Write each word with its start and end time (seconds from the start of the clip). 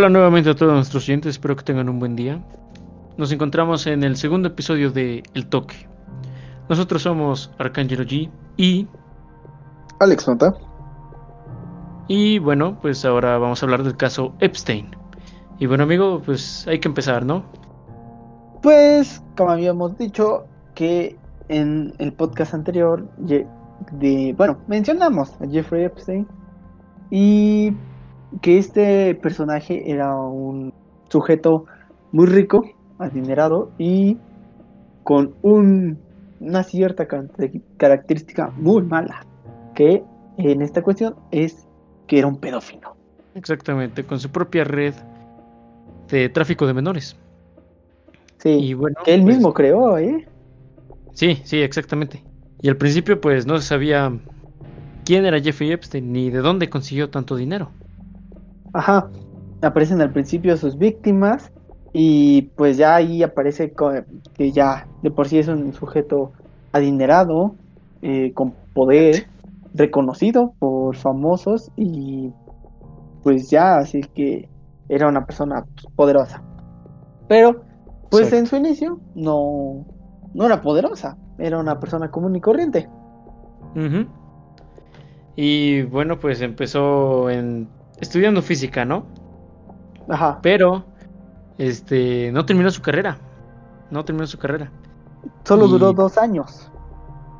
Hola 0.00 0.08
nuevamente 0.08 0.48
a 0.48 0.54
todos 0.54 0.72
nuestros 0.72 1.04
oyentes, 1.04 1.32
espero 1.32 1.56
que 1.56 1.62
tengan 1.62 1.90
un 1.90 1.98
buen 1.98 2.16
día. 2.16 2.42
Nos 3.18 3.32
encontramos 3.32 3.86
en 3.86 4.02
el 4.02 4.16
segundo 4.16 4.48
episodio 4.48 4.90
de 4.90 5.22
El 5.34 5.46
Toque. 5.46 5.90
Nosotros 6.70 7.02
somos 7.02 7.52
Arcángelo 7.58 8.04
G 8.04 8.30
y 8.56 8.88
Alex 9.98 10.26
Nota. 10.26 10.54
Y 12.08 12.38
bueno, 12.38 12.78
pues 12.80 13.04
ahora 13.04 13.36
vamos 13.36 13.62
a 13.62 13.66
hablar 13.66 13.82
del 13.82 13.94
caso 13.98 14.32
Epstein. 14.40 14.88
Y 15.58 15.66
bueno, 15.66 15.84
amigo, 15.84 16.22
pues 16.24 16.66
hay 16.66 16.80
que 16.80 16.88
empezar, 16.88 17.26
¿no? 17.26 17.44
Pues, 18.62 19.22
como 19.36 19.50
habíamos 19.50 19.98
dicho, 19.98 20.46
que 20.74 21.18
en 21.48 21.92
el 21.98 22.14
podcast 22.14 22.54
anterior, 22.54 23.06
de, 23.18 24.34
bueno, 24.38 24.56
mencionamos 24.66 25.38
a 25.42 25.46
Jeffrey 25.46 25.84
Epstein 25.84 26.26
y 27.10 27.74
que 28.40 28.58
este 28.58 29.14
personaje 29.16 29.90
era 29.90 30.16
un 30.16 30.72
sujeto 31.08 31.66
muy 32.12 32.26
rico, 32.26 32.64
adinerado 32.98 33.70
y 33.78 34.16
con 35.04 35.34
un, 35.42 35.98
una 36.40 36.62
cierta 36.62 37.06
característica 37.76 38.50
muy 38.56 38.82
mala, 38.82 39.26
que 39.74 40.04
en 40.36 40.62
esta 40.62 40.82
cuestión 40.82 41.16
es 41.30 41.66
que 42.06 42.18
era 42.18 42.28
un 42.28 42.36
pedófilo. 42.36 42.96
Exactamente, 43.34 44.04
con 44.04 44.20
su 44.20 44.30
propia 44.30 44.64
red 44.64 44.94
de 46.08 46.28
tráfico 46.28 46.66
de 46.66 46.74
menores. 46.74 47.16
Sí, 48.38 48.50
y 48.50 48.74
bueno, 48.74 48.96
que 49.04 49.14
él 49.14 49.22
mismo 49.22 49.52
pues 49.52 49.54
creó, 49.54 49.98
¿eh? 49.98 50.26
Sí, 51.12 51.40
sí, 51.44 51.60
exactamente. 51.60 52.22
Y 52.62 52.68
al 52.68 52.76
principio 52.76 53.20
pues 53.20 53.46
no 53.46 53.58
se 53.58 53.66
sabía 53.66 54.12
quién 55.04 55.26
era 55.26 55.40
Jeffrey 55.40 55.72
Epstein 55.72 56.12
ni 56.12 56.30
de 56.30 56.38
dónde 56.38 56.70
consiguió 56.70 57.10
tanto 57.10 57.36
dinero. 57.36 57.70
Ajá, 58.72 59.10
aparecen 59.62 60.00
al 60.00 60.12
principio 60.12 60.56
sus 60.56 60.78
víctimas 60.78 61.50
y 61.92 62.42
pues 62.56 62.76
ya 62.76 62.94
ahí 62.94 63.22
aparece 63.22 63.72
que 64.34 64.52
ya 64.52 64.86
de 65.02 65.10
por 65.10 65.28
sí 65.28 65.38
es 65.38 65.48
un 65.48 65.72
sujeto 65.72 66.32
adinerado, 66.72 67.54
eh, 68.02 68.32
con 68.32 68.54
poder, 68.74 69.26
reconocido 69.74 70.54
por 70.58 70.96
famosos 70.96 71.70
y 71.76 72.32
pues 73.22 73.50
ya 73.50 73.76
así 73.76 74.00
que 74.00 74.48
era 74.88 75.08
una 75.08 75.26
persona 75.26 75.64
poderosa. 75.96 76.42
Pero 77.28 77.62
pues 78.10 78.32
en 78.32 78.46
su 78.46 78.56
inicio 78.56 79.00
no, 79.14 79.84
no 80.34 80.46
era 80.46 80.60
poderosa, 80.60 81.16
era 81.38 81.58
una 81.58 81.78
persona 81.78 82.10
común 82.10 82.34
y 82.36 82.40
corriente. 82.40 82.88
Y 85.36 85.82
bueno, 85.82 86.18
pues 86.18 86.40
empezó 86.42 87.30
en 87.30 87.68
estudiando 88.00 88.42
física, 88.42 88.84
¿no? 88.84 89.04
Ajá. 90.08 90.38
Pero 90.42 90.84
este 91.58 92.32
no 92.32 92.44
terminó 92.44 92.70
su 92.70 92.82
carrera. 92.82 93.18
No 93.90 94.04
terminó 94.04 94.26
su 94.26 94.38
carrera. 94.38 94.70
Solo 95.44 95.68
duró 95.68 95.92
dos 95.92 96.16
años. 96.16 96.70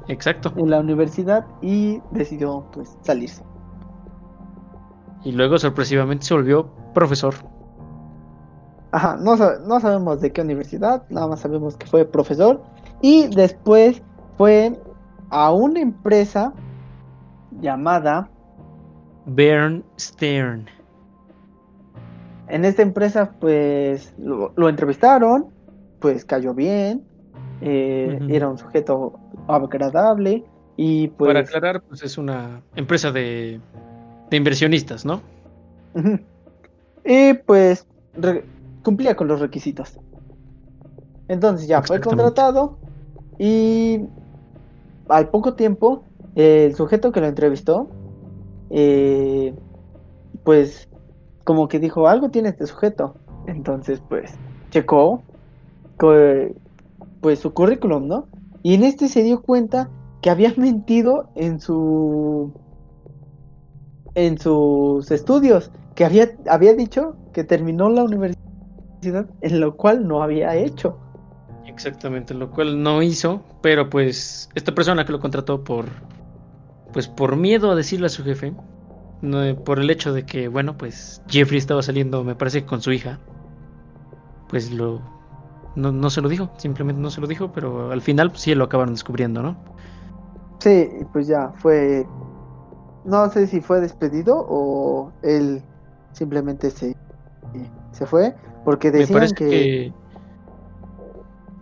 Exacto. 0.09 0.53
En 0.57 0.71
la 0.71 0.81
universidad 0.81 1.47
y 1.63 2.01
decidió 2.11 2.67
pues 2.73 2.97
salirse. 3.03 3.43
Y 5.25 5.33
luego 5.33 5.59
sorpresivamente 5.59 6.27
se 6.27 6.35
volvió 6.35 6.69
profesor. 6.95 7.35
Ajá, 8.93 9.17
no, 9.17 9.37
no 9.37 9.81
sabemos 9.81 10.21
de 10.21 10.33
qué 10.33 10.41
universidad, 10.41 11.05
nada 11.11 11.29
más 11.29 11.41
sabemos 11.41 11.77
que 11.77 11.87
fue 11.87 12.05
profesor. 12.05 12.63
Y 13.01 13.29
después 13.29 14.03
fue 14.37 14.81
a 15.31 15.53
una 15.53 15.81
empresa 15.81 16.53
llamada 17.61 18.29
Bernstein. 19.35 20.67
En 22.49 22.65
esta 22.65 22.83
empresa, 22.83 23.33
pues 23.39 24.13
lo, 24.19 24.69
entrevistaron, 24.69 25.47
pues 26.01 26.25
cayó 26.25 26.53
bien, 26.53 27.05
eh, 27.61 28.19
era 28.29 28.49
un 28.49 28.59
sujeto 28.59 29.19
agradable 29.47 30.45
y 30.77 31.09
pues. 31.09 31.29
Para 31.29 31.41
aclarar, 31.41 31.83
pues 31.83 32.03
es 32.03 32.19
una 32.19 32.63
empresa 32.75 33.13
de, 33.13 33.61
de 34.31 34.37
inversionistas, 34.37 35.05
¿no? 35.05 35.23
Y 37.05 37.35
pues 37.35 37.87
cumplía 38.83 39.15
con 39.17 39.29
los 39.29 39.41
requisitos. 39.41 39.99
Entonces 41.29 41.69
ya 41.69 41.83
fue 41.83 42.01
contratado 42.01 42.79
y 43.39 44.01
al 45.09 45.29
poco 45.29 45.55
tiempo 45.55 46.03
el 46.35 46.75
sujeto 46.75 47.13
que 47.13 47.21
lo 47.21 47.27
entrevistó 47.27 47.89
eh, 48.71 49.55
pues 50.45 50.89
como 51.45 51.69
que 51.69 51.79
dijo, 51.79 52.09
algo 52.09 52.31
tiene 52.31 52.51
este 52.51 52.67
sujeto. 52.67 53.17
Entonces, 53.47 54.03
pues, 54.09 54.33
checó 54.71 55.23
pues 57.21 57.39
su 57.39 57.53
currículum, 57.53 58.09
¿no? 58.09 58.27
Y 58.63 58.75
en 58.75 58.85
este 58.85 59.09
se 59.09 59.23
dio 59.23 59.43
cuenta 59.43 59.91
que 60.23 60.31
había 60.31 60.53
mentido 60.57 61.31
en 61.35 61.61
su 61.61 62.53
en 64.15 64.39
sus 64.39 65.11
estudios, 65.11 65.71
que 65.95 66.05
había, 66.05 66.31
había 66.49 66.75
dicho 66.75 67.17
que 67.33 67.45
terminó 67.45 67.89
la 67.91 68.03
universidad, 68.03 69.27
en 69.41 69.61
lo 69.61 69.77
cual 69.77 70.07
no 70.09 70.23
había 70.23 70.57
hecho. 70.57 70.99
Exactamente, 71.65 72.35
lo 72.35 72.51
cual 72.51 72.83
no 72.83 73.03
hizo, 73.03 73.41
pero 73.63 73.89
pues 73.89 74.49
esta 74.57 74.75
persona 74.75 75.05
que 75.05 75.13
lo 75.13 75.21
contrató 75.21 75.63
por 75.63 75.87
pues 76.93 77.09
por 77.09 77.37
miedo 77.37 77.71
a 77.71 77.75
decirle 77.75 78.07
a 78.07 78.11
su 78.11 78.25
jefe, 78.25 78.55
por 79.65 79.79
el 79.79 79.91
hecho 79.91 80.13
de 80.13 80.25
que, 80.25 80.49
bueno, 80.49 80.77
pues 80.77 81.23
Jeffrey 81.29 81.59
estaba 81.59 81.83
saliendo, 81.83 82.25
me 82.25 82.35
parece, 82.35 82.65
con 82.65 82.81
su 82.81 82.93
hija, 82.93 83.19
pues 84.49 84.73
lo... 84.73 85.01
No, 85.77 86.11
se 86.11 86.21
lo 86.21 86.29
dijo, 86.29 86.51
simplemente 86.57 87.01
no 87.01 87.11
se 87.11 87.21
lo 87.21 87.29
dijo, 87.29 87.53
pero 87.53 87.93
al 87.93 88.03
final 88.03 88.31
pues, 88.31 88.43
sí 88.43 88.55
lo 88.55 88.65
acabaron 88.65 88.95
descubriendo, 88.95 89.41
¿no? 89.43 89.57
Sí, 90.59 90.89
pues 91.13 91.29
ya 91.29 91.53
fue... 91.57 92.07
No 93.05 93.31
sé 93.31 93.47
si 93.47 93.61
fue 93.61 93.81
despedido 93.81 94.45
o 94.49 95.13
él 95.23 95.63
simplemente 96.13 96.71
se, 96.71 96.97
se 97.93 98.07
fue, 98.07 98.35
porque 98.65 98.91
decían 98.91 99.31
que... 99.31 99.93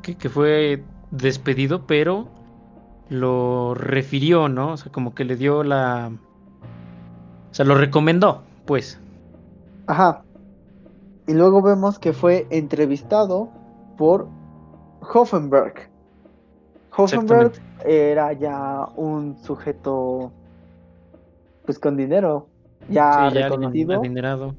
que... 0.03 0.17
que... 0.17 0.29
fue 0.29 0.83
despedido, 1.11 1.87
pero 1.87 2.29
lo 3.09 3.75
refirió, 3.75 4.49
¿no? 4.49 4.73
O 4.73 4.77
sea, 4.77 4.93
como 4.93 5.15
que 5.15 5.25
le 5.25 5.37
dio 5.37 5.63
la... 5.65 6.11
O 7.51 7.55
sea, 7.55 7.65
lo 7.65 7.75
recomendó, 7.75 8.43
pues. 8.67 9.01
Ajá. 9.87 10.23
Y 11.27 11.35
luego 11.35 11.63
vemos 11.63 11.99
que 11.99 12.13
fue 12.13 12.47
entrevistado 12.51 13.49
por 13.97 14.29
Hoffenberg. 15.13 15.89
Hoffenberg 16.97 17.53
era 17.85 18.33
ya 18.33 18.87
un 18.97 19.37
sujeto 19.43 20.33
pues 21.65 21.79
con 21.79 21.97
dinero, 21.97 22.49
ya, 22.89 23.29
sí, 23.31 23.39
reconocido. 23.39 23.99
adinerado. 23.99 24.55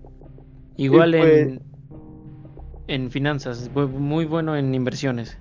Igual 0.78 1.16
en, 1.16 1.22
pues 1.22 1.62
en 2.88 3.12
finanzas, 3.12 3.70
muy 3.74 4.26
bueno 4.26 4.56
en 4.56 4.74
inversiones. 4.74 5.38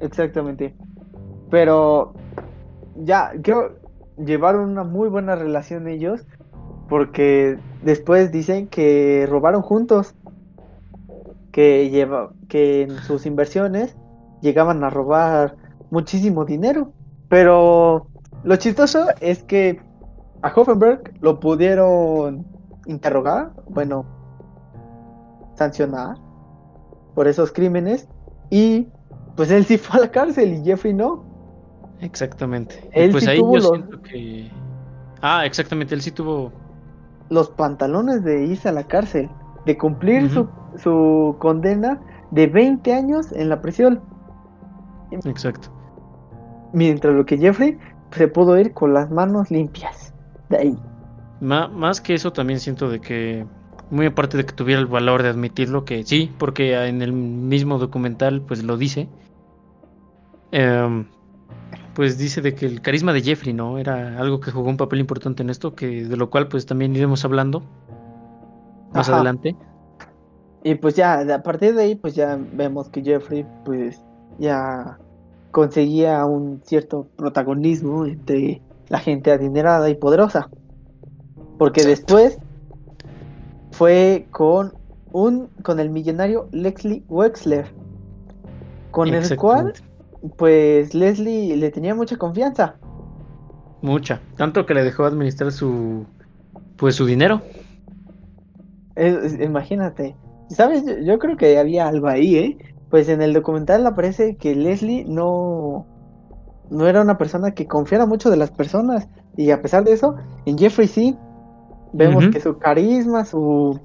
Exactamente. 0.00 0.74
Pero 1.50 2.14
ya, 2.96 3.32
creo, 3.42 3.76
llevaron 4.16 4.70
una 4.70 4.84
muy 4.84 5.08
buena 5.08 5.34
relación 5.34 5.88
ellos, 5.88 6.26
porque 6.88 7.58
después 7.82 8.32
dicen 8.32 8.68
que 8.68 9.26
robaron 9.28 9.62
juntos, 9.62 10.14
que, 11.52 11.88
lleva, 11.90 12.32
que 12.48 12.82
en 12.82 12.98
sus 12.98 13.26
inversiones 13.26 13.96
llegaban 14.42 14.84
a 14.84 14.90
robar 14.90 15.56
muchísimo 15.90 16.44
dinero. 16.44 16.92
Pero 17.28 18.08
lo 18.44 18.56
chistoso 18.56 19.06
es 19.20 19.42
que 19.42 19.80
a 20.42 20.52
Hoffenberg 20.54 21.14
lo 21.20 21.40
pudieron 21.40 22.46
interrogar, 22.86 23.52
bueno, 23.68 24.04
sancionar 25.54 26.16
por 27.14 27.26
esos 27.26 27.50
crímenes 27.50 28.08
y 28.50 28.88
pues 29.34 29.50
él 29.50 29.64
sí 29.64 29.78
fue 29.78 29.98
a 29.98 30.02
la 30.02 30.10
cárcel 30.10 30.54
y 30.54 30.64
Jeffrey 30.64 30.92
no. 30.92 31.24
Exactamente. 32.00 32.88
Él 32.92 33.10
pues 33.10 33.26
ahí 33.26 33.38
yo 33.38 33.60
siento 33.60 34.02
que. 34.02 34.50
Ah, 35.22 35.46
exactamente, 35.46 35.94
él 35.94 36.02
sí 36.02 36.10
tuvo. 36.10 36.52
Los 37.28 37.50
pantalones 37.50 38.22
de 38.22 38.44
irse 38.44 38.68
a 38.68 38.72
la 38.72 38.84
cárcel, 38.84 39.28
de 39.64 39.76
cumplir 39.76 40.30
su, 40.30 40.48
su 40.76 41.36
condena 41.40 42.00
de 42.30 42.46
20 42.46 42.92
años 42.94 43.32
en 43.32 43.48
la 43.48 43.60
prisión. 43.60 44.00
Exacto. 45.10 45.68
Mientras 46.72 47.14
lo 47.14 47.24
que 47.24 47.38
Jeffrey 47.38 47.78
se 48.12 48.28
pudo 48.28 48.58
ir 48.58 48.72
con 48.72 48.92
las 48.92 49.10
manos 49.10 49.50
limpias. 49.50 50.12
De 50.48 50.58
ahí. 50.58 50.78
más 51.40 52.00
que 52.00 52.14
eso, 52.14 52.32
también 52.32 52.60
siento 52.60 52.88
de 52.88 53.00
que. 53.00 53.46
Muy 53.88 54.06
aparte 54.06 54.36
de 54.36 54.44
que 54.44 54.52
tuviera 54.52 54.80
el 54.80 54.86
valor 54.86 55.22
de 55.22 55.28
admitirlo, 55.28 55.84
que 55.84 56.02
sí, 56.02 56.32
porque 56.38 56.74
en 56.88 57.02
el 57.02 57.12
mismo 57.12 57.78
documental, 57.78 58.42
pues 58.42 58.64
lo 58.64 58.76
dice. 58.76 59.08
Eh, 60.50 61.04
pues 61.96 62.18
dice 62.18 62.42
de 62.42 62.54
que 62.54 62.66
el 62.66 62.82
carisma 62.82 63.14
de 63.14 63.22
Jeffrey, 63.22 63.54
¿no? 63.54 63.78
Era 63.78 64.18
algo 64.20 64.38
que 64.38 64.50
jugó 64.50 64.68
un 64.68 64.76
papel 64.76 65.00
importante 65.00 65.42
en 65.42 65.48
esto, 65.48 65.74
que 65.74 66.04
de 66.04 66.16
lo 66.18 66.28
cual 66.28 66.46
pues 66.46 66.66
también 66.66 66.94
iremos 66.94 67.24
hablando. 67.24 67.62
más 68.92 69.08
Ajá. 69.08 69.16
adelante. 69.16 69.56
Y 70.62 70.74
pues 70.74 70.94
ya, 70.94 71.20
a 71.20 71.42
partir 71.42 71.74
de 71.74 71.82
ahí, 71.84 71.94
pues 71.94 72.14
ya 72.14 72.38
vemos 72.52 72.90
que 72.90 73.02
Jeffrey, 73.02 73.46
pues 73.64 74.02
ya 74.38 74.98
conseguía 75.52 76.26
un 76.26 76.60
cierto 76.64 77.08
protagonismo 77.16 78.04
entre 78.04 78.60
la 78.88 78.98
gente 78.98 79.32
adinerada 79.32 79.88
y 79.88 79.94
poderosa. 79.94 80.50
Porque 81.56 81.80
Exacto. 81.80 82.16
después 82.16 82.38
fue 83.70 84.26
con 84.32 84.74
un 85.12 85.46
con 85.62 85.80
el 85.80 85.88
millonario 85.88 86.46
Leslie 86.52 87.02
Wexler, 87.08 87.72
con 88.90 89.08
el 89.08 89.34
cual. 89.36 89.72
Pues 90.36 90.94
Leslie 90.94 91.56
le 91.56 91.70
tenía 91.70 91.94
mucha 91.94 92.16
confianza. 92.16 92.76
Mucha. 93.82 94.20
Tanto 94.36 94.66
que 94.66 94.74
le 94.74 94.82
dejó 94.84 95.04
administrar 95.04 95.52
su. 95.52 96.06
Pues 96.76 96.94
su 96.96 97.06
dinero. 97.06 97.42
Es- 98.94 99.14
es- 99.34 99.40
imagínate. 99.40 100.16
¿Sabes? 100.48 100.84
Yo, 100.86 100.98
yo 100.98 101.18
creo 101.18 101.36
que 101.36 101.58
había 101.58 101.86
algo 101.88 102.08
ahí, 102.08 102.36
¿eh? 102.36 102.58
Pues 102.90 103.08
en 103.08 103.20
el 103.20 103.32
documental 103.32 103.86
aparece 103.86 104.36
que 104.36 104.54
Leslie 104.54 105.04
no, 105.06 105.86
no 106.70 106.86
era 106.86 107.02
una 107.02 107.18
persona 107.18 107.52
que 107.52 107.66
confiara 107.66 108.06
mucho 108.06 108.30
de 108.30 108.36
las 108.36 108.50
personas. 108.50 109.08
Y 109.36 109.50
a 109.50 109.60
pesar 109.60 109.84
de 109.84 109.92
eso, 109.92 110.16
en 110.46 110.56
Jeffrey 110.56 110.86
sí. 110.88 111.16
Vemos 111.92 112.28
que 112.28 112.40
su 112.40 112.58
carisma, 112.58 113.24
su, 113.24 113.78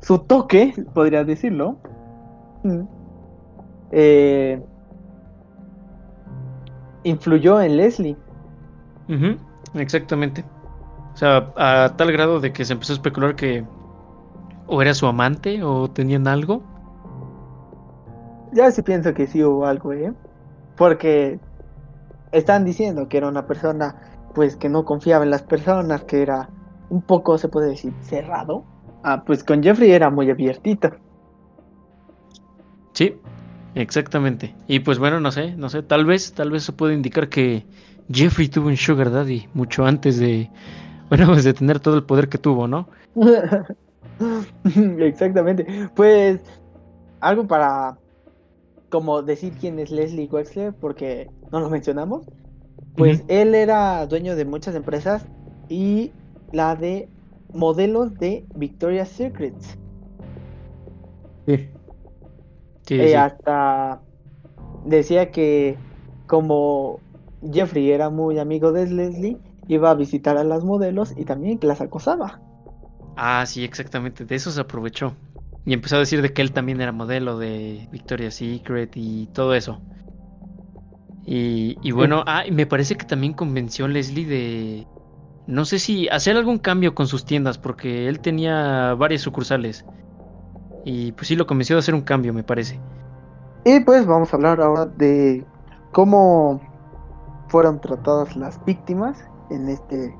su 0.00 0.18
toque, 0.18 0.74
podría 0.94 1.24
decirlo. 1.24 1.76
mm, 2.62 2.80
eh, 3.92 4.62
influyó 7.04 7.60
en 7.60 7.76
Leslie. 7.76 8.16
Exactamente. 9.74 10.44
O 11.12 11.16
sea, 11.16 11.52
a 11.56 11.94
tal 11.96 12.12
grado 12.12 12.40
de 12.40 12.52
que 12.52 12.64
se 12.64 12.72
empezó 12.72 12.92
a 12.92 12.96
especular 12.96 13.36
que 13.36 13.64
o 14.66 14.80
era 14.80 14.94
su 14.94 15.06
amante 15.06 15.62
o 15.62 15.90
tenían 15.90 16.26
algo. 16.26 16.62
Ya 18.52 18.70
sí 18.70 18.82
pienso 18.82 19.12
que 19.14 19.26
sí 19.26 19.42
hubo 19.42 19.66
algo, 19.66 19.92
¿eh? 19.92 20.12
Porque 20.76 21.38
están 22.32 22.64
diciendo 22.64 23.08
que 23.08 23.18
era 23.18 23.28
una 23.28 23.46
persona, 23.46 23.96
pues, 24.34 24.56
que 24.56 24.68
no 24.68 24.84
confiaba 24.84 25.24
en 25.24 25.30
las 25.30 25.42
personas, 25.42 26.04
que 26.04 26.22
era 26.22 26.48
un 26.88 27.02
poco, 27.02 27.38
se 27.38 27.48
puede 27.48 27.70
decir, 27.70 27.92
cerrado. 28.00 28.64
Ah, 29.02 29.22
pues 29.26 29.42
con 29.44 29.62
Jeffrey 29.62 29.90
era 29.90 30.10
muy 30.10 30.30
abiertito. 30.30 30.90
Sí, 32.92 33.18
exactamente. 33.74 34.54
Y 34.66 34.80
pues 34.80 34.98
bueno, 34.98 35.20
no 35.20 35.32
sé, 35.32 35.54
no 35.56 35.68
sé, 35.68 35.82
tal 35.82 36.04
vez, 36.04 36.32
tal 36.32 36.50
vez 36.50 36.64
eso 36.64 36.76
puede 36.76 36.94
indicar 36.94 37.28
que 37.28 37.64
Jeffrey 38.10 38.48
tuvo 38.48 38.68
un 38.68 38.76
Sugar 38.76 39.10
Daddy 39.10 39.48
mucho 39.54 39.84
antes 39.86 40.18
de, 40.18 40.50
bueno, 41.08 41.26
pues 41.32 41.44
de 41.44 41.54
tener 41.54 41.80
todo 41.80 41.96
el 41.96 42.04
poder 42.04 42.28
que 42.28 42.38
tuvo, 42.38 42.68
¿no? 42.68 42.88
Exactamente. 44.98 45.90
Pues, 45.94 46.40
algo 47.20 47.46
para, 47.46 47.98
como 48.88 49.22
decir 49.22 49.54
quién 49.60 49.78
es 49.78 49.90
Leslie 49.90 50.28
Wexler, 50.30 50.74
porque 50.74 51.30
no 51.50 51.60
lo 51.60 51.70
mencionamos. 51.70 52.26
Pues 52.96 53.24
él 53.28 53.54
era 53.54 54.06
dueño 54.06 54.36
de 54.36 54.44
muchas 54.44 54.74
empresas 54.74 55.26
y 55.68 56.12
la 56.52 56.76
de 56.76 57.08
modelos 57.54 58.14
de 58.18 58.44
Victoria's 58.54 59.08
Secrets. 59.08 59.78
Sí. 61.46 61.68
Sí, 62.92 63.06
Eh, 63.06 63.16
sí. 63.16 63.18
hasta 63.18 64.04
decía 64.84 65.30
que 65.32 65.82
como 66.26 67.04
Jeffrey 67.42 67.90
era 67.92 68.10
muy 68.10 68.38
amigo 68.38 68.72
de 68.72 68.86
Leslie, 68.88 69.42
iba 69.68 69.90
a 69.90 69.94
visitar 69.94 70.36
a 70.38 70.44
las 70.44 70.64
modelos 70.64 71.14
y 71.16 71.24
también 71.26 71.58
que 71.60 71.66
las 71.68 71.80
acosaba. 71.82 72.42
Ah, 73.14 73.44
sí, 73.46 73.64
exactamente. 73.64 74.24
De 74.24 74.34
eso 74.34 74.50
se 74.50 74.60
aprovechó. 74.60 75.16
Y 75.64 75.72
empezó 75.74 75.96
a 75.96 75.98
decir 76.00 76.22
de 76.22 76.32
que 76.32 76.42
él 76.42 76.52
también 76.52 76.80
era 76.80 76.92
modelo 76.92 77.38
de 77.38 77.88
Victoria's 77.90 78.34
Secret 78.36 78.92
y 78.96 79.28
todo 79.28 79.54
eso. 79.54 79.84
Y, 81.24 81.78
y 81.82 81.92
bueno, 81.92 82.24
ah, 82.26 82.44
me 82.50 82.66
parece 82.66 82.96
que 82.96 83.06
también 83.06 83.34
convenció 83.34 83.84
a 83.84 83.88
Leslie 83.88 84.26
de. 84.26 84.88
No 85.46 85.64
sé 85.66 85.78
si 85.80 86.08
hacer 86.10 86.36
algún 86.36 86.58
cambio 86.58 86.94
con 86.94 87.08
sus 87.08 87.24
tiendas, 87.26 87.58
porque 87.58 88.08
él 88.08 88.20
tenía 88.20 88.94
varias 88.94 89.22
sucursales. 89.22 89.86
Y 90.84 91.12
pues 91.12 91.28
sí 91.28 91.36
lo 91.36 91.46
convenció 91.46 91.76
de 91.76 91.80
hacer 91.80 91.94
un 91.94 92.02
cambio, 92.02 92.32
me 92.32 92.42
parece. 92.42 92.78
Y 93.64 93.80
pues 93.80 94.06
vamos 94.06 94.32
a 94.32 94.36
hablar 94.36 94.60
ahora 94.60 94.86
de 94.86 95.44
cómo 95.92 96.60
fueron 97.48 97.80
tratadas 97.80 98.34
las 98.36 98.62
víctimas 98.64 99.24
en 99.50 99.68
este, 99.68 100.16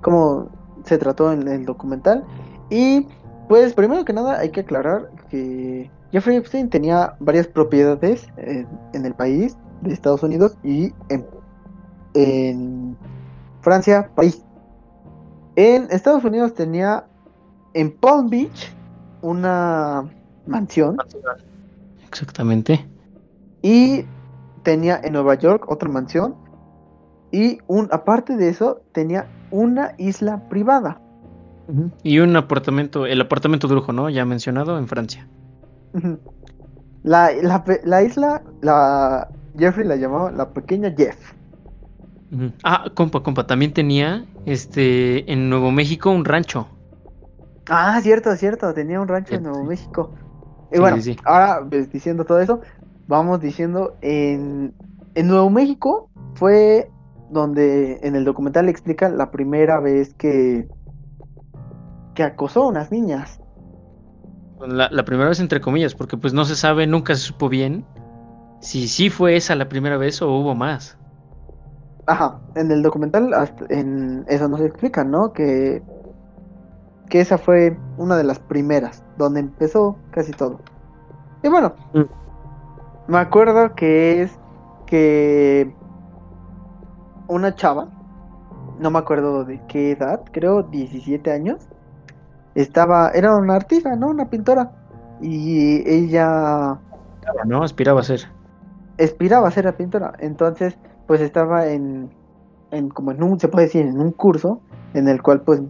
cómo 0.00 0.48
se 0.84 0.98
trató 0.98 1.32
en 1.32 1.46
el 1.46 1.64
documental. 1.64 2.24
Y 2.70 3.06
pues 3.48 3.74
primero 3.74 4.04
que 4.04 4.12
nada 4.12 4.38
hay 4.38 4.50
que 4.50 4.60
aclarar 4.60 5.10
que 5.28 5.90
Jeffrey 6.12 6.36
Epstein 6.36 6.68
tenía 6.68 7.14
varias 7.20 7.46
propiedades 7.46 8.28
en, 8.36 9.06
el 9.06 9.14
país 9.14 9.56
de 9.82 9.92
Estados 9.92 10.22
Unidos 10.22 10.56
y 10.64 10.92
en, 11.08 12.96
Francia, 13.60 14.10
París. 14.14 14.42
En 15.56 15.86
Estados 15.90 16.24
Unidos 16.24 16.54
tenía 16.54 17.04
en 17.74 17.92
Palm 17.92 18.28
Beach 18.30 18.74
una 19.22 20.04
mansión 20.46 20.96
Exactamente. 22.08 22.86
y 23.62 24.04
tenía 24.62 25.00
en 25.02 25.12
Nueva 25.12 25.34
York 25.36 25.64
otra 25.68 25.88
mansión 25.88 26.34
y 27.32 27.58
un 27.68 27.88
aparte 27.92 28.36
de 28.36 28.48
eso 28.48 28.82
tenía 28.92 29.28
una 29.50 29.94
isla 29.98 30.48
privada. 30.48 31.00
Y 32.02 32.18
un 32.18 32.34
apartamento, 32.36 33.06
el 33.06 33.20
apartamento 33.20 33.68
de 33.68 33.76
lujo, 33.76 33.92
¿no? 33.92 34.10
Ya 34.10 34.24
mencionado 34.24 34.76
en 34.76 34.88
Francia. 34.88 35.28
La, 37.04 37.30
la, 37.32 37.64
la 37.84 38.02
isla, 38.02 38.42
la 38.60 39.28
Jeffrey 39.56 39.86
la 39.86 39.96
llamaba 39.96 40.32
la 40.32 40.48
pequeña 40.50 40.92
Jeff. 40.96 41.16
Ah, 42.64 42.86
compa, 42.94 43.22
compa, 43.22 43.46
también 43.46 43.72
tenía 43.72 44.24
este 44.46 45.30
en 45.32 45.48
Nuevo 45.48 45.70
México 45.70 46.10
un 46.10 46.24
rancho. 46.24 46.66
Ah, 47.68 48.00
cierto, 48.02 48.34
cierto, 48.36 48.74
tenía 48.74 49.00
un 49.00 49.08
rancho 49.08 49.36
en 49.36 49.44
Nuevo. 49.44 49.64
México. 49.64 50.14
Y 50.70 50.78
Sí, 50.78 50.80
bueno, 50.80 50.98
sí, 51.02 51.16
ahora 51.24 51.66
pues, 51.68 51.90
diciendo 51.90 52.24
todo 52.24 52.40
eso, 52.40 52.60
vamos 53.06 53.40
diciendo 53.40 53.98
en, 54.02 54.76
en 55.14 55.28
Nuevo 55.28 55.50
México 55.50 56.10
fue 56.34 56.90
donde 57.30 58.00
en 58.02 58.16
el 58.16 58.24
documental 58.24 58.68
explica 58.68 59.08
la 59.10 59.30
primera 59.30 59.80
vez 59.80 60.14
que 60.14 60.70
que 62.14 62.22
acosó 62.22 62.62
a 62.64 62.68
unas 62.68 62.92
niñas. 62.92 63.40
La, 64.60 64.88
la 64.90 65.04
primera 65.04 65.28
vez 65.28 65.40
entre 65.40 65.60
comillas, 65.60 65.94
porque 65.94 66.16
pues 66.16 66.32
no 66.34 66.44
se 66.44 66.54
sabe, 66.54 66.86
nunca 66.86 67.14
se 67.14 67.22
supo 67.22 67.48
bien 67.48 67.84
si 68.60 68.88
sí 68.88 69.10
fue 69.10 69.36
esa 69.36 69.54
la 69.56 69.68
primera 69.68 69.96
vez 69.98 70.22
o 70.22 70.30
hubo 70.30 70.54
más. 70.54 70.98
Ajá, 72.06 72.42
en 72.54 72.70
el 72.72 72.82
documental 72.82 73.32
hasta- 73.34 73.66
en 73.68 74.24
eso 74.28 74.48
nos 74.48 74.60
explica, 74.60 75.04
¿no? 75.04 75.32
Que 75.32 75.86
que 77.10 77.20
esa 77.20 77.36
fue 77.36 77.76
una 77.98 78.16
de 78.16 78.24
las 78.24 78.38
primeras 78.38 79.04
donde 79.18 79.40
empezó 79.40 79.96
casi 80.10 80.32
todo. 80.32 80.60
Y 81.42 81.48
bueno, 81.50 81.74
Mm. 81.92 82.04
me 83.08 83.18
acuerdo 83.18 83.74
que 83.74 84.22
es 84.22 84.38
que 84.86 85.74
una 87.28 87.54
chava, 87.54 87.88
no 88.78 88.90
me 88.90 88.98
acuerdo 88.98 89.44
de 89.44 89.60
qué 89.68 89.92
edad, 89.92 90.22
creo 90.32 90.62
17 90.62 91.30
años, 91.30 91.68
estaba, 92.54 93.10
era 93.10 93.36
una 93.36 93.54
artista, 93.56 93.94
¿no? 93.96 94.08
Una 94.08 94.28
pintora. 94.30 94.72
Y 95.20 95.88
ella 95.88 96.78
¿No? 97.44 97.62
Aspiraba 97.62 98.00
a 98.00 98.04
ser. 98.04 98.20
aspiraba 98.98 99.48
a 99.48 99.50
ser 99.50 99.66
la 99.66 99.72
pintora. 99.76 100.14
Entonces, 100.18 100.78
pues 101.06 101.20
estaba 101.20 101.66
en, 101.66 102.10
en 102.70 102.88
como 102.88 103.12
en 103.12 103.22
un, 103.22 103.38
se 103.38 103.48
puede 103.48 103.66
decir, 103.66 103.86
en 103.86 104.00
un 104.00 104.12
curso 104.12 104.60
en 104.94 105.06
el 105.08 105.22
cual 105.22 105.42
pues 105.42 105.60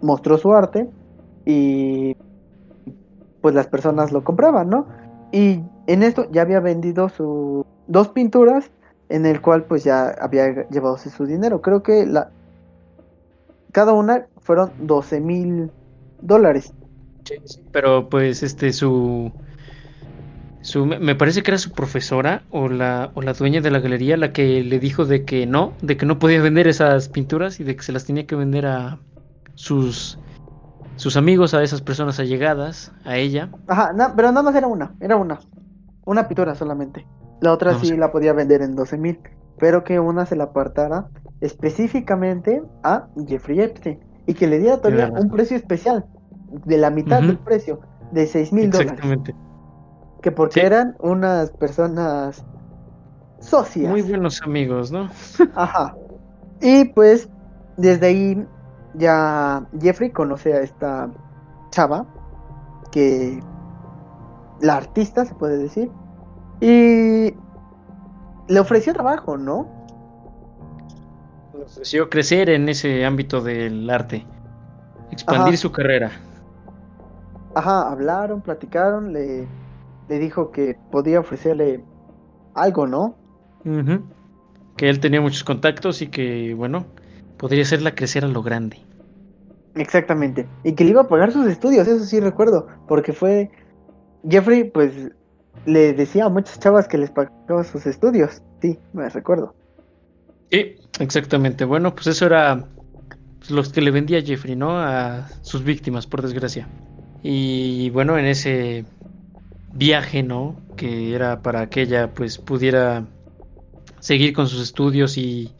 mostró 0.00 0.38
su 0.38 0.52
arte 0.52 0.88
y 1.44 2.16
pues 3.40 3.54
las 3.54 3.66
personas 3.66 4.12
lo 4.12 4.24
compraban, 4.24 4.68
¿no? 4.68 4.86
Y 5.32 5.60
en 5.86 6.02
esto 6.02 6.30
ya 6.30 6.42
había 6.42 6.60
vendido 6.60 7.08
sus 7.08 7.64
dos 7.86 8.08
pinturas 8.08 8.70
en 9.08 9.26
el 9.26 9.40
cual 9.40 9.64
pues 9.64 9.84
ya 9.84 10.08
había 10.20 10.68
llevado 10.68 10.98
su 10.98 11.26
dinero. 11.26 11.62
Creo 11.62 11.82
que 11.82 12.06
la 12.06 12.30
cada 13.72 13.92
una 13.92 14.26
fueron 14.38 14.72
12 14.80 15.20
mil 15.20 15.70
dólares. 16.20 16.72
Pero 17.72 18.08
pues 18.08 18.42
este 18.42 18.72
su 18.72 19.30
su 20.62 20.86
me 20.86 21.14
parece 21.14 21.42
que 21.42 21.50
era 21.52 21.58
su 21.58 21.72
profesora 21.72 22.42
o 22.50 22.68
la 22.68 23.10
o 23.14 23.22
la 23.22 23.32
dueña 23.32 23.60
de 23.60 23.70
la 23.70 23.78
galería 23.78 24.16
la 24.16 24.32
que 24.32 24.62
le 24.64 24.78
dijo 24.78 25.04
de 25.04 25.24
que 25.24 25.46
no, 25.46 25.72
de 25.82 25.96
que 25.96 26.06
no 26.06 26.18
podía 26.18 26.40
vender 26.40 26.66
esas 26.66 27.08
pinturas 27.08 27.60
y 27.60 27.64
de 27.64 27.76
que 27.76 27.82
se 27.82 27.92
las 27.92 28.04
tenía 28.04 28.26
que 28.26 28.34
vender 28.34 28.66
a 28.66 28.98
sus 29.56 30.18
sus 30.94 31.16
amigos, 31.18 31.52
a 31.52 31.62
esas 31.62 31.82
personas 31.82 32.18
allegadas 32.20 32.90
a 33.04 33.16
ella. 33.18 33.50
Ajá, 33.68 33.92
na- 33.92 34.14
pero 34.16 34.28
nada 34.28 34.42
más 34.42 34.54
era 34.54 34.66
una, 34.66 34.94
era 35.00 35.16
una. 35.16 35.40
Una 36.06 36.26
pintura 36.28 36.54
solamente. 36.54 37.06
La 37.42 37.52
otra 37.52 37.72
No 37.72 37.80
sí 37.80 37.94
la 37.96 38.10
podía 38.12 38.32
vender 38.32 38.62
en 38.62 38.74
12 38.76 38.96
mil. 38.96 39.20
Pero 39.58 39.84
que 39.84 40.00
una 40.00 40.24
se 40.24 40.36
la 40.36 40.44
apartara 40.44 41.08
específicamente 41.42 42.62
a 42.82 43.08
Jeffrey 43.26 43.60
Epstein. 43.60 43.98
Y 44.26 44.34
que 44.34 44.46
le 44.46 44.58
diera 44.58 44.78
todavía 44.80 45.10
un 45.12 45.28
precio 45.30 45.56
especial. 45.56 46.06
de 46.64 46.78
la 46.78 46.90
mitad 46.90 47.20
del 47.20 47.38
precio, 47.38 47.80
de 48.12 48.24
6 48.26 48.52
mil 48.52 48.70
dólares. 48.70 48.92
Exactamente. 48.92 49.34
Que 50.22 50.30
porque 50.32 50.60
Sí. 50.60 50.66
eran 50.66 50.96
unas 51.00 51.50
personas 51.50 52.44
socias. 53.40 53.90
Muy 53.90 54.02
buenos 54.02 54.40
amigos, 54.42 54.92
¿no? 54.92 55.10
Ajá. 55.56 55.94
Y 56.62 56.84
pues 56.86 57.28
desde 57.76 58.06
ahí 58.06 58.46
ya 58.98 59.66
Jeffrey 59.80 60.10
conoce 60.10 60.52
a 60.54 60.60
esta 60.60 61.10
chava, 61.70 62.06
que 62.92 63.40
la 64.60 64.76
artista 64.76 65.24
se 65.24 65.34
puede 65.34 65.58
decir, 65.58 65.90
y 66.60 67.34
le 68.48 68.60
ofreció 68.60 68.92
trabajo, 68.92 69.36
¿no? 69.36 69.68
Le 71.54 71.64
ofreció 71.64 72.08
crecer 72.08 72.48
en 72.48 72.68
ese 72.68 73.04
ámbito 73.04 73.40
del 73.40 73.88
arte, 73.90 74.26
expandir 75.10 75.54
Ajá. 75.54 75.56
su 75.56 75.72
carrera. 75.72 76.10
Ajá, 77.54 77.90
hablaron, 77.90 78.40
platicaron, 78.40 79.12
le, 79.12 79.46
le 80.08 80.18
dijo 80.18 80.50
que 80.50 80.78
podía 80.90 81.20
ofrecerle 81.20 81.84
algo, 82.54 82.86
¿no? 82.86 83.16
Ujú. 83.64 84.04
Que 84.76 84.88
él 84.88 85.00
tenía 85.00 85.20
muchos 85.20 85.42
contactos 85.42 86.02
y 86.02 86.08
que, 86.08 86.54
bueno, 86.54 86.86
podría 87.38 87.62
hacerla 87.62 87.94
crecer 87.94 88.24
a 88.24 88.28
lo 88.28 88.42
grande. 88.42 88.85
Exactamente. 89.76 90.46
Y 90.64 90.72
que 90.72 90.84
le 90.84 90.90
iba 90.90 91.02
a 91.02 91.08
pagar 91.08 91.32
sus 91.32 91.46
estudios, 91.46 91.86
eso 91.86 92.04
sí 92.04 92.18
recuerdo, 92.18 92.66
porque 92.88 93.12
fue 93.12 93.50
Jeffrey, 94.28 94.64
pues 94.64 94.92
le 95.66 95.92
decía 95.92 96.24
a 96.24 96.28
muchas 96.28 96.58
chavas 96.58 96.88
que 96.88 96.98
les 96.98 97.10
pagaba 97.10 97.62
sus 97.64 97.86
estudios. 97.86 98.42
Sí, 98.60 98.78
me 98.92 99.08
recuerdo. 99.08 99.54
Sí, 100.50 100.76
exactamente. 101.00 101.64
Bueno, 101.64 101.94
pues 101.94 102.06
eso 102.06 102.26
era 102.26 102.66
pues, 103.38 103.50
los 103.50 103.72
que 103.72 103.82
le 103.82 103.90
vendía 103.90 104.22
Jeffrey, 104.22 104.56
¿no? 104.56 104.78
A 104.78 105.28
sus 105.42 105.62
víctimas, 105.62 106.06
por 106.06 106.22
desgracia. 106.22 106.68
Y 107.22 107.90
bueno, 107.90 108.16
en 108.18 108.26
ese 108.26 108.84
viaje, 109.72 110.22
¿no? 110.22 110.56
Que 110.76 111.14
era 111.14 111.42
para 111.42 111.68
que 111.68 111.82
ella 111.82 112.10
pues 112.14 112.38
pudiera 112.38 113.04
seguir 114.00 114.32
con 114.32 114.48
sus 114.48 114.62
estudios 114.62 115.18
y, 115.18 115.52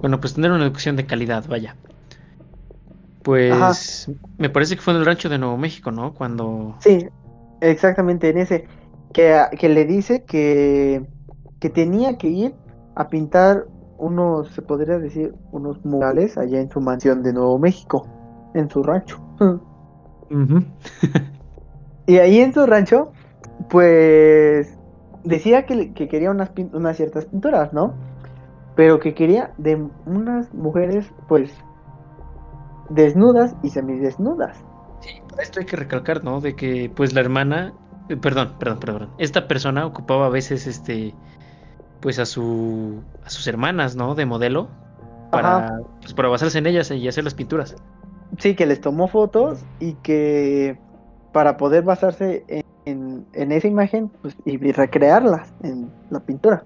bueno, 0.00 0.20
pues 0.20 0.34
tener 0.34 0.50
una 0.52 0.64
educación 0.64 0.96
de 0.96 1.06
calidad, 1.06 1.46
vaya. 1.48 1.76
Pues 3.22 4.10
me 4.38 4.48
parece 4.48 4.76
que 4.76 4.82
fue 4.82 4.94
en 4.94 5.00
el 5.00 5.06
rancho 5.06 5.28
de 5.28 5.38
Nuevo 5.38 5.56
México, 5.56 5.90
¿no? 5.90 6.14
Cuando... 6.14 6.76
Sí, 6.80 7.06
exactamente 7.60 8.30
en 8.30 8.38
ese. 8.38 8.66
Que, 9.12 9.42
que 9.58 9.68
le 9.68 9.84
dice 9.84 10.24
que, 10.24 11.06
que 11.58 11.68
tenía 11.68 12.16
que 12.16 12.28
ir 12.28 12.54
a 12.94 13.08
pintar 13.08 13.66
unos, 13.98 14.50
se 14.52 14.62
podría 14.62 14.98
decir, 14.98 15.34
unos 15.52 15.84
murales 15.84 16.38
allá 16.38 16.60
en 16.60 16.70
su 16.70 16.80
mansión 16.80 17.22
de 17.22 17.32
Nuevo 17.32 17.58
México, 17.58 18.06
en 18.54 18.70
su 18.70 18.82
rancho. 18.82 19.20
Y 22.06 22.18
ahí 22.18 22.40
en 22.40 22.54
su 22.54 22.64
rancho, 22.66 23.12
pues 23.68 24.78
decía 25.24 25.66
que, 25.66 25.92
que 25.92 26.08
quería 26.08 26.30
unas, 26.30 26.50
unas 26.72 26.96
ciertas 26.96 27.26
pinturas, 27.26 27.72
¿no? 27.72 27.94
Pero 28.74 28.98
que 29.00 29.14
quería 29.14 29.52
de 29.58 29.86
unas 30.06 30.52
mujeres, 30.54 31.12
pues, 31.28 31.52
desnudas 32.90 33.54
y 33.62 33.70
semidesnudas. 33.70 34.58
Sí, 35.00 35.10
esto 35.42 35.60
hay 35.60 35.66
que 35.66 35.76
recalcar, 35.76 36.22
¿no? 36.24 36.40
De 36.40 36.54
que 36.54 36.90
pues 36.94 37.14
la 37.14 37.20
hermana, 37.20 37.72
eh, 38.08 38.16
perdón, 38.16 38.54
perdón, 38.58 38.80
perdón, 38.80 39.10
esta 39.18 39.48
persona 39.48 39.86
ocupaba 39.86 40.26
a 40.26 40.30
veces 40.30 40.66
este, 40.66 41.14
pues 42.00 42.18
a 42.18 42.26
su, 42.26 43.02
a 43.24 43.30
sus 43.30 43.46
hermanas, 43.46 43.96
¿no? 43.96 44.14
De 44.14 44.26
modelo 44.26 44.68
para, 45.30 45.80
pues 46.00 46.12
para 46.14 46.28
basarse 46.28 46.58
en 46.58 46.66
ellas 46.66 46.90
y 46.90 47.08
hacer 47.08 47.24
las 47.24 47.34
pinturas. 47.34 47.76
Sí, 48.38 48.54
que 48.54 48.66
les 48.66 48.80
tomó 48.80 49.08
fotos 49.08 49.60
y 49.80 49.94
que 49.94 50.78
para 51.32 51.56
poder 51.56 51.82
basarse 51.84 52.44
en, 52.48 52.62
en- 52.84 53.26
en 53.32 53.52
esa 53.52 53.68
imagen 53.68 54.10
pues, 54.22 54.36
y, 54.44 54.52
y 54.64 54.72
recrearlas 54.72 55.52
en 55.62 55.90
la 56.10 56.20
pintura. 56.20 56.64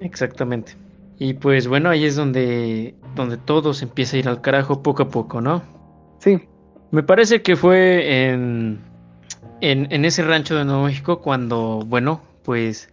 Exactamente. 0.00 0.76
Y 1.18 1.34
pues 1.34 1.68
bueno, 1.68 1.90
ahí 1.90 2.04
es 2.04 2.16
donde, 2.16 2.94
donde 3.14 3.36
todo 3.36 3.72
se 3.74 3.84
empieza 3.84 4.16
a 4.16 4.20
ir 4.20 4.28
al 4.28 4.40
carajo 4.40 4.82
poco 4.82 5.04
a 5.04 5.08
poco, 5.08 5.40
¿no? 5.40 5.62
Sí, 6.18 6.40
Me 6.90 7.02
parece 7.02 7.42
que 7.42 7.56
fue 7.56 8.28
en, 8.30 8.80
en, 9.60 9.86
en 9.90 10.04
ese 10.04 10.22
rancho 10.22 10.56
de 10.56 10.64
Nuevo 10.64 10.84
México 10.84 11.20
cuando, 11.20 11.82
bueno, 11.86 12.22
pues 12.42 12.88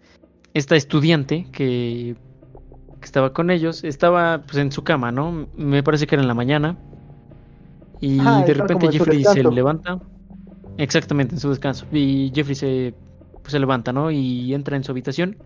esta 0.53 0.75
estudiante 0.75 1.47
que, 1.51 2.15
que 2.99 3.05
estaba 3.05 3.33
con 3.33 3.49
ellos 3.49 3.83
estaba 3.83 4.43
pues 4.43 4.57
en 4.57 4.71
su 4.71 4.83
cama, 4.83 5.11
¿no? 5.11 5.47
Me 5.55 5.81
parece 5.83 6.07
que 6.07 6.15
era 6.15 6.21
en 6.21 6.27
la 6.27 6.33
mañana. 6.33 6.77
Y 7.99 8.17
de 8.17 8.53
repente 8.53 8.91
Jeffrey 8.91 9.23
se 9.23 9.43
levanta. 9.43 9.99
Exactamente, 10.77 11.35
en 11.35 11.39
su 11.39 11.49
descanso. 11.49 11.85
Y 11.91 12.31
Jeffrey 12.33 12.55
se, 12.55 12.93
pues, 13.41 13.51
se 13.51 13.59
levanta, 13.59 13.93
¿no? 13.93 14.09
Y 14.11 14.53
entra 14.53 14.75
en 14.75 14.83
su 14.83 14.91
habitación 14.91 15.37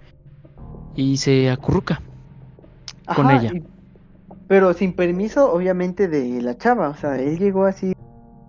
y 0.95 1.17
se 1.17 1.49
acurruca 1.49 2.01
con 3.15 3.29
ella. 3.31 3.51
y- 3.53 3.63
pero 4.47 4.73
sin 4.73 4.93
permiso, 4.95 5.51
obviamente, 5.51 6.07
de 6.07 6.41
la 6.41 6.57
chava. 6.57 6.89
O 6.89 6.95
sea, 6.95 7.17
él 7.17 7.37
llegó 7.39 7.65
así 7.65 7.93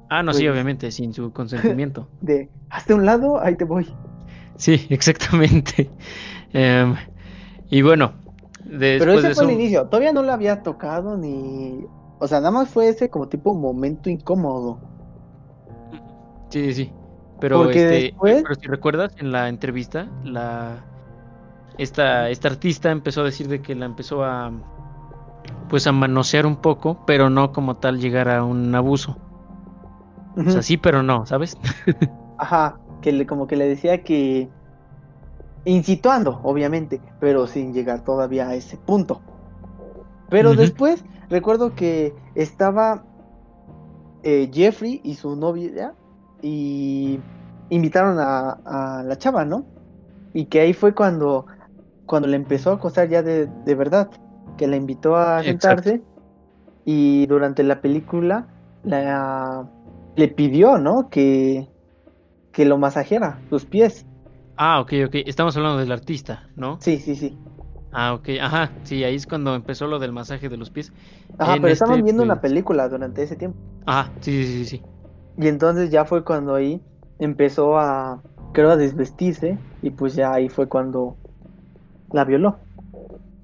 Ah, 0.08 0.22
no, 0.22 0.32
sí, 0.32 0.44
Pues- 0.44 0.52
obviamente, 0.52 0.90
sin 0.92 1.12
su 1.12 1.32
consentimiento. 1.32 2.08
de, 2.20 2.48
hazte 2.70 2.94
un 2.94 3.04
lado, 3.06 3.40
ahí 3.40 3.56
te 3.56 3.64
voy. 3.64 3.92
Sí, 4.56 4.86
exactamente. 4.90 5.90
Em, 6.52 6.94
y 7.70 7.82
bueno, 7.82 8.12
después 8.64 8.98
Pero 9.00 9.12
ese 9.14 9.28
de 9.28 9.34
fue 9.34 9.44
el 9.44 9.50
inicio. 9.50 9.86
Todavía 9.86 10.12
no 10.12 10.22
la 10.22 10.34
había 10.34 10.62
tocado 10.62 11.16
ni... 11.16 11.84
O 12.18 12.28
sea, 12.28 12.38
nada 12.38 12.50
más 12.52 12.68
fue 12.70 12.88
ese 12.88 13.10
como 13.10 13.28
tipo 13.28 13.52
momento 13.54 14.08
incómodo. 14.08 14.78
Sí, 16.50 16.64
sí, 16.66 16.74
sí. 16.74 16.92
Pero, 17.40 17.64
Porque 17.64 17.82
este, 17.82 17.94
después- 18.12 18.42
pero 18.44 18.54
si 18.54 18.68
recuerdas, 18.68 19.12
en 19.18 19.32
la 19.32 19.48
entrevista, 19.48 20.08
la 20.24 20.84
esta, 21.78 22.30
esta 22.30 22.48
artista 22.48 22.90
empezó 22.90 23.20
a 23.22 23.24
decir 23.24 23.48
de 23.48 23.62
que 23.62 23.74
la 23.74 23.86
empezó 23.86 24.24
a 24.24 24.52
pues 25.68 25.86
a 25.86 25.92
manosear 25.92 26.46
un 26.46 26.56
poco, 26.56 27.04
pero 27.06 27.30
no 27.30 27.52
como 27.52 27.76
tal 27.76 27.98
llegar 27.98 28.28
a 28.28 28.44
un 28.44 28.74
abuso. 28.74 29.16
O 30.36 30.50
sea, 30.50 30.62
sí, 30.62 30.76
pero 30.76 31.02
no, 31.02 31.26
¿sabes? 31.26 31.56
Ajá, 32.38 32.78
que 33.00 33.12
le, 33.12 33.26
como 33.26 33.46
que 33.46 33.56
le 33.56 33.66
decía 33.66 34.02
que... 34.02 34.48
Incitando, 35.64 36.40
obviamente, 36.44 37.00
pero 37.18 37.46
sin 37.46 37.72
llegar 37.72 38.04
todavía 38.04 38.48
a 38.48 38.54
ese 38.54 38.76
punto. 38.76 39.20
Pero 40.28 40.54
después, 40.54 41.04
recuerdo 41.28 41.74
que 41.74 42.14
estaba 42.36 43.02
eh, 44.22 44.48
Jeffrey 44.52 45.00
y 45.02 45.14
su 45.14 45.34
novia 45.34 45.94
y 46.40 47.18
invitaron 47.70 48.18
a, 48.20 48.50
a 48.64 49.02
la 49.02 49.18
chava, 49.18 49.44
¿no? 49.44 49.64
Y 50.34 50.44
que 50.44 50.60
ahí 50.60 50.72
fue 50.72 50.94
cuando, 50.94 51.46
cuando 52.06 52.28
le 52.28 52.36
empezó 52.36 52.70
a 52.70 52.74
acosar 52.74 53.08
ya 53.08 53.22
de, 53.22 53.46
de 53.46 53.74
verdad, 53.74 54.10
que 54.56 54.66
la 54.66 54.76
invitó 54.76 55.16
a 55.16 55.42
Exacto. 55.42 55.44
sentarse 55.44 56.02
y 56.84 57.26
durante 57.26 57.62
la 57.64 57.80
película 57.80 58.48
la, 58.84 59.68
le 60.16 60.28
pidió, 60.28 60.78
¿no? 60.78 61.08
Que, 61.10 61.68
que 62.52 62.64
lo 62.66 62.78
masajeara, 62.78 63.42
sus 63.50 63.66
pies. 63.66 64.06
Ah, 64.56 64.80
ok, 64.80 64.92
ok. 65.06 65.14
Estamos 65.26 65.56
hablando 65.56 65.78
del 65.78 65.92
artista, 65.92 66.50
¿no? 66.56 66.80
Sí, 66.80 66.98
sí, 66.98 67.16
sí. 67.16 67.38
Ah, 67.92 68.14
ok. 68.14 68.28
Ajá, 68.40 68.72
sí, 68.84 69.04
ahí 69.04 69.14
es 69.14 69.26
cuando 69.26 69.54
empezó 69.54 69.86
lo 69.86 69.98
del 69.98 70.12
masaje 70.12 70.48
de 70.48 70.56
los 70.56 70.70
pies. 70.70 70.92
Ajá, 71.38 71.58
En 71.58 71.62
pero 71.62 71.72
estaban 71.72 72.02
este, 72.02 72.04
viendo 72.04 72.22
una 72.22 72.40
película 72.40 72.88
durante 72.88 73.22
ese 73.22 73.36
tiempo. 73.36 73.58
Ajá, 73.86 74.12
sí, 74.20 74.44
sí, 74.44 74.64
sí, 74.64 74.66
sí. 74.66 74.82
Y 75.36 75.48
entonces 75.48 75.90
ya 75.90 76.04
fue 76.04 76.24
cuando 76.24 76.54
ahí 76.54 76.82
empezó 77.18 77.78
a, 77.78 78.22
creo, 78.52 78.70
a 78.70 78.76
desvestirse 78.76 79.58
y 79.82 79.90
pues 79.90 80.14
ya 80.14 80.32
ahí 80.32 80.48
fue 80.48 80.68
cuando 80.68 81.16
la 82.16 82.24
violó. 82.24 82.58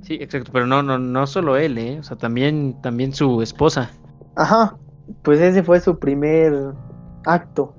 Sí, 0.02 0.14
exacto, 0.14 0.50
pero 0.52 0.66
no, 0.66 0.82
no, 0.82 0.98
no 0.98 1.26
solo 1.28 1.56
él, 1.56 1.78
¿eh? 1.78 1.98
O 2.00 2.02
sea, 2.02 2.16
también, 2.16 2.80
también 2.82 3.12
su 3.12 3.40
esposa. 3.40 3.90
Ajá, 4.34 4.76
pues 5.22 5.40
ese 5.40 5.62
fue 5.62 5.78
su 5.78 5.98
primer 5.98 6.52
acto 7.24 7.74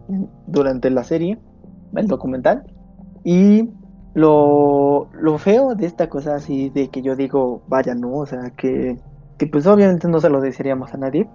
durante 0.47 0.89
la 0.89 1.03
serie, 1.03 1.37
el 1.95 2.07
documental. 2.07 2.63
Y 3.25 3.69
lo, 4.13 5.09
lo 5.13 5.37
feo 5.37 5.75
de 5.75 5.85
esta 5.85 6.07
cosa 6.07 6.35
así, 6.35 6.69
de 6.69 6.89
que 6.89 7.01
yo 7.01 7.15
digo, 7.15 7.61
vaya, 7.67 7.93
no, 7.95 8.13
o 8.13 8.25
sea, 8.25 8.51
que, 8.51 8.97
que 9.37 9.47
pues 9.47 9.67
obviamente 9.67 10.07
no 10.07 10.21
se 10.21 10.29
lo 10.29 10.39
desearíamos 10.39 10.93
a 10.93 10.97
nadie, 10.97 11.27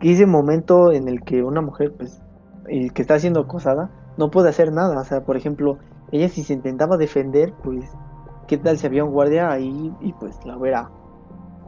que 0.00 0.12
ese 0.12 0.26
momento 0.26 0.92
en 0.92 1.08
el 1.08 1.22
que 1.22 1.42
una 1.42 1.60
mujer, 1.60 1.92
pues, 1.96 2.22
y 2.68 2.90
que 2.90 3.02
está 3.02 3.18
siendo 3.18 3.40
acosada, 3.40 3.90
no 4.16 4.30
puede 4.30 4.48
hacer 4.48 4.72
nada, 4.72 4.98
o 5.00 5.04
sea, 5.04 5.24
por 5.24 5.36
ejemplo, 5.36 5.78
ella 6.10 6.28
si 6.28 6.42
se 6.42 6.52
intentaba 6.52 6.96
defender, 6.96 7.52
pues, 7.62 7.90
¿qué 8.52 8.58
tal 8.58 8.76
si 8.76 8.86
había 8.86 9.02
un 9.02 9.12
guardia 9.12 9.50
ahí 9.50 9.90
y 10.02 10.12
pues 10.12 10.38
la 10.44 10.58
hubiera 10.58 10.90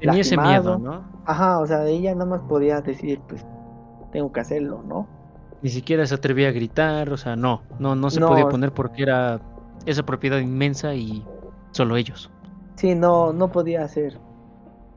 Tenía 0.01 0.21
ese 0.21 0.37
miedo, 0.37 0.79
¿no? 0.79 1.03
Ajá, 1.25 1.59
o 1.61 1.67
sea, 1.67 1.87
ella 1.87 2.13
nada 2.13 2.27
más 2.27 2.43
podía 2.43 2.83
decir, 2.83 3.23
pues, 3.27 3.43
tengo 4.13 4.31
que 4.31 4.41
hacerlo, 4.41 4.83
¿no? 4.87 5.07
Ni 5.63 5.71
siquiera 5.71 6.05
se 6.07 6.15
atrevía 6.15 6.49
a 6.49 6.53
gritar, 6.53 7.09
o 7.09 7.17
sea, 7.17 7.37
no, 7.37 7.63
no, 7.79 7.95
no 7.97 8.11
se 8.11 8.21
No. 8.21 8.29
podía 8.29 8.51
poner 8.51 8.73
porque 8.75 9.03
era 9.05 9.41
esa 9.87 10.03
propiedad 10.03 10.39
inmensa 10.41 10.95
y 10.95 11.25
solo 11.71 11.97
ellos. 11.97 12.31
Sí, 12.75 12.95
no, 12.95 13.33
no 13.33 13.51
podía 13.51 13.83
hacer 13.83 14.19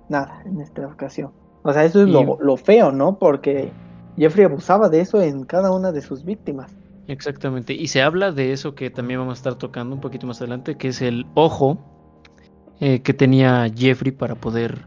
nada 0.09 0.41
en 0.43 0.59
esta 0.59 0.85
ocasión. 0.87 1.31
O 1.63 1.71
sea, 1.71 1.85
eso 1.85 2.01
es 2.01 2.09
Y- 2.09 2.11
lo, 2.11 2.37
lo 2.41 2.57
feo, 2.57 2.91
¿no? 2.91 3.17
Porque 3.17 3.71
Jeffrey 4.17 4.43
abusaba 4.43 4.89
de 4.89 4.99
eso 4.99 5.21
en 5.21 5.45
cada 5.45 5.71
una 5.71 5.93
de 5.93 6.01
sus 6.01 6.25
víctimas. 6.25 6.75
Exactamente. 7.07 7.73
Y 7.73 7.87
se 7.87 8.01
habla 8.01 8.31
de 8.31 8.51
eso 8.51 8.75
que 8.75 8.89
también 8.89 9.19
vamos 9.19 9.33
a 9.33 9.39
estar 9.39 9.55
tocando 9.55 9.95
un 9.95 10.01
poquito 10.01 10.27
más 10.27 10.41
adelante, 10.41 10.75
que 10.75 10.89
es 10.89 11.01
el 11.01 11.25
ojo 11.35 11.77
eh, 12.79 13.01
que 13.01 13.13
tenía 13.13 13.71
Jeffrey 13.73 14.11
para 14.11 14.35
poder 14.35 14.85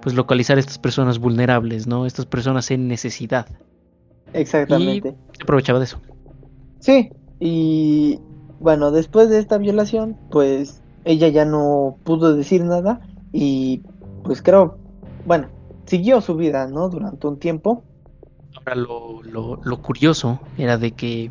pues 0.00 0.14
localizar 0.14 0.56
a 0.56 0.60
estas 0.60 0.78
personas 0.78 1.18
vulnerables, 1.18 1.86
¿no? 1.86 2.06
Estas 2.06 2.26
personas 2.26 2.70
en 2.70 2.88
necesidad. 2.88 3.46
Exactamente. 4.32 5.10
Y 5.32 5.36
se 5.36 5.42
aprovechaba 5.42 5.78
de 5.78 5.84
eso. 5.84 6.00
Sí, 6.78 7.10
y 7.38 8.18
bueno, 8.58 8.90
después 8.90 9.28
de 9.28 9.38
esta 9.38 9.58
violación, 9.58 10.16
pues 10.30 10.82
ella 11.04 11.28
ya 11.28 11.44
no 11.44 11.96
pudo 12.04 12.34
decir 12.34 12.64
nada 12.64 13.00
y 13.32 13.82
pues 14.24 14.42
creo, 14.42 14.78
bueno, 15.26 15.48
siguió 15.84 16.20
su 16.20 16.36
vida, 16.36 16.66
¿no? 16.66 16.88
Durante 16.88 17.26
un 17.26 17.38
tiempo. 17.38 17.84
Ahora 18.56 18.74
lo, 18.74 19.22
lo, 19.22 19.60
lo 19.62 19.82
curioso 19.82 20.40
era 20.58 20.78
de 20.78 20.92
que, 20.92 21.30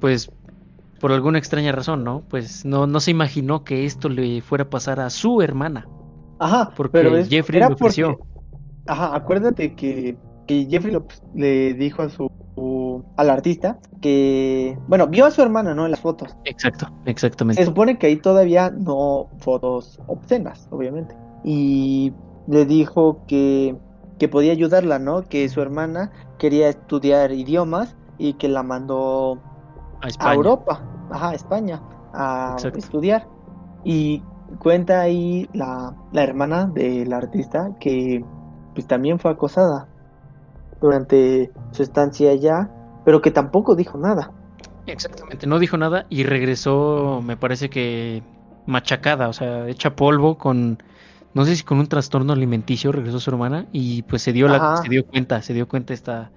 pues, 0.00 0.30
por 1.00 1.12
alguna 1.12 1.38
extraña 1.38 1.72
razón, 1.72 2.04
¿no? 2.04 2.22
Pues 2.28 2.64
no, 2.64 2.86
no 2.86 3.00
se 3.00 3.10
imaginó 3.10 3.64
que 3.64 3.84
esto 3.86 4.08
le 4.08 4.40
fuera 4.42 4.64
a 4.64 4.70
pasar 4.70 5.00
a 5.00 5.10
su 5.10 5.40
hermana. 5.42 5.86
Ajá, 6.38 6.72
Porque 6.76 6.92
pero 6.92 7.16
es- 7.16 7.28
Jeffrey 7.28 7.60
le 7.60 7.66
ofreció. 7.66 8.16
porque- 8.18 8.30
Ajá, 8.86 9.14
acuérdate 9.14 9.74
que, 9.74 10.16
que 10.46 10.66
Jeffrey 10.68 10.92
lo- 10.92 11.06
le 11.34 11.74
dijo 11.74 12.02
a 12.02 12.08
su 12.08 12.28
al 13.16 13.30
artista 13.30 13.78
que, 14.02 14.76
bueno, 14.86 15.06
vio 15.06 15.24
a 15.24 15.30
su 15.30 15.40
hermana, 15.40 15.74
¿no? 15.74 15.86
En 15.86 15.90
las 15.92 16.00
fotos. 16.00 16.36
Exacto, 16.44 16.88
Se 17.04 17.10
exactamente. 17.10 17.64
supone 17.64 17.98
que 17.98 18.08
ahí 18.08 18.16
todavía 18.16 18.70
no 18.70 19.28
fotos 19.38 19.98
obscenas, 20.08 20.66
obviamente. 20.70 21.14
Y 21.44 22.12
le 22.48 22.66
dijo 22.66 23.24
que, 23.26 23.76
que 24.18 24.28
podía 24.28 24.52
ayudarla, 24.52 24.98
¿no? 24.98 25.22
Que 25.22 25.48
su 25.48 25.62
hermana 25.62 26.10
quería 26.38 26.68
estudiar 26.68 27.32
idiomas 27.32 27.96
y 28.18 28.34
que 28.34 28.48
la 28.48 28.62
mandó 28.62 29.38
A. 30.00 30.34
Europa, 30.34 30.82
ajá, 31.10 31.30
a 31.30 31.34
España, 31.34 31.82
a 32.12 32.54
Exacto. 32.56 32.78
estudiar. 32.78 33.28
Y 33.84 34.22
cuenta 34.58 35.00
ahí 35.00 35.48
la, 35.52 35.94
la 36.12 36.22
hermana 36.22 36.66
del 36.66 37.12
artista 37.12 37.70
que 37.80 38.24
pues 38.74 38.86
también 38.86 39.18
fue 39.18 39.30
acosada 39.30 39.88
durante 40.80 41.52
su 41.72 41.82
estancia 41.82 42.30
allá, 42.30 42.70
pero 43.04 43.20
que 43.20 43.30
tampoco 43.30 43.76
dijo 43.76 43.98
nada. 43.98 44.32
Exactamente, 44.86 45.46
no 45.46 45.58
dijo 45.58 45.76
nada 45.76 46.06
y 46.08 46.24
regresó, 46.24 47.20
me 47.22 47.36
parece 47.36 47.70
que 47.70 48.22
machacada, 48.66 49.28
o 49.28 49.32
sea, 49.32 49.68
hecha 49.68 49.94
polvo 49.94 50.38
con, 50.38 50.82
no 51.34 51.44
sé 51.44 51.56
si 51.56 51.62
con 51.62 51.78
un 51.78 51.86
trastorno 51.86 52.32
alimenticio 52.32 52.92
regresó 52.92 53.20
su 53.20 53.30
hermana 53.30 53.66
y 53.72 54.02
pues 54.02 54.22
se 54.22 54.32
dio 54.32 54.48
la, 54.48 54.76
se 54.78 54.88
dio 54.88 55.06
cuenta, 55.06 55.42
se 55.42 55.54
dio 55.54 55.68
cuenta 55.68 55.92
esta, 55.92 56.30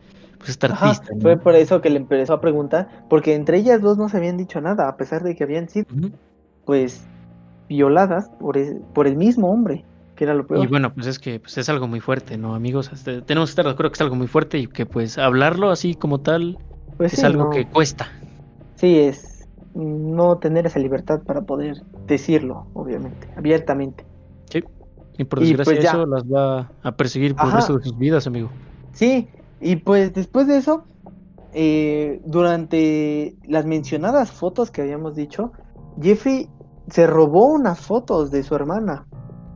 pues 0.44 0.52
esta 0.52 0.68
Ajá, 0.68 0.94
artista, 0.94 1.14
¿no? 1.16 1.22
fue 1.22 1.38
por 1.38 1.56
eso 1.56 1.82
que 1.82 1.90
le 1.90 1.98
empezó 1.98 2.34
a 2.34 2.42
preguntar, 2.42 2.88
porque 3.10 3.36
entre 3.36 3.58
ellas 3.58 3.82
dos 3.82 3.98
no 3.98 4.10
se 4.10 4.18
habían 4.18 4.38
dicho 4.38 4.62
nada, 4.62 4.88
a 4.88 4.98
pesar 4.98 5.24
de 5.24 5.36
que 5.36 5.44
habían 5.44 5.70
sido, 5.70 5.86
pues, 6.66 7.10
violadas 7.70 8.30
por, 8.40 8.58
e- 8.58 8.82
por 8.94 9.08
el 9.08 9.18
mismo 9.18 9.52
hombre, 9.52 9.86
que 10.16 10.26
era 10.26 10.34
lo 10.36 10.48
peor. 10.48 10.66
Y 10.66 10.68
bueno, 10.68 10.94
pues 10.94 11.08
es 11.08 11.20
que 11.20 11.40
pues 11.40 11.58
es 11.58 11.68
algo 11.70 11.88
muy 11.88 12.00
fuerte, 12.00 12.38
¿no, 12.38 12.54
amigos? 12.56 12.90
Este, 12.94 13.22
tenemos 13.24 13.50
que 13.50 13.52
estar 13.54 13.66
de 13.66 13.72
acuerdo 13.72 13.92
que 13.92 13.96
es 13.96 14.02
algo 14.02 14.16
muy 14.16 14.28
fuerte 14.28 14.60
y 14.60 14.68
que 14.68 14.86
pues 14.86 15.18
hablarlo 15.18 15.72
así 15.72 15.96
como 15.96 16.22
tal 16.22 16.60
Pues 16.98 17.14
es 17.14 17.20
sí, 17.20 17.24
algo 17.24 17.44
no- 17.44 17.50
que 17.50 17.66
cuesta. 17.70 18.10
Sí, 18.76 19.00
es 19.00 19.48
no 19.74 20.38
tener 20.40 20.66
esa 20.68 20.80
libertad 20.80 21.22
para 21.24 21.42
poder 21.42 21.78
decirlo, 22.08 22.68
obviamente, 22.74 23.28
abiertamente. 23.36 24.06
Sí. 24.52 24.64
Y 25.18 25.24
por 25.26 25.40
Y, 25.40 25.46
desgracia 25.46 25.80
pues, 25.80 25.86
eso 25.86 26.06
las 26.06 26.24
va 26.24 26.72
a 26.82 26.96
perseguir 26.96 27.36
por 27.36 27.50
el 27.50 27.52
Ajá. 27.52 27.58
resto 27.58 27.78
de 27.78 27.84
sus 27.84 27.98
vidas, 27.98 28.28
amigo. 28.28 28.52
Sí, 28.94 29.30
y 29.64 29.78
pues 29.78 30.14
después 30.14 30.48
de 30.48 30.58
eso, 30.58 30.86
eh, 31.54 32.22
durante 32.26 33.36
las 33.44 33.66
mencionadas 33.66 34.32
fotos 34.32 34.72
que 34.72 34.82
habíamos 34.82 35.16
dicho, 35.16 35.52
Jeffrey 36.02 36.50
se 36.90 37.08
robó 37.08 37.48
unas 37.54 37.80
fotos 37.80 38.32
de 38.32 38.44
su 38.44 38.56
hermana. 38.56 39.08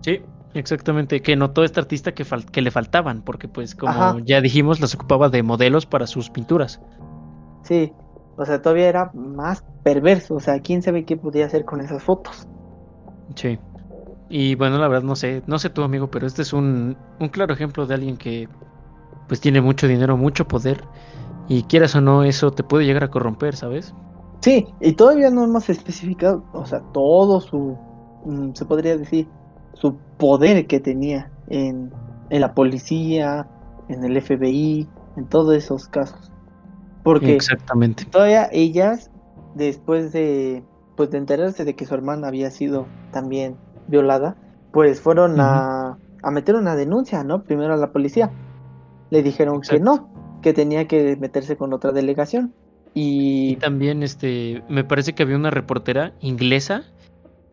Sí, 0.02 0.22
exactamente, 0.54 1.22
que 1.22 1.36
notó 1.36 1.64
esta 1.64 1.82
artista 1.82 2.14
que, 2.14 2.24
fal- 2.24 2.46
que 2.50 2.62
le 2.62 2.72
faltaban, 2.72 3.22
porque 3.22 3.48
pues 3.48 3.76
como 3.76 3.92
Ajá. 3.92 4.18
ya 4.24 4.42
dijimos, 4.42 4.80
las 4.80 4.96
ocupaba 4.96 5.30
de 5.30 5.44
modelos 5.44 5.86
para 5.86 6.08
sus 6.08 6.30
pinturas. 6.30 6.80
Sí, 7.64 7.92
o 8.38 8.46
sea, 8.46 8.62
todavía 8.62 8.88
era 8.88 9.12
más 9.14 9.64
perverso, 9.84 10.36
o 10.36 10.40
sea, 10.40 10.60
quién 10.62 10.82
sabe 10.82 11.04
qué 11.06 11.18
podía 11.18 11.46
hacer 11.46 11.66
con 11.66 11.82
esas 11.82 12.04
fotos. 12.04 12.48
Sí. 13.36 13.60
Y 14.30 14.56
bueno, 14.56 14.78
la 14.78 14.88
verdad 14.88 15.04
no 15.04 15.16
sé, 15.16 15.42
no 15.48 15.58
sé 15.60 15.70
tu 15.70 15.82
amigo, 15.84 16.10
pero 16.12 16.28
este 16.28 16.42
es 16.42 16.54
un, 16.54 16.98
un 17.20 17.30
claro 17.30 17.54
ejemplo 17.54 17.86
de 17.86 17.94
alguien 17.94 18.18
que 18.18 18.48
pues 19.28 19.40
tiene 19.42 19.62
mucho 19.62 19.88
dinero, 19.88 20.18
mucho 20.18 20.48
poder, 20.48 20.84
y 21.48 21.64
quieras 21.64 21.96
o 21.96 22.02
no, 22.02 22.24
eso 22.24 22.52
te 22.52 22.64
puede 22.64 22.86
llegar 22.86 23.04
a 23.04 23.10
corromper, 23.10 23.56
¿sabes? 23.56 23.94
Sí, 24.42 24.68
y 24.80 24.94
todavía 24.94 25.30
no 25.30 25.44
hemos 25.44 25.70
especificado, 25.70 26.44
o 26.54 26.66
sea, 26.66 26.82
todo 26.94 27.42
su, 27.42 27.78
mm, 28.26 28.54
se 28.54 28.66
podría 28.66 28.98
decir, 28.98 29.28
su 29.74 29.96
poder 30.18 30.68
que 30.68 30.80
tenía 30.80 31.32
en, 31.48 31.92
en 32.30 32.42
la 32.42 32.54
policía, 32.54 33.48
en 33.90 34.04
el 34.04 34.18
FBI, 34.22 34.88
en 35.16 35.26
todos 35.26 35.56
esos 35.56 35.88
casos. 35.88 36.32
Porque 37.04 37.36
Exactamente. 37.36 38.06
todavía 38.06 38.50
ellas, 38.52 39.10
después 39.56 40.12
de, 40.12 40.64
pues 40.96 41.10
de 41.10 41.20
enterarse 41.20 41.64
de 41.64 41.76
que 41.76 41.86
su 41.86 41.94
hermana 41.94 42.28
había 42.28 42.52
sido 42.52 42.88
también 43.12 43.56
violada, 43.88 44.36
pues 44.74 45.00
fueron 45.00 45.40
a, 45.40 45.98
a 46.22 46.32
meter 46.32 46.56
una 46.56 46.76
denuncia, 46.76 47.24
¿no? 47.24 47.44
Primero 47.44 47.74
a 47.74 47.78
la 47.78 47.92
policía. 47.92 48.32
Le 49.10 49.24
dijeron 49.24 49.62
que 49.62 49.80
no, 49.80 50.10
que 50.42 50.54
tenía 50.54 50.88
que 50.88 51.16
meterse 51.18 51.58
con 51.58 51.74
otra 51.74 51.92
delegación. 51.92 52.54
Y 52.94 53.52
Y 53.52 53.56
también 53.58 54.04
este, 54.04 54.64
me 54.70 54.84
parece 54.84 55.14
que 55.14 55.24
había 55.24 55.36
una 55.36 55.52
reportera 55.52 56.14
inglesa 56.20 56.84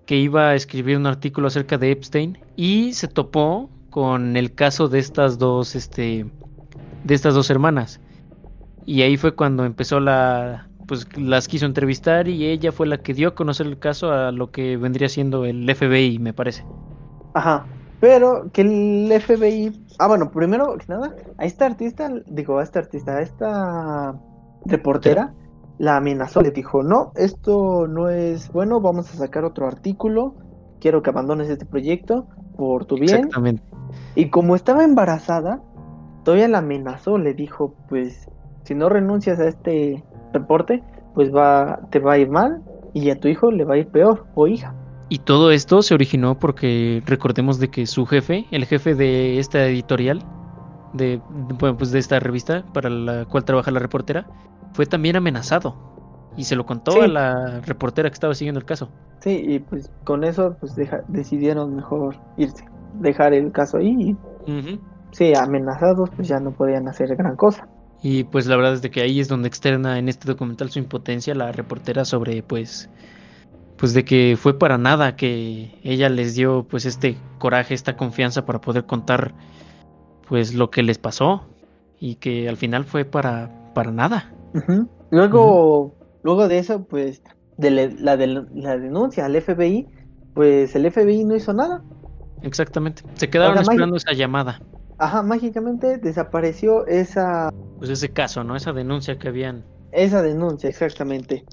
que 0.07 0.17
iba 0.17 0.51
a 0.51 0.55
escribir 0.55 0.97
un 0.97 1.07
artículo 1.07 1.49
acerca 1.49 1.79
de 1.79 1.91
Epstein 1.91 2.39
y 2.57 2.93
se 2.93 3.09
topó 3.09 3.71
con 3.91 4.37
el 4.37 4.55
caso 4.55 4.89
de 4.89 4.99
estas 4.99 5.39
dos, 5.39 5.75
este, 5.75 6.27
de 7.05 7.15
estas 7.15 7.35
dos 7.35 7.51
hermanas. 7.51 8.01
Y 8.87 9.03
ahí 9.03 9.17
fue 9.17 9.35
cuando 9.35 9.65
empezó 9.65 10.01
la, 10.01 10.69
pues 10.87 11.07
las 11.17 11.49
quiso 11.49 11.67
entrevistar 11.67 12.29
y 12.29 12.47
ella 12.47 12.73
fue 12.73 12.87
la 12.87 12.99
que 12.99 13.15
dio 13.15 13.29
a 13.29 13.35
conocer 13.35 13.67
el 13.67 13.79
caso 13.79 14.13
a 14.13 14.33
lo 14.33 14.51
que 14.51 14.77
vendría 14.77 15.09
siendo 15.09 15.45
el 15.45 15.73
FBI, 15.75 16.19
me 16.19 16.33
parece. 16.33 16.65
Ajá, 17.35 17.67
pero 18.05 18.51
que 18.53 18.61
el 18.61 19.19
FBI, 19.19 19.87
ah 19.99 20.09
bueno, 20.09 20.31
primero 20.31 20.77
que 20.77 20.85
nada, 20.89 21.17
a 21.39 21.47
esta 21.47 21.65
artista, 21.65 22.13
digo, 22.27 22.59
a 22.59 22.63
esta 22.63 22.81
artista, 22.81 23.17
a 23.17 23.23
esta 23.23 24.21
reportera, 24.67 25.33
la 25.79 25.97
amenazó, 25.97 26.43
le 26.43 26.51
dijo, 26.51 26.83
no, 26.83 27.13
esto 27.15 27.87
no 27.87 28.11
es 28.11 28.53
bueno, 28.53 28.83
vamos 28.83 29.11
a 29.11 29.17
sacar 29.17 29.47
otro 29.47 29.67
artículo, 29.67 30.35
quiero 30.81 31.01
que 31.01 31.09
abandones 31.09 31.49
este 31.49 31.65
proyecto 31.65 32.27
por 32.59 32.85
tu 32.85 32.97
bien. 32.97 33.15
Exactamente. 33.15 33.63
Y 34.17 34.29
como 34.29 34.55
estaba 34.55 34.85
embarazada, 34.85 35.63
todavía 36.25 36.49
la 36.49 36.59
amenazó, 36.59 37.17
le 37.17 37.33
dijo, 37.33 37.75
pues, 37.89 38.29
si 38.65 38.75
no 38.75 38.91
renuncias 38.91 39.41
a 39.41 39.49
este 39.49 40.05
reporte, 40.35 40.83
pues 41.15 41.35
va, 41.35 41.89
te 41.91 42.01
va 42.01 42.13
a 42.13 42.19
ir 42.19 42.29
mal 42.29 42.63
y 42.93 43.09
a 43.09 43.19
tu 43.19 43.29
hijo 43.29 43.51
le 43.51 43.65
va 43.65 43.77
a 43.77 43.79
ir 43.79 43.89
peor, 43.89 44.27
o 44.35 44.47
hija. 44.47 44.75
Y 45.09 45.19
todo 45.19 45.51
esto 45.51 45.83
se 45.83 45.95
originó 45.95 46.39
porque 46.39 47.03
recordemos 47.07 47.59
de 47.59 47.69
que 47.69 47.87
su 47.87 48.07
jefe, 48.07 48.47
el 48.51 48.65
jefe 48.65 48.95
de 48.95 49.39
esta 49.39 49.65
editorial, 49.67 50.23
de, 50.95 51.21
bueno, 51.61 51.77
pues 51.77 51.91
de 51.93 51.99
esta 51.99 52.19
revista 52.21 52.65
para 52.73 52.89
la 52.89 53.25
cual 53.27 53.45
trabaja 53.45 53.71
la 53.71 53.81
reportera, 53.81 54.27
fue 54.73 54.87
también 54.87 55.17
amenazado. 55.17 55.77
Y 56.37 56.45
se 56.45 56.57
lo 56.57 56.67
contó 56.67 56.93
Sí. 56.93 57.01
a 57.01 57.07
la 57.07 57.61
reportera 57.61 58.09
que 58.11 58.15
estaba 58.15 58.35
siguiendo 58.35 58.59
el 58.59 58.65
caso. 58.67 58.89
Sí, 59.21 59.43
y 59.47 59.59
pues 59.61 59.91
con 60.05 60.25
eso 60.25 60.57
pues 60.59 60.75
deja- 60.75 61.05
decidieron 61.09 61.77
mejor 61.77 62.17
irse, 62.37 62.65
dejar 63.01 63.35
el 63.35 63.53
caso 63.53 63.77
ahí 63.79 64.17
y 64.47 64.81
sí, 65.13 65.33
amenazados 65.35 66.11
pues 66.17 66.27
ya 66.29 66.41
no 66.41 66.51
podían 66.51 66.89
hacer 66.89 67.15
gran 67.15 67.37
cosa. 67.37 67.69
Y 68.03 68.25
pues 68.25 68.47
la 68.47 68.57
verdad 68.57 68.75
es 68.75 68.83
de 68.83 68.91
que 68.91 69.01
ahí 69.03 69.21
es 69.21 69.29
donde 69.29 69.49
externa 69.49 69.99
en 69.99 70.09
este 70.09 70.27
documental 70.29 70.71
su 70.71 70.79
impotencia 70.79 71.35
la 71.35 71.53
reportera 71.53 72.05
sobre 72.05 72.43
pues 72.43 72.91
pues 73.77 73.95
de 73.95 74.05
que 74.05 74.37
fue 74.39 74.59
para 74.59 74.79
nada 74.79 75.17
que 75.17 75.79
ella 75.83 76.09
les 76.09 76.35
dio 76.35 76.67
pues 76.69 76.87
este 76.87 77.17
coraje, 77.39 77.75
esta 77.75 77.97
confianza 77.97 78.47
para 78.47 78.61
poder 78.61 78.87
contar 78.87 79.35
pues 80.29 80.55
lo 80.55 80.71
que 80.71 80.83
les 80.83 80.99
pasó 80.99 81.47
y 81.99 82.17
que 82.17 82.49
al 82.49 82.57
final 82.57 82.85
fue 82.85 83.05
para 83.05 83.51
para 83.75 83.91
nada. 83.91 84.33
Luego, 85.11 85.95
luego 86.23 86.49
de 86.49 86.59
eso 86.59 86.85
pues 86.85 87.23
de 87.57 87.71
la, 87.71 88.17
de 88.17 88.27
la 88.27 88.77
denuncia 88.77 89.27
al 89.27 89.41
FBI, 89.41 89.87
pues 90.35 90.75
el 90.75 90.91
FBI 90.91 91.25
no 91.25 91.37
hizo 91.37 91.53
nada. 91.53 91.83
Exactamente. 92.43 93.03
Se 93.15 93.31
quedaron 93.31 93.57
Ahora, 93.57 93.63
esperando 93.63 93.97
esa 93.97 94.13
llamada. 94.13 94.61
Ajá, 94.99 95.23
mágicamente 95.23 95.99
desapareció 95.99 96.87
esa 96.87 97.51
Pues 97.79 97.91
ese 97.91 98.11
caso, 98.11 98.45
¿no? 98.45 98.55
Esa 98.55 98.73
denuncia 98.73 99.19
que 99.19 99.29
habían 99.29 99.65
esa 99.95 100.23
denuncia 100.23 100.69
exactamente. 100.69 101.45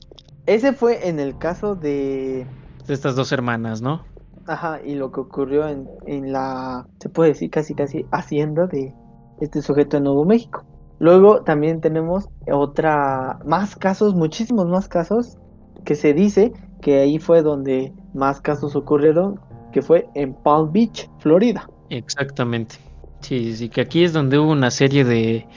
Ese 0.45 0.73
fue 0.73 1.07
en 1.07 1.19
el 1.19 1.37
caso 1.37 1.75
de 1.75 2.45
de 2.87 2.93
estas 2.93 3.15
dos 3.15 3.31
hermanas, 3.31 3.81
¿no? 3.81 4.03
Ajá, 4.47 4.79
y 4.83 4.95
lo 4.95 5.11
que 5.11 5.21
ocurrió 5.21 5.67
en, 5.67 5.87
en 6.07 6.33
la, 6.33 6.87
se 6.99 7.09
puede 7.09 7.29
decir 7.29 7.49
casi 7.49 7.75
casi 7.75 8.05
hacienda 8.11 8.67
de 8.67 8.93
este 9.39 9.61
sujeto 9.61 9.97
en 9.97 10.03
Nuevo 10.03 10.25
México. 10.25 10.65
Luego 10.99 11.41
también 11.43 11.81
tenemos 11.81 12.27
otra, 12.51 13.39
más 13.45 13.75
casos, 13.75 14.13
muchísimos 14.15 14.67
más 14.67 14.87
casos, 14.87 15.37
que 15.85 15.95
se 15.95 16.13
dice 16.13 16.53
que 16.81 16.99
ahí 16.99 17.17
fue 17.19 17.41
donde 17.41 17.93
más 18.13 18.41
casos 18.41 18.75
ocurrieron, 18.75 19.39
que 19.71 19.81
fue 19.81 20.07
en 20.15 20.33
Palm 20.33 20.71
Beach, 20.71 21.09
Florida. 21.19 21.67
Exactamente. 21.89 22.75
Sí, 23.21 23.55
sí, 23.55 23.69
que 23.69 23.81
aquí 23.81 24.03
es 24.03 24.13
donde 24.13 24.37
hubo 24.39 24.51
una 24.51 24.71
serie 24.71 25.03
de, 25.03 25.47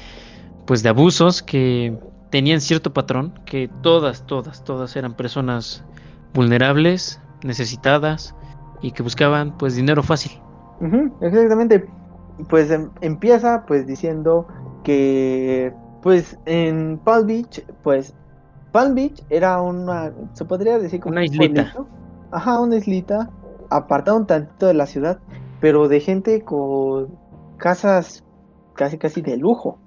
pues, 0.67 0.83
de 0.83 0.91
abusos 0.91 1.43
que 1.43 1.99
tenían 2.35 2.61
cierto 2.61 2.93
patrón, 2.93 3.33
que 3.47 3.71
todas, 3.81 4.27
todas, 4.27 4.65
todas 4.65 4.97
eran 4.97 5.15
personas 5.15 5.85
vulnerables, 6.33 7.21
necesitadas 7.45 8.35
y 8.83 8.91
que 8.91 9.05
buscaban, 9.05 9.57
pues, 9.57 9.77
dinero 9.77 10.03
fácil. 10.03 10.33
exactamente. 11.21 11.89
Pues 12.49 12.73
em, 12.73 12.91
empieza, 13.03 13.65
pues, 13.67 13.87
diciendo 13.87 14.49
que, 14.83 15.73
pues, 16.03 16.37
en 16.45 16.99
Palm 17.05 17.29
Beach, 17.29 17.65
pues, 17.85 18.17
Palm 18.73 18.97
Beach 18.97 19.23
era 19.31 19.63
una, 19.63 20.13
se 20.33 20.45
podría 20.45 20.77
decir 20.81 20.99
como 20.99 21.13
una 21.13 21.25
islita. 21.25 21.73
Ajá, 22.33 22.59
una 22.59 22.75
islita, 22.75 23.31
apartado 23.71 24.17
un 24.17 24.27
tantito 24.27 24.67
de 24.67 24.75
la 24.75 24.87
ciudad, 24.87 25.21
pero 25.61 25.87
de 25.87 26.01
gente 26.01 26.43
con 26.43 27.17
casas 27.59 28.25
casi 28.75 28.99
casi 28.99 29.23
de 29.23 29.37
lujo. 29.37 29.79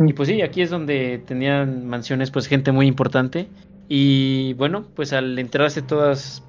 Y 0.00 0.12
pues 0.12 0.28
sí, 0.28 0.42
aquí 0.42 0.62
es 0.62 0.70
donde 0.70 1.22
tenían 1.26 1.86
mansiones 1.86 2.30
pues 2.30 2.46
gente 2.46 2.72
muy 2.72 2.86
importante 2.86 3.48
y 3.88 4.54
bueno, 4.54 4.84
pues 4.94 5.12
al 5.12 5.38
enterarse 5.38 5.82
todas 5.82 6.42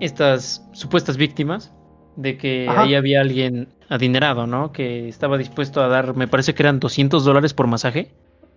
estas 0.00 0.66
supuestas 0.72 1.16
víctimas 1.16 1.72
de 2.16 2.36
que 2.36 2.68
ahí 2.68 2.94
había 2.94 3.20
alguien 3.20 3.68
adinerado, 3.88 4.46
¿no? 4.46 4.72
Que 4.72 5.08
estaba 5.08 5.38
dispuesto 5.38 5.82
a 5.82 5.88
dar, 5.88 6.16
me 6.16 6.26
parece 6.26 6.54
que 6.54 6.62
eran 6.62 6.80
200 6.80 7.24
dólares 7.24 7.54
por 7.54 7.66
masaje. 7.66 8.10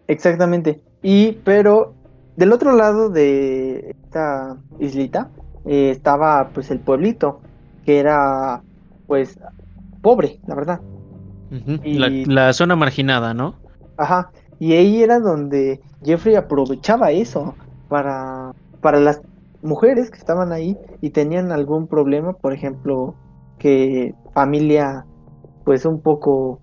Exactamente. 0.07 0.81
Y 1.03 1.33
pero 1.43 1.93
del 2.35 2.51
otro 2.53 2.75
lado 2.75 3.09
de 3.09 3.91
esta 4.05 4.57
islita 4.79 5.29
eh, 5.65 5.91
estaba 5.91 6.49
pues 6.53 6.71
el 6.71 6.79
pueblito, 6.79 7.41
que 7.85 7.99
era 7.99 8.61
pues 9.05 9.37
pobre, 10.01 10.39
la 10.47 10.55
verdad 10.55 10.79
la, 11.83 12.53
zona 12.53 12.75
marginada, 12.75 13.33
¿no? 13.33 13.55
Ajá, 13.97 14.31
y 14.59 14.73
ahí 14.73 15.01
era 15.01 15.19
donde 15.19 15.81
Jeffrey 16.03 16.35
aprovechaba 16.35 17.11
eso 17.11 17.55
para, 17.87 18.53
para 18.81 18.99
las 18.99 19.21
mujeres 19.61 20.11
que 20.11 20.17
estaban 20.17 20.51
ahí 20.51 20.77
y 21.01 21.11
tenían 21.11 21.51
algún 21.51 21.87
problema, 21.87 22.33
por 22.33 22.53
ejemplo, 22.53 23.15
que 23.57 24.13
familia 24.33 25.05
pues 25.65 25.85
un 25.85 26.01
poco 26.01 26.59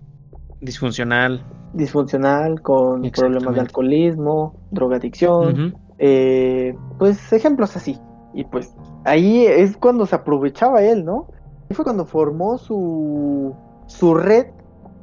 disfuncional. 0.61 1.43
disfuncional 1.73 2.61
con 2.61 3.01
problemas 3.11 3.55
de 3.55 3.61
alcoholismo 3.61 4.55
drogadicción 4.71 5.73
eh, 5.99 6.75
pues 6.97 7.31
ejemplos 7.33 7.75
así. 7.75 7.99
Y 8.33 8.43
pues 8.43 8.75
ahí 9.05 9.45
es 9.45 9.77
cuando 9.77 10.05
se 10.05 10.15
aprovechaba 10.15 10.83
él 10.83 11.05
no 11.05 11.27
y 11.69 11.73
fue 11.73 11.83
cuando 11.83 12.05
formó 12.05 12.57
su 12.57 13.55
su 13.87 14.13
red 14.13 14.47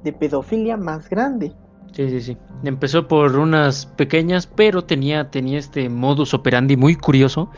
de 0.03 0.13
pedofilia 0.13 0.77
más 0.77 1.09
grande. 1.09 1.55
Sí, 1.95 2.11
sí, 2.11 2.21
sí. 2.21 2.37
Empezó 2.65 3.07
por 3.07 3.37
unas 3.37 3.87
pequeñas, 3.87 4.49
pero 4.49 4.83
tenía, 4.83 5.31
tenía 5.31 5.59
este 5.59 5.89
modus 5.89 6.35
operandi 6.35 6.77
muy 6.77 6.97
curioso, 6.97 7.51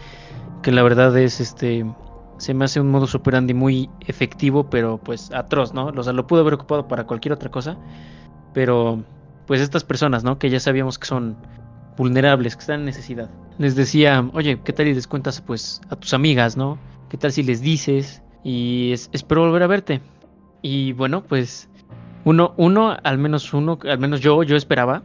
que 0.62 0.72
la 0.72 0.83
verdad 0.83 1.16
es 1.16 1.40
este 1.40 1.87
se 2.37 2.53
me 2.53 2.66
hace 2.66 2.81
un 2.81 2.90
modus 2.90 3.14
operandi 3.14 3.55
muy 3.55 3.88
efectivo, 4.07 4.68
pero 4.68 4.99
pues 4.99 5.33
atroz, 5.33 5.72
¿no? 5.72 5.87
O 5.87 6.03
sea, 6.03 6.12
lo 6.12 6.27
pudo 6.27 6.40
haber 6.40 6.53
ocupado 6.53 6.87
para 6.87 7.05
cualquier 7.05 7.33
otra 7.33 7.51
cosa, 7.51 7.79
pero 8.53 9.03
pues 9.46 9.62
estas 9.62 9.85
personas, 9.85 10.22
¿no? 10.22 10.38
Que 10.38 10.51
ya 10.51 10.61
sabíamos 10.61 10.99
que 10.99 11.07
son 11.07 11.37
vulnerables, 11.96 12.57
que 12.57 12.61
están 12.61 12.81
en 12.81 12.87
necesidad. 12.87 13.31
Les 13.57 13.75
decía, 13.75 14.29
oye, 14.35 14.61
¿qué 14.62 14.75
tal 14.75 14.85
si 14.85 14.92
les 14.92 15.07
cuentas 15.07 15.40
pues 15.40 15.81
a 15.88 15.96
tus 15.96 16.12
amigas, 16.12 16.59
¿no? 16.59 16.79
¿Qué 17.09 17.16
tal 17.16 17.33
si 17.33 17.42
les 17.42 17.62
dices? 17.62 18.22
Y 18.44 18.92
espero 18.92 19.46
volver 19.46 19.62
a 19.62 19.66
verte. 19.66 20.03
Y 20.61 20.92
bueno, 20.92 21.22
pues 21.22 21.70
uno, 22.26 22.54
uno, 22.56 22.96
al 23.04 23.18
menos 23.18 23.54
uno, 23.54 23.78
al 23.88 24.00
menos 24.00 24.20
yo, 24.20 24.42
yo 24.42 24.56
esperaba 24.56 25.04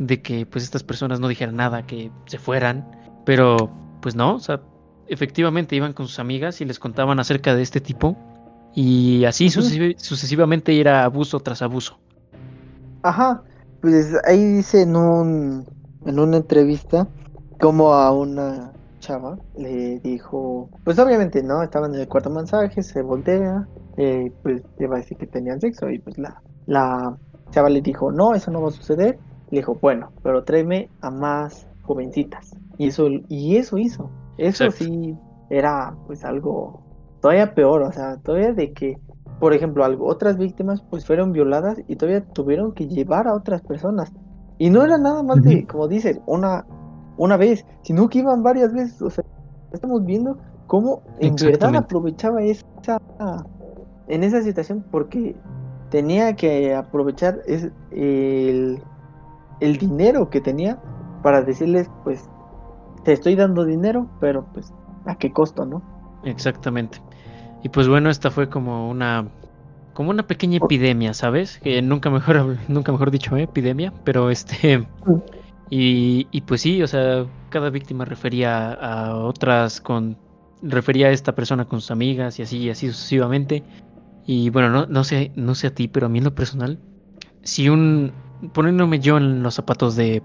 de 0.00 0.20
que 0.20 0.46
pues 0.46 0.64
estas 0.64 0.82
personas 0.82 1.20
no 1.20 1.28
dijeran 1.28 1.54
nada, 1.54 1.86
que 1.86 2.10
se 2.26 2.38
fueran, 2.38 2.90
pero 3.24 3.70
pues 4.02 4.16
no, 4.16 4.34
o 4.34 4.40
sea, 4.40 4.60
efectivamente 5.06 5.76
iban 5.76 5.92
con 5.92 6.08
sus 6.08 6.18
amigas 6.18 6.60
y 6.60 6.64
les 6.64 6.80
contaban 6.80 7.20
acerca 7.20 7.54
de 7.54 7.62
este 7.62 7.80
tipo 7.80 8.16
y 8.74 9.24
así 9.26 9.48
sucesivamente 9.48 10.80
era 10.80 11.04
abuso 11.04 11.38
tras 11.38 11.62
abuso. 11.62 12.00
Ajá, 13.04 13.44
pues 13.80 14.12
ahí 14.26 14.44
dice 14.44 14.82
en 14.82 14.96
un 14.96 15.66
en 16.04 16.18
una 16.18 16.38
entrevista 16.38 17.06
como 17.60 17.94
a 17.94 18.10
una 18.10 18.72
chava 18.98 19.38
le 19.56 20.00
dijo, 20.00 20.68
pues 20.82 20.98
obviamente 20.98 21.44
no, 21.44 21.62
estaban 21.62 21.94
en 21.94 22.00
el 22.00 22.08
cuarto 22.08 22.28
mensaje, 22.28 22.82
se 22.82 23.02
voltea, 23.02 23.68
eh, 24.02 24.32
pues 24.42 24.62
iba 24.78 24.96
a 24.96 25.00
decir 25.00 25.18
que 25.18 25.26
tenían 25.26 25.60
sexo 25.60 25.90
y 25.90 25.98
pues 25.98 26.16
la, 26.16 26.40
la 26.64 27.18
chava 27.50 27.68
le 27.68 27.82
dijo, 27.82 28.10
no, 28.10 28.34
eso 28.34 28.50
no 28.50 28.62
va 28.62 28.68
a 28.68 28.72
suceder. 28.72 29.18
Le 29.50 29.58
dijo, 29.58 29.76
bueno, 29.78 30.10
pero 30.22 30.42
tráeme 30.42 30.88
a 31.02 31.10
más 31.10 31.68
jovencitas. 31.82 32.56
Y 32.78 32.88
eso, 32.88 33.08
y 33.28 33.56
eso 33.56 33.76
hizo. 33.76 34.10
Eso 34.38 34.70
sí 34.70 35.14
era 35.50 35.94
pues 36.06 36.24
algo 36.24 36.80
todavía 37.20 37.54
peor, 37.54 37.82
o 37.82 37.92
sea, 37.92 38.16
todavía 38.16 38.54
de 38.54 38.72
que, 38.72 38.96
por 39.38 39.52
ejemplo, 39.52 39.84
algo, 39.84 40.06
otras 40.06 40.38
víctimas 40.38 40.80
pues 40.88 41.04
fueron 41.04 41.32
violadas 41.32 41.78
y 41.86 41.96
todavía 41.96 42.24
tuvieron 42.24 42.72
que 42.72 42.88
llevar 42.88 43.28
a 43.28 43.34
otras 43.34 43.60
personas. 43.60 44.10
Y 44.56 44.70
no 44.70 44.82
era 44.82 44.96
nada 44.96 45.22
más 45.22 45.42
de, 45.42 45.66
como 45.66 45.88
dices, 45.88 46.20
una, 46.24 46.64
una 47.18 47.36
vez, 47.36 47.66
sino 47.82 48.08
que 48.08 48.20
iban 48.20 48.42
varias 48.42 48.72
veces. 48.72 49.02
O 49.02 49.10
sea, 49.10 49.24
estamos 49.72 50.06
viendo 50.06 50.38
cómo 50.68 51.02
en 51.18 51.34
verdad 51.36 51.76
aprovechaba 51.76 52.42
esa 52.42 52.98
en 54.10 54.24
esa 54.24 54.42
situación 54.42 54.84
porque 54.90 55.36
tenía 55.90 56.36
que 56.36 56.74
aprovechar 56.74 57.40
es, 57.46 57.70
el, 57.90 58.82
el 59.60 59.76
dinero 59.78 60.30
que 60.30 60.40
tenía 60.40 60.78
para 61.22 61.42
decirles, 61.42 61.90
pues, 62.04 62.28
te 63.04 63.12
estoy 63.12 63.34
dando 63.34 63.64
dinero, 63.64 64.08
pero 64.20 64.46
pues, 64.52 64.72
¿a 65.06 65.16
qué 65.16 65.32
costo, 65.32 65.64
no? 65.64 65.82
Exactamente. 66.24 67.00
Y 67.62 67.68
pues 67.68 67.88
bueno, 67.88 68.10
esta 68.10 68.30
fue 68.30 68.48
como 68.48 68.88
una 68.88 69.28
como 69.92 70.10
una 70.10 70.26
pequeña 70.26 70.58
epidemia, 70.58 71.12
¿sabes? 71.12 71.58
Que 71.58 71.82
nunca 71.82 72.10
mejor 72.10 72.56
nunca 72.68 72.92
mejor 72.92 73.10
dicho 73.10 73.36
¿eh? 73.36 73.42
epidemia, 73.42 73.92
pero 74.04 74.30
este 74.30 74.86
y, 75.70 76.26
y 76.30 76.40
pues 76.42 76.62
sí, 76.62 76.82
o 76.82 76.86
sea, 76.86 77.26
cada 77.50 77.70
víctima 77.70 78.04
refería 78.04 78.72
a 78.72 79.16
otras 79.16 79.80
con 79.80 80.16
refería 80.62 81.08
a 81.08 81.10
esta 81.10 81.34
persona 81.34 81.64
con 81.66 81.80
sus 81.80 81.90
amigas 81.90 82.38
y 82.38 82.42
así 82.42 82.58
y 82.58 82.70
así 82.70 82.86
sucesivamente. 82.88 83.62
Y 84.26 84.50
bueno, 84.50 84.70
no, 84.70 84.86
no, 84.86 85.04
sé, 85.04 85.32
no 85.36 85.54
sé 85.54 85.68
a 85.68 85.74
ti, 85.74 85.88
pero 85.88 86.06
a 86.06 86.08
mí 86.08 86.18
en 86.18 86.24
lo 86.24 86.34
personal, 86.34 86.78
si 87.42 87.68
un. 87.68 88.12
poniéndome 88.52 89.00
yo 89.00 89.16
en 89.16 89.42
los 89.42 89.54
zapatos 89.54 89.96
de. 89.96 90.22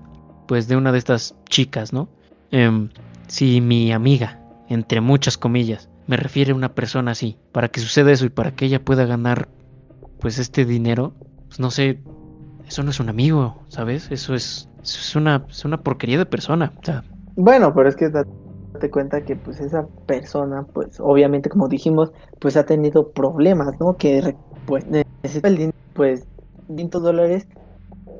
Pues 0.47 0.67
de 0.67 0.75
una 0.75 0.91
de 0.91 0.99
estas 0.99 1.35
chicas, 1.49 1.91
¿no? 1.91 2.07
Em, 2.51 2.89
si 3.27 3.61
mi 3.61 3.91
amiga, 3.91 4.39
entre 4.69 5.01
muchas 5.01 5.37
comillas, 5.37 5.89
me 6.07 6.17
refiere 6.17 6.51
a 6.51 6.55
una 6.55 6.73
persona 6.75 7.11
así, 7.11 7.37
para 7.51 7.69
que 7.69 7.79
suceda 7.79 8.11
eso 8.11 8.25
y 8.25 8.29
para 8.29 8.51
que 8.51 8.65
ella 8.65 8.83
pueda 8.83 9.05
ganar, 9.05 9.49
pues 10.19 10.37
este 10.37 10.65
dinero, 10.65 11.13
pues 11.47 11.59
no 11.59 11.71
sé, 11.71 11.99
eso 12.67 12.83
no 12.83 12.91
es 12.91 12.99
un 12.99 13.09
amigo, 13.09 13.63
¿sabes? 13.69 14.11
Eso 14.11 14.35
es, 14.35 14.69
es, 14.83 15.15
una, 15.15 15.45
es 15.49 15.65
una 15.65 15.81
porquería 15.81 16.17
de 16.17 16.25
persona. 16.25 16.73
Bueno, 17.35 17.73
pero 17.73 17.89
es 17.89 17.95
que 17.95 18.09
date 18.75 18.91
cuenta 18.91 19.25
que 19.25 19.35
pues 19.35 19.59
esa 19.59 19.87
persona, 20.05 20.65
pues 20.73 20.99
obviamente 20.99 21.49
como 21.49 21.67
dijimos, 21.67 22.11
pues 22.39 22.57
ha 22.57 22.65
tenido 22.65 23.11
problemas, 23.11 23.79
¿no? 23.79 23.97
Que 23.97 24.35
pues 24.65 24.85
necesita 24.87 25.47
el 25.47 25.57
dinero, 25.57 25.77
pues 25.93 26.27
500 26.67 27.03
dólares 27.03 27.47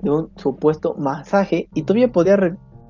de 0.02 0.12
un 0.12 0.30
supuesto 0.38 0.96
masaje 0.96 1.70
y 1.74 1.84
todavía 1.84 2.12
podía 2.12 2.38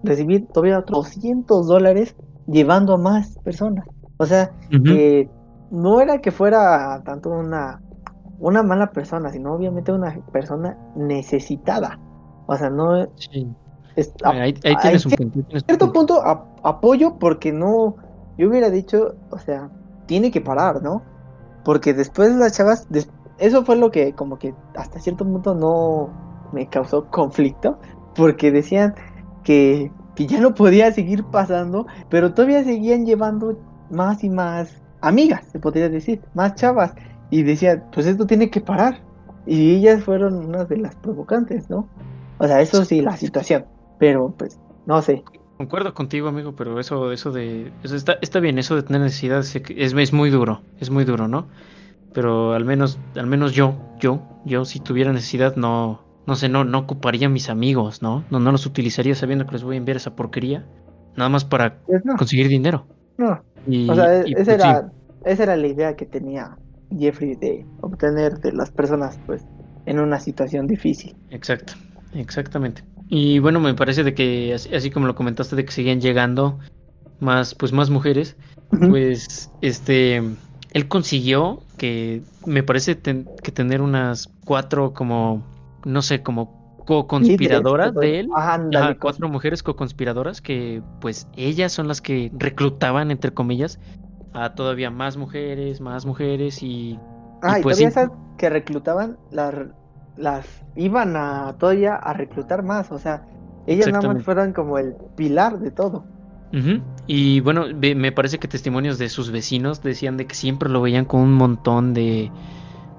recibir 0.03 0.47
todavía 0.47 0.79
otros 0.79 1.05
200 1.13 1.67
dólares 1.67 2.15
llevando 2.47 2.93
a 2.93 2.97
más 2.97 3.37
personas. 3.39 3.85
O 4.17 4.25
sea, 4.25 4.51
que 4.69 5.29
no 5.71 5.99
era 5.99 6.19
que 6.19 6.31
fuera 6.31 7.01
tanto 7.03 7.29
una, 7.29 7.81
una 8.39 8.63
mala 8.63 8.91
persona, 8.91 9.31
sino 9.31 9.53
obviamente 9.53 9.91
una 9.91 10.17
persona 10.31 10.77
necesitada. 10.95 11.99
O 12.45 12.55
sea, 12.55 12.69
no... 12.69 13.07
Es, 13.95 14.13
ahí, 14.23 14.53
tienes 14.53 15.05
un 15.05 15.11
punto. 15.13 15.59
cierto 15.65 15.93
punto 15.93 16.21
apoyo 16.63 17.17
porque 17.17 17.51
no, 17.51 17.95
yo 18.37 18.49
hubiera 18.49 18.69
dicho, 18.69 19.15
o 19.31 19.37
sea, 19.37 19.69
tiene 20.05 20.31
que 20.31 20.41
parar, 20.41 20.83
¿no? 20.83 21.01
Porque 21.63 21.93
después 21.93 22.35
las 22.35 22.53
chavas, 22.53 22.87
eso 23.37 23.65
fue 23.65 23.75
lo 23.77 23.91
que 23.91 24.13
como 24.13 24.37
que 24.37 24.53
hasta 24.75 24.99
cierto 24.99 25.23
punto 25.23 25.55
no 25.55 26.09
me 26.51 26.67
causó 26.67 27.05
conflicto, 27.09 27.79
porque 28.15 28.51
decían 28.51 28.95
que, 29.43 29.91
que 30.15 30.27
ya 30.27 30.39
no 30.39 30.53
podía 30.53 30.91
seguir 30.91 31.23
pasando, 31.25 31.87
pero 32.09 32.33
todavía 32.33 32.63
seguían 32.63 33.05
llevando 33.05 33.57
más 33.89 34.23
y 34.23 34.29
más 34.29 34.81
amigas, 35.01 35.45
se 35.51 35.59
podría 35.59 35.89
decir, 35.89 36.21
más 36.33 36.55
chavas, 36.55 36.93
y 37.29 37.43
decían, 37.43 37.85
pues 37.93 38.05
esto 38.07 38.25
tiene 38.25 38.49
que 38.49 38.61
parar. 38.61 39.01
Y 39.45 39.75
ellas 39.75 40.03
fueron 40.03 40.45
unas 40.45 40.67
de 40.69 40.77
las 40.77 40.95
provocantes, 40.95 41.69
¿no? 41.69 41.87
O 42.39 42.47
sea, 42.47 42.61
eso 42.61 42.83
sí, 42.83 43.01
la 43.01 43.15
situación. 43.15 43.65
Pero 43.99 44.33
pues, 44.37 44.59
no 44.85 45.01
sé. 45.01 45.23
Concuerdo 45.57 45.93
contigo, 45.93 46.27
amigo, 46.27 46.53
pero 46.55 46.79
eso, 46.79 47.11
eso 47.13 47.31
de, 47.31 47.71
eso 47.83 47.95
está, 47.95 48.17
está 48.21 48.39
bien, 48.41 48.59
eso 48.59 48.75
de 48.75 48.83
tener 48.83 49.01
necesidad 49.01 49.39
es, 49.39 49.55
es 49.55 50.13
muy 50.13 50.29
duro, 50.29 50.61
es 50.81 50.89
muy 50.89 51.05
duro, 51.05 51.29
¿no? 51.29 51.47
Pero 52.13 52.53
al 52.53 52.65
menos, 52.65 52.99
al 53.15 53.27
menos 53.27 53.53
yo, 53.53 53.75
yo, 53.99 54.21
yo 54.45 54.65
si 54.65 54.79
tuviera 54.81 55.13
necesidad 55.13 55.55
no, 55.55 56.01
no 56.27 56.35
sé, 56.35 56.49
no, 56.49 56.65
no 56.65 56.79
ocuparía 56.79 57.27
a 57.27 57.29
mis 57.29 57.49
amigos, 57.49 58.01
¿no? 58.01 58.25
No, 58.29 58.39
no 58.39 58.51
los 58.51 58.65
utilizaría 58.65 59.15
sabiendo 59.15 59.45
que 59.45 59.53
les 59.53 59.63
voy 59.63 59.75
a 59.75 59.77
enviar 59.77 59.97
esa 59.97 60.15
porquería, 60.15 60.65
nada 61.15 61.29
más 61.29 61.45
para 61.45 61.79
Pues 61.85 62.03
no, 62.03 62.15
conseguir 62.15 62.47
dinero. 62.49 62.85
no. 63.17 63.41
Y, 63.67 63.89
O 63.89 63.95
sea, 63.95 64.27
y, 64.27 64.33
esa 64.33 64.43
pues, 64.45 64.61
sí, 64.61 64.69
era, 64.69 64.91
esa 65.23 65.43
era 65.43 65.55
la 65.57 65.67
idea 65.67 65.95
que 65.95 66.05
tenía 66.05 66.57
Jeffrey 66.97 67.35
de 67.35 67.65
obtener 67.81 68.39
de 68.39 68.51
las 68.51 68.71
personas, 68.71 69.19
pues, 69.25 69.45
en 69.85 69.99
una 69.99 70.19
situación 70.19 70.67
difícil. 70.67 71.15
Exacto, 71.29 71.73
exactamente. 72.13 72.83
Y 73.07 73.39
bueno, 73.39 73.59
me 73.59 73.73
parece 73.75 74.03
de 74.03 74.13
que 74.13 74.53
así, 74.53 74.73
así 74.73 74.89
como 74.91 75.07
lo 75.07 75.15
comentaste 75.15 75.55
de 75.55 75.65
que 75.65 75.71
seguían 75.71 76.01
llegando 76.01 76.59
más, 77.19 77.55
pues 77.55 77.71
más 77.71 77.89
mujeres, 77.89 78.35
pues 78.89 79.49
este, 79.61 80.17
él 80.71 80.87
consiguió 80.87 81.59
que 81.77 82.23
me 82.45 82.63
parece 82.63 82.95
ten- 82.95 83.29
que 83.43 83.51
tener 83.51 83.81
unas 83.81 84.29
cuatro 84.45 84.93
como, 84.93 85.43
no 85.85 86.01
sé, 86.01 86.23
como 86.23 86.75
co-conspiradoras 86.85 87.93
de 87.99 88.19
él. 88.21 88.29
Ajá, 88.35 88.61
Ajá, 88.75 88.97
cuatro 88.99 89.29
mujeres 89.29 89.63
co-conspiradoras 89.63 90.41
que 90.41 90.81
pues 90.99 91.27
ellas 91.37 91.71
son 91.71 91.87
las 91.87 92.01
que 92.01 92.31
reclutaban, 92.37 93.11
entre 93.11 93.33
comillas, 93.33 93.79
a 94.33 94.53
todavía 94.55 94.89
más 94.91 95.17
mujeres, 95.17 95.79
más 95.79 96.05
mujeres 96.05 96.61
y... 96.61 96.99
Ah, 97.41 97.57
y 97.57 97.59
y 97.59 97.63
pues 97.63 97.77
todavía 97.77 97.87
sí. 97.91 97.93
esas 97.99 98.09
que 98.37 98.49
reclutaban, 98.49 99.17
las, 99.31 99.53
las 100.17 100.45
iban 100.75 101.15
a 101.15 101.55
todavía 101.57 101.95
a 101.95 102.13
reclutar 102.13 102.63
más, 102.63 102.91
o 102.91 102.99
sea, 102.99 103.25
ellas 103.67 103.87
nada 103.91 104.13
más 104.13 104.23
fueron 104.23 104.53
como 104.53 104.77
el 104.77 104.95
pilar 105.15 105.59
de 105.59 105.71
todo. 105.71 106.05
Y 107.05 107.41
bueno, 107.41 107.65
me 107.73 108.11
parece 108.13 108.37
que 108.37 108.47
testimonios 108.47 108.97
de 108.97 109.09
sus 109.09 109.29
vecinos 109.31 109.83
decían 109.83 110.15
de 110.15 110.25
que 110.25 110.35
siempre 110.35 110.69
lo 110.69 110.81
veían 110.81 111.03
con 111.03 111.19
un 111.19 111.33
montón 111.33 111.93
de 111.93 112.31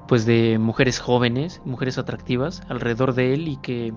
pues 0.07 0.25
de 0.27 0.59
mujeres 0.59 1.01
jóvenes, 1.01 1.61
mujeres 1.65 1.99
atractivas 1.99 2.63
alrededor 2.69 3.15
de 3.15 3.35
él 3.35 3.49
y 3.49 3.57
que 3.57 3.93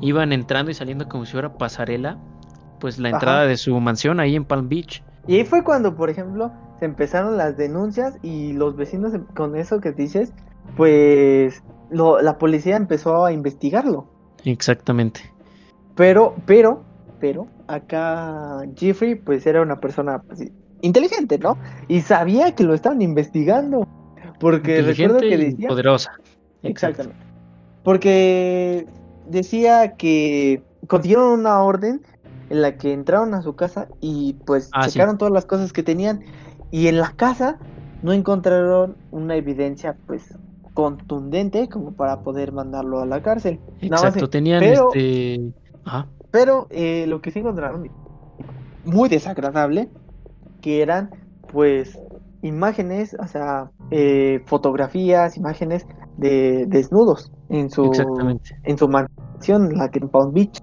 iban 0.00 0.32
entrando 0.32 0.70
y 0.70 0.74
saliendo 0.74 1.08
como 1.08 1.26
si 1.26 1.32
fuera 1.32 1.54
pasarela, 1.58 2.18
pues 2.80 2.98
la 2.98 3.08
Ajá. 3.08 3.16
entrada 3.16 3.46
de 3.46 3.56
su 3.56 3.78
mansión 3.80 4.20
ahí 4.20 4.36
en 4.36 4.44
Palm 4.44 4.68
Beach. 4.68 5.02
Y 5.26 5.36
ahí 5.36 5.44
fue 5.44 5.64
cuando, 5.64 5.96
por 5.96 6.08
ejemplo, 6.08 6.52
se 6.78 6.84
empezaron 6.84 7.36
las 7.36 7.56
denuncias 7.56 8.18
y 8.22 8.52
los 8.52 8.76
vecinos, 8.76 9.12
con 9.34 9.56
eso 9.56 9.80
que 9.80 9.92
dices, 9.92 10.32
pues 10.76 11.62
lo- 11.90 12.20
la 12.20 12.38
policía 12.38 12.76
empezó 12.76 13.24
a 13.24 13.32
investigarlo. 13.32 14.06
Exactamente. 14.44 15.20
Pero, 15.94 16.34
pero, 16.46 16.82
pero, 17.20 17.46
acá 17.68 18.62
Jeffrey, 18.76 19.14
pues 19.14 19.46
era 19.46 19.62
una 19.62 19.80
persona 19.80 20.20
pues, 20.22 20.42
inteligente, 20.82 21.38
¿no? 21.38 21.56
Y 21.88 22.00
sabía 22.00 22.54
que 22.54 22.64
lo 22.64 22.74
estaban 22.74 23.00
investigando. 23.02 23.86
Porque 24.40 24.82
recuerdo 24.82 25.20
que 25.20 25.28
y 25.28 25.36
decía. 25.36 25.68
poderosa. 25.68 26.10
Exacto. 26.62 27.02
Exactamente. 27.02 27.24
Porque 27.84 28.86
decía 29.28 29.94
que 29.96 30.62
consiguieron 30.88 31.38
una 31.40 31.62
orden 31.62 32.02
en 32.50 32.60
la 32.62 32.76
que 32.76 32.92
entraron 32.92 33.32
a 33.34 33.42
su 33.42 33.54
casa 33.56 33.88
y 34.00 34.34
pues 34.44 34.68
Ah, 34.72 34.84
sí. 34.84 34.92
checaron 34.94 35.16
todas 35.16 35.32
las 35.32 35.44
cosas 35.46 35.72
que 35.72 35.82
tenían. 35.82 36.20
Y 36.70 36.88
en 36.88 36.98
la 36.98 37.12
casa 37.12 37.58
no 38.02 38.12
encontraron 38.12 38.96
una 39.12 39.36
evidencia 39.36 39.96
pues 40.06 40.34
contundente 40.74 41.68
como 41.68 41.92
para 41.94 42.20
poder 42.20 42.52
mandarlo 42.52 43.00
a 43.00 43.06
la 43.06 43.22
cárcel. 43.22 43.60
Nada 43.82 44.08
Exacto. 44.08 44.24
en- 44.26 44.30
Tenían 44.30 44.60
pero- 44.60 44.88
este. 44.92 45.52
Ajá. 45.84 46.08
Pero 46.30 46.66
eh, 46.70 47.06
lo 47.06 47.20
que 47.20 47.30
sí 47.30 47.38
encontraron 47.38 47.88
muy 48.84 49.08
desagradable, 49.08 49.88
que 50.60 50.82
eran 50.82 51.10
pues 51.52 51.98
imágenes, 52.42 53.16
o 53.18 53.26
sea, 53.26 53.70
eh, 53.90 54.42
fotografías, 54.46 55.36
imágenes 55.36 55.86
de 56.16 56.66
desnudos 56.66 57.32
en 57.48 57.70
su 57.70 57.84
Exactamente. 57.86 58.56
en 58.64 58.76
su 58.76 58.88
mansión, 58.88 59.70
la 59.76 59.90
que 59.90 60.00
en 60.00 60.08
Palm 60.08 60.32
Beach. 60.32 60.58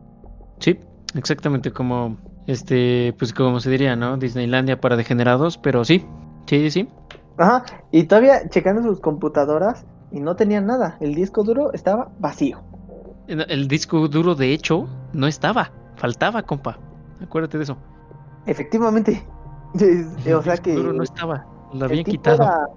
Sí, 0.60 0.78
exactamente 1.15 1.71
como 1.71 2.17
este, 2.47 3.13
pues 3.17 3.34
como 3.34 3.60
se 3.60 3.69
diría, 3.69 3.95
¿no? 3.95 4.17
Disneylandia 4.17 4.80
para 4.82 4.97
degenerados, 4.97 5.58
pero 5.58 5.86
sí, 5.86 6.06
sí, 6.47 6.69
sí. 6.69 6.89
Ajá, 7.38 7.63
y 7.91 8.04
todavía 8.04 8.50
checando 8.50 8.82
sus 8.84 9.00
computadoras 9.00 9.86
y 10.12 10.19
no 10.19 10.36
tenían 10.36 10.65
nada, 10.65 10.97
el 11.00 11.15
disco 11.15 11.43
duro 11.43 11.71
estaba 11.74 12.10
vacío. 12.19 12.62
El 13.28 13.45
el 13.50 13.67
disco 13.67 14.08
duro, 14.08 14.36
de 14.36 14.54
hecho, 14.54 14.88
no 15.13 15.28
estaba, 15.28 15.71
faltaba, 15.95 16.43
compa. 16.43 16.78
Acuérdate 17.21 17.58
de 17.58 17.63
eso. 17.63 17.78
Efectivamente. 18.45 19.26
El 19.80 20.34
o 20.34 20.41
sea 20.41 20.54
disco 20.54 20.63
que 20.65 20.76
duro 20.76 20.91
no 20.93 21.04
estaba, 21.04 21.45
lo 21.74 21.86
habían 21.86 22.04
quitado. 22.04 22.43
era- 22.43 22.67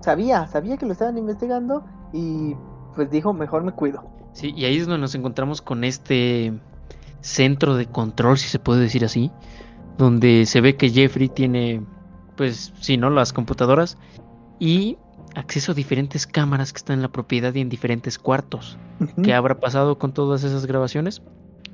sabía, 0.00 0.46
sabía 0.46 0.76
que 0.76 0.86
lo 0.86 0.92
estaban 0.92 1.18
investigando 1.18 1.82
y 2.12 2.54
pues 2.94 3.10
dijo, 3.10 3.32
mejor 3.32 3.64
me 3.64 3.72
cuido. 3.72 4.04
Sí, 4.32 4.52
y 4.56 4.64
ahí 4.66 4.76
es 4.76 4.86
donde 4.86 5.00
nos 5.00 5.14
encontramos 5.16 5.62
con 5.62 5.82
este 5.82 6.52
centro 7.22 7.74
de 7.74 7.86
control, 7.86 8.38
si 8.38 8.48
se 8.48 8.58
puede 8.60 8.82
decir 8.82 9.04
así, 9.04 9.32
donde 9.98 10.46
se 10.46 10.60
ve 10.60 10.76
que 10.76 10.90
Jeffrey 10.90 11.28
tiene, 11.28 11.82
pues, 12.36 12.72
sí, 12.80 12.96
¿no? 12.96 13.10
Las 13.10 13.32
computadoras 13.32 13.96
y 14.60 14.98
acceso 15.34 15.72
a 15.72 15.74
diferentes 15.74 16.26
cámaras 16.26 16.72
que 16.72 16.78
están 16.78 16.96
en 16.96 17.02
la 17.02 17.08
propiedad 17.08 17.54
y 17.54 17.60
en 17.60 17.68
diferentes 17.68 18.18
cuartos. 18.18 18.78
Ujú. 19.00 19.22
¿Qué 19.22 19.34
habrá 19.34 19.60
pasado 19.60 19.98
con 19.98 20.12
todas 20.12 20.44
esas 20.44 20.66
grabaciones? 20.66 21.22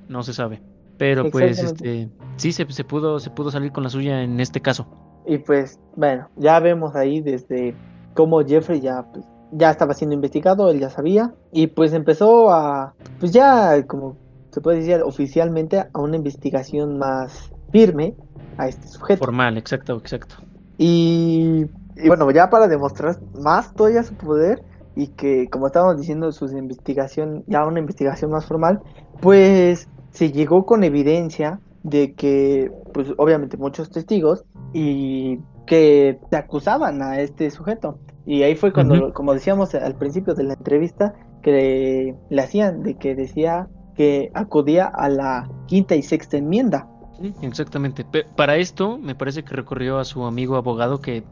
No 0.09 0.23
se 0.23 0.33
sabe. 0.33 0.63
Pero 0.99 1.31
pues 1.31 1.59
este 1.59 2.11
sí 2.37 2.53
se, 2.53 2.71
se 2.71 2.85
pudo 2.85 3.21
se 3.21 3.31
pudo 3.31 3.51
salir 3.51 3.73
con 3.73 3.83
la 3.83 3.91
suya 3.91 4.23
en 4.23 4.39
este 4.39 4.61
caso. 4.61 4.87
Y 5.27 5.39
pues, 5.39 5.79
bueno, 5.97 6.29
ya 6.37 6.59
vemos 6.61 6.95
ahí 6.97 7.21
desde 7.21 7.75
cómo 8.15 8.45
Jeffrey 8.45 8.81
ya, 8.81 9.05
pues, 9.13 9.25
ya 9.53 9.71
estaba 9.71 9.95
siendo 9.95 10.15
investigado, 10.15 10.71
él 10.71 10.81
ya 10.81 10.91
sabía, 10.91 11.33
y 11.53 11.69
pues 11.69 11.93
empezó 11.93 12.51
a, 12.51 12.95
pues 13.19 13.33
ya, 13.33 13.85
como 13.87 14.17
se 14.51 14.61
puede 14.61 14.79
decir 14.79 15.03
oficialmente, 15.03 15.85
a 15.93 16.01
una 16.01 16.17
investigación 16.17 16.99
más 16.99 17.53
firme 17.71 18.15
a 18.57 18.69
este 18.69 18.89
sujeto. 18.89 19.25
Formal, 19.25 19.57
exacto, 19.57 19.97
exacto. 19.97 20.37
Y, 20.79 21.67
y 21.97 22.09
bueno, 22.09 22.31
ya 22.31 22.51
para 22.51 22.69
demostrar 22.69 23.19
más 23.35 23.75
todavía 23.75 24.03
su 24.03 24.15
poder 24.15 24.63
y 24.97 25.09
que, 25.09 25.49
como 25.49 25.67
estábamos 25.67 25.99
diciendo, 25.99 26.31
su 26.33 26.47
investigación, 26.47 27.45
ya 27.47 27.67
una 27.67 27.81
investigación 27.81 28.31
más 28.31 28.47
formal, 28.47 28.81
pues 29.21 29.89
se 30.11 30.33
llegó 30.33 30.67
con 30.67 30.85
evidencia 30.85 31.61
de 31.83 32.15
que, 32.15 32.71
pues 32.93 33.09
obviamente 33.17 33.57
muchos 33.57 33.91
testigos 33.91 34.45
y 34.73 35.41
que 35.67 36.19
te 36.31 36.37
acusaban 36.37 37.01
a 37.03 37.21
este 37.21 37.51
sujeto. 37.51 37.99
Y 38.27 38.43
ahí 38.43 38.55
fue 38.55 38.73
cuando, 38.73 39.13
como 39.13 39.33
decíamos 39.33 39.75
al 39.75 39.95
principio 39.95 40.35
de 40.35 40.45
la 40.45 40.55
entrevista, 40.55 41.15
que 41.43 42.15
le 42.29 42.43
hacían, 42.43 42.83
de 42.83 42.95
que 42.97 43.15
decía 43.15 43.69
que 43.97 44.31
acudía 44.35 44.87
a 44.87 45.09
la 45.09 45.49
quinta 45.67 45.95
y 45.95 46.03
sexta 46.03 46.37
enmienda. 46.37 46.89
Sí, 47.21 47.35
exactamente. 47.43 48.05
Para 48.37 48.57
esto 48.57 48.99
me 48.99 49.15
parece 49.15 49.43
que 49.43 49.55
recurrió 49.55 49.99
a 49.99 50.05
su 50.05 50.25
amigo 50.25 50.57
abogado 50.57 51.01
que 51.01 51.23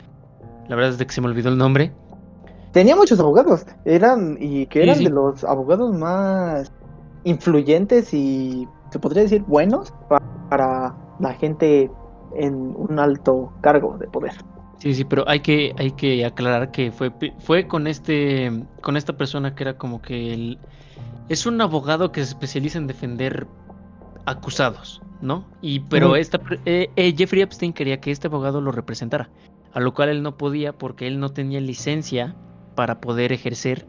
la 0.68 0.76
verdad 0.76 0.92
es 0.92 0.98
de 0.98 1.06
que 1.06 1.12
se 1.12 1.20
me 1.20 1.26
olvidó 1.28 1.48
el 1.48 1.58
nombre. 1.58 1.92
Tenía 2.72 2.94
muchos 2.94 3.18
abogados, 3.18 3.64
eran 3.84 4.36
y 4.40 4.66
que 4.66 4.82
eran 4.82 4.96
sí. 4.96 5.04
de 5.04 5.10
los 5.10 5.42
abogados 5.44 5.96
más 5.96 6.70
influyentes 7.24 8.12
y 8.14 8.68
se 8.90 8.98
podría 8.98 9.22
decir 9.22 9.42
buenos 9.46 9.92
pa- 10.08 10.22
para 10.48 10.94
la 11.18 11.34
gente 11.34 11.90
en 12.36 12.54
un 12.54 12.98
alto 12.98 13.52
cargo 13.62 13.96
de 13.98 14.06
poder. 14.06 14.32
Sí, 14.78 14.94
sí, 14.94 15.04
pero 15.04 15.24
hay 15.28 15.40
que 15.40 15.74
hay 15.78 15.90
que 15.92 16.24
aclarar 16.24 16.70
que 16.70 16.92
fue 16.92 17.10
fue 17.40 17.66
con 17.66 17.86
este 17.86 18.62
con 18.80 18.96
esta 18.96 19.14
persona 19.16 19.54
que 19.54 19.64
era 19.64 19.76
como 19.76 20.00
que 20.00 20.32
el 20.32 20.58
es 21.28 21.46
un 21.46 21.60
abogado 21.60 22.12
que 22.12 22.22
se 22.22 22.28
especializa 22.28 22.78
en 22.78 22.86
defender 22.86 23.46
acusados, 24.26 25.02
¿no? 25.20 25.44
Y 25.62 25.80
pero 25.80 26.16
esta 26.16 26.38
eh, 26.64 26.90
eh, 26.96 27.14
Jeffrey 27.16 27.42
Epstein 27.42 27.72
quería 27.72 27.98
que 28.00 28.10
este 28.10 28.28
abogado 28.28 28.60
lo 28.60 28.70
representara, 28.72 29.30
a 29.78 29.80
lo 29.80 29.94
cual 29.94 30.08
él 30.08 30.24
no 30.24 30.36
podía 30.36 30.72
porque 30.72 31.06
él 31.06 31.20
no 31.20 31.28
tenía 31.28 31.60
licencia 31.60 32.34
para 32.74 33.00
poder 33.00 33.32
ejercer 33.32 33.86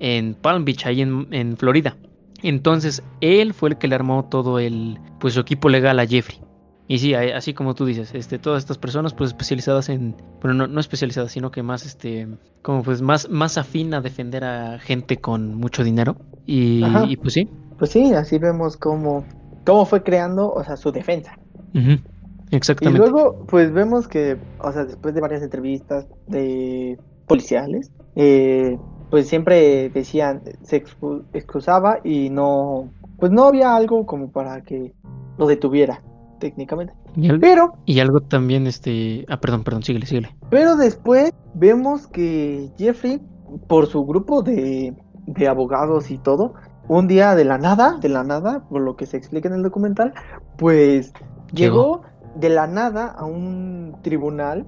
en 0.00 0.34
Palm 0.34 0.64
Beach, 0.64 0.86
ahí 0.86 1.02
en, 1.02 1.28
en 1.30 1.56
Florida. 1.56 1.96
Entonces 2.42 3.04
él 3.20 3.54
fue 3.54 3.68
el 3.68 3.78
que 3.78 3.86
le 3.86 3.94
armó 3.94 4.24
todo 4.24 4.58
el 4.58 4.98
pues 5.20 5.34
su 5.34 5.40
equipo 5.40 5.68
legal 5.68 6.00
a 6.00 6.06
Jeffrey. 6.06 6.40
Y 6.88 6.98
sí, 6.98 7.14
así 7.14 7.54
como 7.54 7.76
tú 7.76 7.86
dices, 7.86 8.12
este, 8.12 8.40
todas 8.40 8.64
estas 8.64 8.76
personas 8.76 9.14
pues 9.14 9.30
especializadas 9.30 9.88
en, 9.88 10.16
bueno, 10.42 10.54
no, 10.54 10.66
no 10.66 10.80
especializadas, 10.80 11.30
sino 11.30 11.52
que 11.52 11.62
más, 11.62 11.86
este, 11.86 12.26
como 12.62 12.82
pues 12.82 13.00
más, 13.00 13.30
más 13.30 13.56
afín 13.56 13.94
a 13.94 14.00
defender 14.00 14.42
a 14.42 14.80
gente 14.80 15.18
con 15.18 15.54
mucho 15.54 15.84
dinero. 15.84 16.16
Y, 16.44 16.82
pues 17.18 17.34
sí. 17.34 17.48
Pues 17.78 17.92
sí, 17.92 18.12
así 18.14 18.38
vemos 18.38 18.76
cómo, 18.76 19.24
cómo 19.64 19.86
fue 19.86 20.02
creando, 20.02 20.52
o 20.52 20.64
sea, 20.64 20.76
su 20.76 20.90
defensa. 20.90 21.38
Y 21.72 22.00
Exactamente. 22.50 22.98
luego, 22.98 23.44
pues 23.46 23.72
vemos 23.72 24.08
que, 24.08 24.36
o 24.58 24.72
sea, 24.72 24.84
después 24.84 25.14
de 25.14 25.20
varias 25.20 25.42
entrevistas 25.42 26.06
de 26.26 26.98
policiales, 27.26 27.90
eh, 28.16 28.78
pues 29.10 29.28
siempre 29.28 29.88
decían, 29.90 30.42
se 30.62 30.84
excu- 30.84 31.24
excusaba 31.32 31.98
y 32.04 32.30
no, 32.30 32.90
pues 33.18 33.30
no 33.32 33.44
había 33.44 33.74
algo 33.76 34.06
como 34.06 34.30
para 34.30 34.62
que 34.62 34.92
lo 35.38 35.46
detuviera 35.46 36.02
técnicamente. 36.40 36.92
Y, 37.16 37.28
al- 37.28 37.40
Pero, 37.40 37.74
y 37.86 38.00
algo 38.00 38.20
también, 38.20 38.66
este... 38.66 39.24
Ah, 39.28 39.40
perdón, 39.40 39.62
perdón, 39.64 39.82
síguele, 39.82 40.06
síguele. 40.06 40.34
pero 40.48 40.76
después 40.76 41.32
vemos 41.54 42.06
que 42.06 42.70
Jeffrey, 42.78 43.20
por 43.68 43.86
su 43.86 44.04
grupo 44.06 44.42
de, 44.42 44.94
de 45.26 45.48
abogados 45.48 46.10
y 46.10 46.18
todo, 46.18 46.54
un 46.88 47.06
día 47.08 47.34
de 47.34 47.44
la 47.44 47.58
nada, 47.58 47.98
de 48.00 48.08
la 48.08 48.24
nada, 48.24 48.64
por 48.68 48.80
lo 48.80 48.96
que 48.96 49.06
se 49.06 49.16
explica 49.16 49.48
en 49.48 49.54
el 49.54 49.62
documental, 49.62 50.14
pues 50.56 51.12
llegó 51.52 52.02
de 52.34 52.48
la 52.48 52.66
nada 52.66 53.06
a 53.06 53.24
un 53.24 53.96
tribunal 54.02 54.66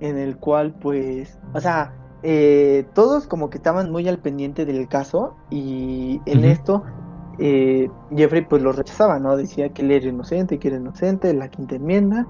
en 0.00 0.18
el 0.18 0.36
cual, 0.36 0.74
pues, 0.74 1.38
o 1.54 1.60
sea, 1.60 1.94
eh, 2.22 2.86
todos 2.94 3.26
como 3.26 3.50
que 3.50 3.58
estaban 3.58 3.90
muy 3.90 4.08
al 4.08 4.18
pendiente 4.18 4.64
del 4.64 4.88
caso 4.88 5.34
y 5.50 6.20
en 6.26 6.44
esto 6.44 6.84
eh, 7.38 7.90
Jeffrey 8.14 8.46
pues 8.46 8.62
lo 8.62 8.72
rechazaba, 8.72 9.18
¿no? 9.18 9.36
Decía 9.36 9.70
que 9.70 9.82
él 9.82 9.90
era 9.90 10.08
inocente, 10.08 10.58
que 10.58 10.68
era 10.68 10.76
inocente, 10.76 11.32
la 11.34 11.48
quinta 11.48 11.76
enmienda 11.76 12.26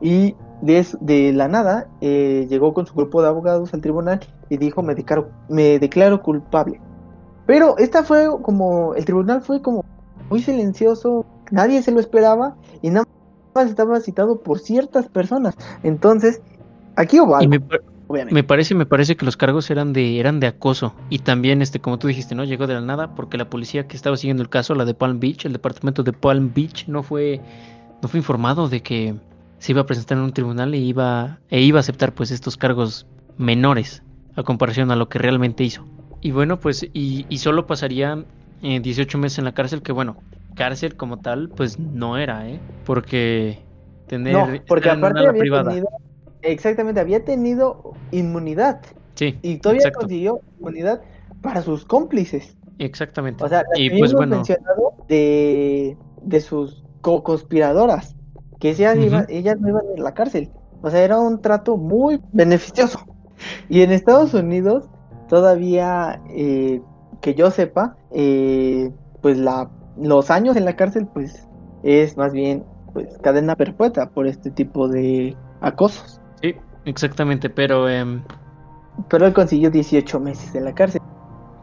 y 0.00 0.34
de, 0.62 0.86
de 1.00 1.32
la 1.32 1.48
nada 1.48 1.88
eh, 2.00 2.46
llegó 2.48 2.74
con 2.74 2.86
su 2.86 2.94
grupo 2.94 3.22
de 3.22 3.28
abogados 3.28 3.72
al 3.74 3.80
tribunal 3.80 4.20
y 4.48 4.56
dijo 4.56 4.82
me 4.82 4.94
declaro, 4.94 5.30
me 5.48 5.78
declaro 5.78 6.22
culpable. 6.22 6.80
Pero 7.46 7.78
esta 7.78 8.02
fue 8.02 8.28
como, 8.42 8.94
el 8.94 9.04
tribunal 9.04 9.42
fue 9.42 9.62
como 9.62 9.84
muy 10.28 10.42
silencioso, 10.42 11.24
nadie 11.50 11.82
se 11.82 11.92
lo 11.92 12.00
esperaba 12.00 12.56
y 12.82 12.90
nada 12.90 13.04
más 13.06 13.17
estaba 13.66 14.00
citado 14.00 14.40
por 14.40 14.58
ciertas 14.58 15.08
personas. 15.08 15.56
Entonces, 15.82 16.40
aquí 16.96 17.20
hubo 17.20 17.36
algo, 17.36 17.52
obviamente. 18.06 18.34
me 18.34 18.44
parece, 18.44 18.74
me 18.74 18.86
parece 18.86 19.16
que 19.16 19.24
los 19.24 19.36
cargos 19.36 19.70
eran 19.70 19.92
de, 19.92 20.20
eran 20.20 20.40
de 20.40 20.46
acoso. 20.46 20.94
Y 21.10 21.20
también, 21.20 21.62
este, 21.62 21.80
como 21.80 21.98
tú 21.98 22.08
dijiste, 22.08 22.34
¿no? 22.34 22.44
Llegó 22.44 22.66
de 22.66 22.74
la 22.74 22.80
nada 22.80 23.14
porque 23.14 23.36
la 23.36 23.48
policía 23.50 23.86
que 23.86 23.96
estaba 23.96 24.16
siguiendo 24.16 24.42
el 24.42 24.48
caso, 24.48 24.74
la 24.74 24.84
de 24.84 24.94
Palm 24.94 25.20
Beach, 25.20 25.44
el 25.44 25.52
departamento 25.52 26.02
de 26.02 26.12
Palm 26.12 26.52
Beach, 26.54 26.86
no 26.88 27.02
fue, 27.02 27.40
no 28.02 28.08
fue 28.08 28.18
informado 28.18 28.68
de 28.68 28.82
que 28.82 29.14
se 29.58 29.72
iba 29.72 29.82
a 29.82 29.86
presentar 29.86 30.18
en 30.18 30.24
un 30.24 30.32
tribunal 30.32 30.72
e 30.74 30.78
iba, 30.78 31.38
e 31.50 31.60
iba 31.60 31.78
a 31.78 31.80
aceptar 31.80 32.14
pues 32.14 32.30
estos 32.30 32.56
cargos 32.56 33.06
menores 33.36 34.02
a 34.36 34.42
comparación 34.42 34.90
a 34.90 34.96
lo 34.96 35.08
que 35.08 35.18
realmente 35.18 35.64
hizo. 35.64 35.84
Y 36.20 36.30
bueno, 36.30 36.58
pues, 36.58 36.84
y, 36.92 37.26
y 37.28 37.38
solo 37.38 37.66
pasaría 37.66 38.24
eh, 38.62 38.80
18 38.80 39.18
meses 39.18 39.38
en 39.38 39.44
la 39.44 39.52
cárcel, 39.52 39.82
que 39.82 39.92
bueno, 39.92 40.16
cárcel 40.58 40.96
como 40.96 41.18
tal, 41.20 41.48
pues 41.56 41.78
no 41.78 42.18
era, 42.18 42.48
¿eh? 42.48 42.60
Porque 42.84 43.58
tener 44.08 44.34
No, 44.34 44.46
porque 44.68 44.90
aparte 44.90 45.20
había 45.20 45.40
privada. 45.40 45.70
tenido, 45.70 45.88
exactamente, 46.42 47.00
había 47.00 47.24
tenido 47.24 47.94
inmunidad 48.12 48.80
Sí, 49.14 49.38
y 49.42 49.58
todavía 49.58 49.84
exacto. 49.84 50.00
consiguió 50.00 50.40
inmunidad 50.58 51.00
para 51.40 51.62
sus 51.62 51.84
cómplices. 51.84 52.56
Exactamente. 52.78 53.44
O 53.44 53.48
sea, 53.48 53.62
las 53.70 53.78
y 53.80 53.90
que 53.90 53.98
pues 53.98 54.12
bueno, 54.14 54.36
mencionado 54.36 54.94
de, 55.08 55.96
de 56.22 56.40
sus 56.40 56.84
co-conspiradoras, 57.00 58.16
que 58.58 58.70
ellas, 58.70 58.96
Ujú. 58.96 59.06
iban- 59.06 59.26
ellas 59.28 59.56
no 59.60 59.68
iban 59.68 59.82
a 59.96 60.00
la 60.02 60.14
cárcel. 60.14 60.50
O 60.82 60.90
sea, 60.90 61.02
era 61.02 61.18
un 61.18 61.40
trato 61.40 61.76
muy 61.76 62.20
beneficioso. 62.32 63.00
Y 63.68 63.82
en 63.82 63.92
Estados 63.92 64.34
Unidos, 64.34 64.88
todavía 65.28 66.20
eh, 66.30 66.80
que 67.20 67.34
yo 67.34 67.50
sepa, 67.50 67.96
eh, 68.10 68.90
pues 69.20 69.38
la, 69.38 69.70
los 70.00 70.30
años 70.30 70.56
en 70.56 70.64
la 70.64 70.76
cárcel, 70.76 71.06
pues 71.08 71.48
es 71.82 72.16
más 72.16 72.32
bien 72.32 72.64
pues 72.92 73.18
cadena 73.22 73.56
perpetua 73.56 74.10
por 74.10 74.26
este 74.26 74.50
tipo 74.50 74.88
de 74.88 75.38
acosos. 75.60 76.20
sí, 76.42 76.54
exactamente, 76.84 77.50
pero 77.50 77.88
em, 77.88 78.26
Pero 79.08 79.26
él 79.26 79.32
consiguió 79.34 79.70
18 79.70 80.20
meses 80.20 80.54
en 80.54 80.64
la 80.64 80.74
cárcel. 80.74 81.00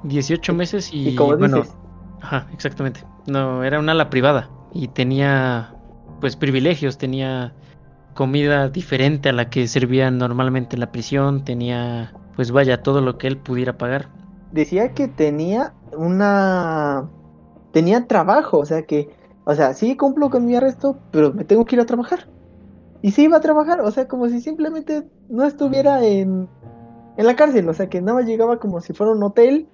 18 0.03 0.53
meses 0.53 0.93
y, 0.93 1.09
Y, 1.09 1.15
como 1.15 1.37
bueno, 1.37 1.57
dices, 1.57 1.77
ajá, 2.21 2.47
exactamente. 2.53 3.05
No, 3.25 3.63
era 3.63 3.79
una 3.79 3.93
ala 3.93 4.09
privada 4.09 4.51
y 4.71 4.89
tenía 4.89 5.75
pues 6.21 6.35
privilegios, 6.35 6.97
tenía 6.97 7.55
comida 8.13 8.69
diferente 8.69 9.29
a 9.29 9.33
la 9.33 9.49
que 9.49 9.67
servían 9.67 10.17
normalmente 10.17 10.75
en 10.75 10.81
la 10.81 10.91
prisión, 10.91 11.43
tenía 11.45 12.15
pues 12.35 12.51
vaya 12.51 12.83
todo 12.83 13.01
lo 13.01 13.17
que 13.17 13.27
él 13.27 13.37
pudiera 13.39 13.77
pagar. 13.77 14.11
decía 14.51 14.93
que 14.93 15.07
tenía 15.07 15.73
una 15.91 17.09
tenía 17.75 18.07
trabajo, 18.07 18.57
o 18.59 18.65
sea 18.65 18.83
que, 18.83 19.09
o 19.43 19.53
sea, 19.53 19.73
sí 19.73 19.97
cumplo 19.97 20.29
con 20.29 20.45
mi 20.45 20.55
arresto, 20.55 20.97
pero 21.11 21.33
me 21.33 21.43
tengo 21.43 21.65
que 21.65 21.75
ir 21.75 21.81
a 21.81 21.85
trabajar. 21.85 22.25
Y 23.01 23.11
sí 23.11 23.23
iba 23.23 23.35
a 23.35 23.41
trabajar, 23.41 23.81
o 23.81 23.91
sea, 23.91 24.07
como 24.07 24.29
si 24.29 24.39
simplemente 24.39 25.03
no 25.29 25.43
estuviera 25.43 26.01
en, 26.05 26.47
en 27.17 27.25
la 27.25 27.35
cárcel, 27.35 27.67
o 27.67 27.73
sea, 27.73 27.89
que 27.89 27.99
nada 27.99 28.19
más 28.19 28.27
llegaba 28.27 28.59
como 28.59 28.79
si 28.79 28.93
fuera 28.93 29.11
un 29.11 29.21
hotel 29.21 29.67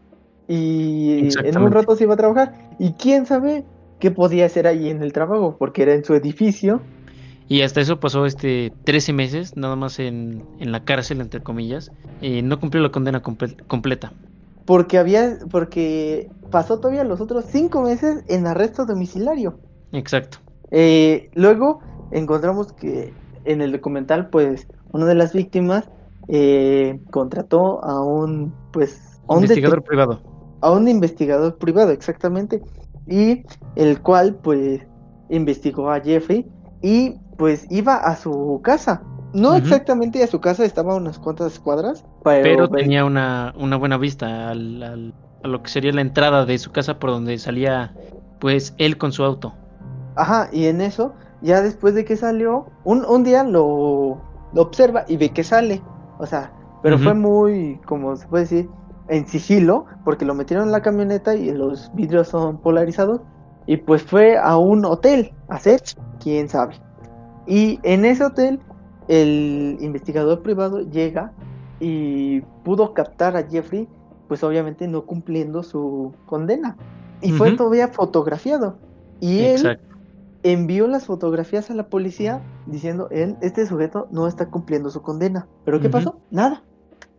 y 0.47 1.29
en 1.45 1.57
un 1.57 1.71
rato 1.71 1.95
se 1.95 2.05
iba 2.05 2.15
a 2.15 2.17
trabajar. 2.17 2.53
Y 2.79 2.93
quién 2.93 3.27
sabe 3.27 3.63
qué 3.99 4.09
podía 4.09 4.47
hacer 4.47 4.65
ahí 4.65 4.89
en 4.89 5.03
el 5.03 5.13
trabajo, 5.13 5.55
porque 5.59 5.83
era 5.83 5.93
en 5.93 6.03
su 6.03 6.15
edificio. 6.15 6.81
Y 7.47 7.61
hasta 7.61 7.81
eso 7.81 7.99
pasó 7.99 8.25
este 8.25 8.73
13 8.83 9.13
meses, 9.13 9.55
nada 9.55 9.75
más 9.75 9.99
en, 9.99 10.43
en 10.59 10.71
la 10.71 10.83
cárcel, 10.85 11.21
entre 11.21 11.43
comillas, 11.43 11.91
y 12.19 12.41
no 12.41 12.59
cumplió 12.59 12.81
la 12.81 12.89
condena 12.89 13.21
comple- 13.21 13.55
completa. 13.67 14.11
Porque 14.65 14.97
había, 14.97 15.39
porque 15.49 16.29
pasó 16.51 16.79
todavía 16.79 17.03
los 17.03 17.21
otros 17.21 17.45
cinco 17.45 17.81
meses 17.81 18.23
en 18.27 18.45
arresto 18.45 18.85
domiciliario. 18.85 19.59
Exacto. 19.91 20.37
Eh, 20.71 21.29
luego 21.33 21.79
encontramos 22.11 22.71
que 22.73 23.13
en 23.45 23.61
el 23.61 23.71
documental, 23.71 24.29
pues, 24.29 24.67
una 24.91 25.05
de 25.05 25.15
las 25.15 25.33
víctimas 25.33 25.89
eh, 26.27 26.99
contrató 27.11 27.83
a 27.83 28.03
un, 28.03 28.53
pues, 28.71 29.19
a 29.27 29.35
un, 29.35 29.43
Investigador 29.43 29.83
privado. 29.83 30.21
a 30.61 30.71
un 30.71 30.87
investigador 30.87 31.57
privado, 31.57 31.91
exactamente, 31.91 32.61
y 33.07 33.43
el 33.75 34.01
cual, 34.01 34.35
pues, 34.35 34.85
investigó 35.29 35.89
a 35.89 35.99
Jeffrey 35.99 36.45
y, 36.81 37.15
pues, 37.37 37.65
iba 37.69 37.95
a 37.95 38.15
su 38.15 38.61
casa. 38.63 39.03
No 39.33 39.55
exactamente 39.55 40.23
a 40.23 40.27
su 40.27 40.41
casa, 40.41 40.65
estaba 40.65 40.93
a 40.93 40.97
unas 40.97 41.19
cuantas 41.19 41.59
cuadras, 41.59 42.03
pero, 42.31 42.67
pero 42.67 42.69
tenía 42.69 43.05
una, 43.05 43.53
una 43.57 43.77
buena 43.77 43.97
vista 43.97 44.49
al- 44.49 44.83
al- 44.83 45.13
a 45.43 45.47
lo 45.47 45.63
que 45.63 45.69
sería 45.69 45.91
la 45.93 46.01
entrada 46.01 46.45
de 46.45 46.57
su 46.57 46.71
casa 46.71 46.99
por 46.99 47.09
donde 47.11 47.37
salía 47.37 47.93
pues 48.39 48.73
él 48.77 48.97
con 48.97 49.11
su 49.11 49.23
auto. 49.23 49.53
Ajá, 50.15 50.49
y 50.51 50.65
en 50.65 50.81
eso, 50.81 51.13
ya 51.41 51.61
después 51.61 51.95
de 51.95 52.05
que 52.05 52.15
salió, 52.17 52.67
un, 52.83 53.05
un 53.05 53.23
día 53.23 53.43
lo, 53.43 54.21
lo 54.53 54.61
observa 54.61 55.05
y 55.07 55.17
ve 55.17 55.29
que 55.31 55.43
sale. 55.43 55.81
O 56.19 56.25
sea, 56.25 56.51
pero 56.83 56.97
fue 56.97 57.13
muy, 57.13 57.79
como 57.85 58.15
se 58.15 58.27
puede 58.27 58.43
decir, 58.43 58.69
en 59.07 59.27
sigilo, 59.27 59.85
porque 60.03 60.25
lo 60.25 60.35
metieron 60.35 60.65
en 60.67 60.71
la 60.71 60.81
camioneta 60.81 61.35
y 61.35 61.51
los 61.51 61.91
vidrios 61.93 62.27
son 62.29 62.57
polarizados. 62.59 63.21
Y 63.67 63.77
pues 63.77 64.03
fue 64.03 64.37
a 64.37 64.57
un 64.57 64.85
hotel 64.85 65.33
a 65.47 65.55
hacer, 65.55 65.81
quién 66.19 66.49
sabe. 66.49 66.75
Y 67.47 67.79
en 67.83 68.05
ese 68.05 68.23
hotel, 68.25 68.61
el 69.07 69.77
investigador 69.81 70.41
privado 70.41 70.81
llega 70.81 71.31
y 71.79 72.41
pudo 72.63 72.93
captar 72.93 73.35
a 73.35 73.47
Jeffrey, 73.47 73.87
pues 74.27 74.43
obviamente 74.43 74.87
no 74.87 75.05
cumpliendo 75.05 75.63
su 75.63 76.13
condena. 76.25 76.77
Y 77.21 77.31
fue 77.33 77.51
todavía 77.55 77.89
fotografiado. 77.89 78.77
Y 79.19 79.39
él 79.39 79.51
Exacto. 79.57 79.95
envió 80.43 80.87
las 80.87 81.05
fotografías 81.05 81.69
a 81.69 81.75
la 81.75 81.87
policía 81.87 82.41
diciendo, 82.65 83.07
él, 83.11 83.35
este 83.41 83.65
sujeto 83.65 84.07
no 84.11 84.27
está 84.27 84.47
cumpliendo 84.47 84.89
su 84.89 85.01
condena. 85.01 85.47
¿Pero 85.65 85.79
qué 85.79 85.89
pasó? 85.89 86.19
Nada. 86.31 86.63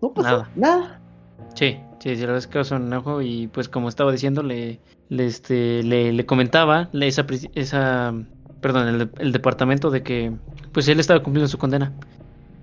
No 0.01 0.13
pasó 0.13 0.29
Nada. 0.29 0.51
nada. 0.57 1.01
Sí, 1.55 1.79
sí, 1.99 2.17
sí, 2.17 2.21
la 2.23 2.33
verdad 2.33 2.39
es 2.39 2.47
que 2.47 2.75
un 2.75 2.87
enojo 2.87 3.23
y 3.23 3.47
pues 3.49 3.69
como 3.69 3.89
estaba 3.89 4.11
diciendo, 4.11 4.43
le, 4.43 4.81
le, 5.09 5.27
este, 5.27 5.83
le, 5.83 6.13
le 6.13 6.27
comentaba 6.27 6.89
esa, 6.93 7.27
esa, 7.55 8.15
perdón, 8.63 8.89
el, 8.89 9.11
el 9.19 9.33
departamento 9.33 9.91
de 9.91 10.03
que 10.03 10.33
pues 10.73 10.89
él 10.89 11.01
estaba 11.01 11.23
cumpliendo 11.23 11.49
su 11.49 11.59
condena, 11.59 11.93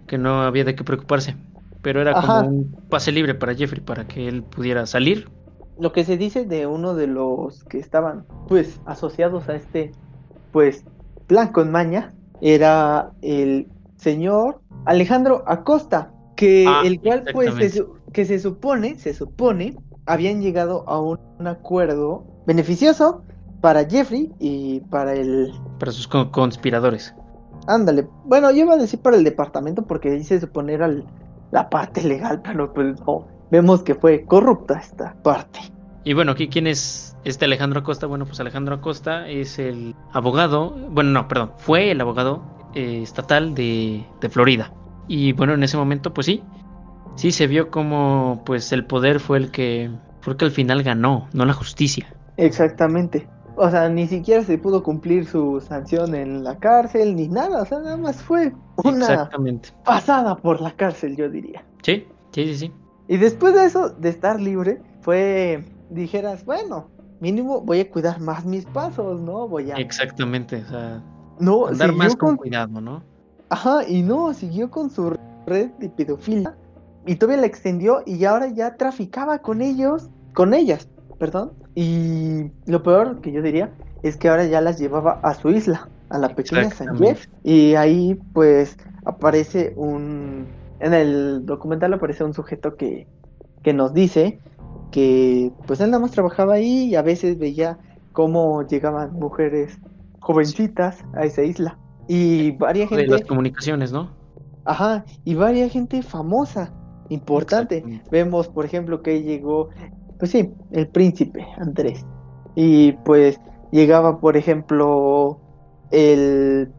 que 0.07 0.17
no 0.17 0.41
había 0.41 0.63
de 0.63 0.73
qué 0.73 0.83
preocuparse, 0.83 1.35
pero 1.83 2.01
era 2.01 2.17
Ajá. 2.17 2.41
como 2.41 2.49
un 2.49 2.71
pase 2.89 3.11
libre 3.11 3.35
para 3.35 3.53
Jeffrey 3.53 3.81
para 3.81 4.07
que 4.07 4.27
él 4.27 4.41
pudiera 4.41 4.87
salir. 4.87 5.29
Lo 5.77 5.91
que 5.91 6.03
se 6.03 6.17
dice 6.17 6.45
de 6.45 6.65
uno 6.65 6.95
de 6.95 7.07
los 7.07 7.63
que 7.65 7.77
estaban, 7.77 8.25
pues, 8.47 8.81
asociados 8.85 9.47
a 9.47 9.55
este, 9.55 9.91
pues, 10.51 10.83
plan 11.27 11.49
con 11.51 11.71
maña, 11.71 12.13
era 12.41 13.11
el 13.21 13.67
señor 13.97 14.61
Alejandro 14.85 15.43
Acosta, 15.47 16.11
que 16.35 16.65
Ah, 16.67 16.81
el 16.83 16.99
cual, 16.99 17.23
pues, 17.33 17.73
se, 17.73 17.85
que 18.13 18.25
se 18.25 18.39
supone, 18.39 18.97
se 18.97 19.13
supone, 19.13 19.75
habían 20.05 20.41
llegado 20.41 20.87
a 20.89 20.99
un, 20.99 21.19
un 21.37 21.47
acuerdo 21.47 22.23
beneficioso 22.47 23.23
para 23.61 23.85
Jeffrey 23.87 24.31
y 24.39 24.79
para 24.81 25.13
el 25.13 25.51
para 25.79 25.91
sus 25.91 26.07
con- 26.07 26.29
conspiradores. 26.29 27.13
Ándale. 27.67 28.07
Bueno, 28.25 28.51
yo 28.51 28.59
iba 28.61 28.73
a 28.73 28.77
decir 28.77 28.99
para 29.01 29.17
el 29.17 29.23
departamento 29.23 29.85
porque 29.85 30.11
ahí 30.11 30.23
se 30.23 30.39
supone 30.39 30.73
era 30.73 30.85
el- 30.87 31.05
la 31.51 31.69
parte 31.69 32.01
legal, 32.03 32.41
pero 32.43 32.73
pues 32.73 32.99
no. 33.05 33.27
Vemos 33.51 33.81
que 33.83 33.95
fue 33.95 34.25
corrupta 34.25 34.75
esta 34.79 35.15
parte. 35.23 35.59
Y 36.03 36.13
bueno, 36.13 36.35
¿qui- 36.35 36.49
¿quién 36.49 36.67
es 36.67 37.15
este 37.25 37.45
Alejandro 37.45 37.79
Acosta? 37.81 38.07
Bueno, 38.07 38.25
pues 38.25 38.39
Alejandro 38.39 38.75
Acosta 38.75 39.27
es 39.27 39.59
el 39.59 39.95
abogado, 40.13 40.71
bueno, 40.91 41.09
no, 41.11 41.27
perdón, 41.27 41.51
fue 41.57 41.91
el 41.91 41.99
abogado 42.01 42.41
eh, 42.75 43.01
estatal 43.03 43.55
de, 43.55 44.05
de 44.21 44.29
Florida. 44.29 44.71
Y 45.07 45.33
bueno, 45.33 45.53
en 45.55 45.63
ese 45.63 45.75
momento, 45.77 46.13
pues 46.13 46.25
sí, 46.27 46.43
sí 47.15 47.31
se 47.31 47.47
vio 47.47 47.71
como 47.71 48.43
pues 48.45 48.71
el 48.71 48.85
poder 48.85 49.19
fue 49.19 49.39
el 49.39 49.51
que, 49.51 49.91
fue 50.21 50.33
el 50.33 50.37
que 50.37 50.45
al 50.45 50.51
final 50.51 50.83
ganó, 50.83 51.27
no 51.33 51.45
la 51.45 51.53
justicia. 51.53 52.07
Exactamente. 52.37 53.27
O 53.59 53.69
sea, 53.69 53.89
ni 53.89 54.07
siquiera 54.07 54.41
se 54.43 54.57
pudo 54.57 54.81
cumplir 54.81 55.25
su 55.25 55.59
sanción 55.59 56.15
en 56.15 56.45
la 56.45 56.57
cárcel 56.57 57.15
ni 57.15 57.27
nada, 57.27 57.61
o 57.61 57.65
sea, 57.65 57.79
nada 57.79 57.97
más 57.97 58.15
fue 58.21 58.53
una 58.83 58.99
Exactamente. 58.99 59.69
pasada 59.83 60.37
por 60.37 60.61
la 60.61 60.71
cárcel, 60.71 61.17
yo 61.17 61.29
diría. 61.29 61.65
Sí, 61.83 62.07
sí, 62.31 62.45
sí, 62.45 62.55
sí. 62.55 62.73
Y 63.09 63.17
después 63.17 63.53
de 63.53 63.65
eso, 63.65 63.89
de 63.89 64.09
estar 64.09 64.39
libre, 64.39 64.81
fue, 65.01 65.65
dijeras, 65.89 66.45
bueno, 66.45 66.87
mínimo 67.19 67.59
voy 67.59 67.81
a 67.81 67.91
cuidar 67.91 68.21
más 68.21 68.45
mis 68.45 68.65
pasos, 68.65 69.19
¿no? 69.19 69.47
Voy 69.47 69.71
a... 69.71 69.75
Exactamente, 69.75 70.63
o 70.63 70.69
sea, 70.69 71.03
No, 71.39 71.67
andar 71.67 71.91
más 71.91 72.15
con 72.15 72.29
con... 72.29 72.37
cuidado, 72.37 72.79
¿no? 72.79 73.03
Ajá, 73.49 73.85
y 73.85 74.03
no, 74.03 74.33
siguió 74.33 74.71
con 74.71 74.89
su 74.89 75.17
red 75.45 75.71
de 75.79 75.89
pedofilia 75.89 76.55
y 77.05 77.15
todavía 77.15 77.41
la 77.41 77.47
extendió 77.47 78.03
y 78.05 78.23
ahora 78.23 78.47
ya 78.47 78.77
traficaba 78.77 79.39
con 79.39 79.61
ellos, 79.61 80.09
con 80.33 80.53
ellas, 80.53 80.87
perdón. 81.17 81.51
Y 81.81 82.51
lo 82.65 82.83
peor 82.83 83.21
que 83.21 83.31
yo 83.31 83.41
diría 83.41 83.71
es 84.03 84.17
que 84.17 84.27
ahora 84.27 84.45
ya 84.45 84.59
las 84.59 84.77
llevaba 84.77 85.21
a 85.23 85.33
su 85.33 85.49
isla, 85.49 85.87
a 86.09 86.17
la 86.17 86.35
pequeña 86.35 86.69
San. 86.71 86.97
Jeff. 86.97 87.25
Y 87.41 87.75
ahí 87.75 88.19
pues 88.33 88.75
aparece 89.05 89.73
un... 89.77 90.45
En 90.81 90.93
el 90.93 91.45
documental 91.45 91.93
aparece 91.93 92.25
un 92.25 92.33
sujeto 92.33 92.75
que, 92.75 93.07
que 93.63 93.71
nos 93.71 93.93
dice 93.93 94.39
que 94.91 95.53
pues 95.67 95.79
él 95.79 95.91
nada 95.91 96.01
más 96.01 96.11
trabajaba 96.11 96.55
ahí 96.55 96.89
y 96.89 96.95
a 96.95 97.01
veces 97.01 97.39
veía 97.39 97.77
cómo 98.11 98.67
llegaban 98.67 99.13
mujeres 99.13 99.79
jovencitas 100.19 101.05
a 101.13 101.23
esa 101.23 101.43
isla. 101.43 101.77
Y 102.09 102.51
varias 102.57 102.89
De 102.89 102.97
gente... 102.97 103.11
las 103.11 103.23
comunicaciones, 103.23 103.93
¿no? 103.93 104.09
Ajá, 104.65 105.05
y 105.23 105.33
varias 105.33 105.71
gente 105.71 106.01
famosa, 106.01 106.73
importante. 107.07 108.01
Vemos, 108.11 108.49
por 108.49 108.65
ejemplo, 108.65 109.01
que 109.01 109.23
llegó, 109.23 109.69
pues 110.19 110.31
sí, 110.31 110.51
el 110.71 110.87
príncipe 110.87 111.47
Andrés. 111.57 112.05
Y 112.55 112.91
pues 113.05 113.39
llegaba, 113.71 114.19
por 114.19 114.37
ejemplo, 114.37 115.39
el 115.91 116.69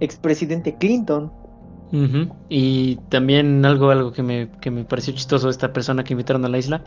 expresidente 0.00 0.76
Clinton. 0.76 1.32
Y 2.48 2.96
también 3.08 3.64
algo, 3.64 3.90
algo 3.90 4.12
que 4.12 4.22
me, 4.22 4.48
que 4.60 4.70
me 4.70 4.84
pareció 4.84 5.12
chistoso 5.12 5.48
esta 5.48 5.72
persona 5.72 6.04
que 6.04 6.12
invitaron 6.12 6.44
a 6.44 6.48
la 6.48 6.58
isla. 6.58 6.84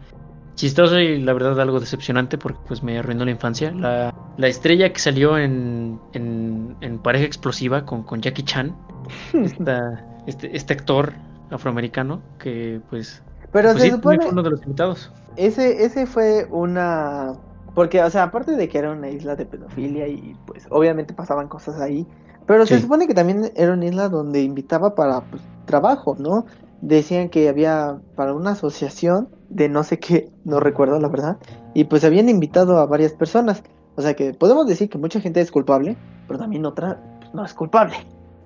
Chistoso 0.56 0.98
y 1.00 1.20
la 1.20 1.34
verdad 1.34 1.60
algo 1.60 1.80
decepcionante 1.80 2.38
porque 2.38 2.60
pues 2.68 2.84
me 2.84 3.00
arruinó 3.00 3.26
la 3.26 3.32
infancia. 3.32 3.72
La, 3.72 4.14
la 4.38 4.48
estrella 4.48 4.94
que 4.94 5.00
salió 5.00 5.38
en, 5.38 6.00
en, 6.14 6.78
en 6.80 7.00
Pareja 7.00 7.26
Explosiva 7.26 7.86
con, 7.86 8.04
con 8.04 8.22
Jackie 8.22 8.44
Chan. 8.44 8.74
Esta, 9.34 10.06
este, 10.26 10.56
este 10.56 10.74
actor 10.74 11.14
afroamericano 11.50 12.22
que 12.40 12.80
pues, 12.90 13.22
Pero 13.54 13.70
pues 13.70 13.84
se 13.84 13.90
sí, 13.90 13.96
supone, 13.96 14.28
uno 14.28 14.44
de 14.44 14.50
los 14.50 14.62
invitados. 14.64 15.12
ese, 15.38 15.86
ese 15.86 16.06
fue 16.06 16.48
una... 16.50 17.36
Porque, 17.76 18.02
o 18.04 18.10
sea, 18.10 18.24
aparte 18.24 18.56
de 18.56 18.68
que 18.68 18.78
era 18.78 18.92
una 18.92 19.10
isla 19.10 19.36
de 19.36 19.46
pedofilia 19.46 20.08
y 20.08 20.36
pues 20.46 20.68
obviamente 20.70 21.14
pasaban 21.14 21.48
cosas 21.48 21.80
ahí, 21.80 22.06
pero 22.46 22.66
se 22.66 22.80
supone 22.80 23.08
que 23.08 23.14
también 23.14 23.52
era 23.56 23.74
una 23.74 23.86
isla 23.86 24.10
donde 24.10 24.42
invitaba 24.42 24.94
para 24.94 25.22
pues, 25.22 25.42
trabajo, 25.66 26.16
¿no? 26.20 26.46
Decían 26.82 27.30
que 27.30 27.50
había 27.50 28.00
para 28.16 28.34
una 28.34 28.52
asociación 28.52 29.30
de 29.50 29.70
no 29.70 29.84
sé 29.84 29.98
qué, 29.98 30.30
no 30.44 30.60
recuerdo 30.60 31.00
la 31.00 31.08
verdad, 31.08 31.38
y 31.74 31.86
pues 31.86 32.04
habían 32.04 32.30
invitado 32.30 32.78
a 32.78 32.86
varias 32.86 33.14
personas. 33.14 33.64
O 33.96 34.02
sea 34.02 34.16
que 34.16 34.34
podemos 34.34 34.68
decir 34.68 34.90
que 34.90 34.98
mucha 34.98 35.20
gente 35.20 35.42
es 35.42 35.50
culpable, 35.50 35.96
pero 36.28 36.40
también 36.40 36.66
otra 36.66 37.00
pues, 37.22 37.34
no 37.34 37.44
es 37.46 37.54
culpable. 37.54 37.96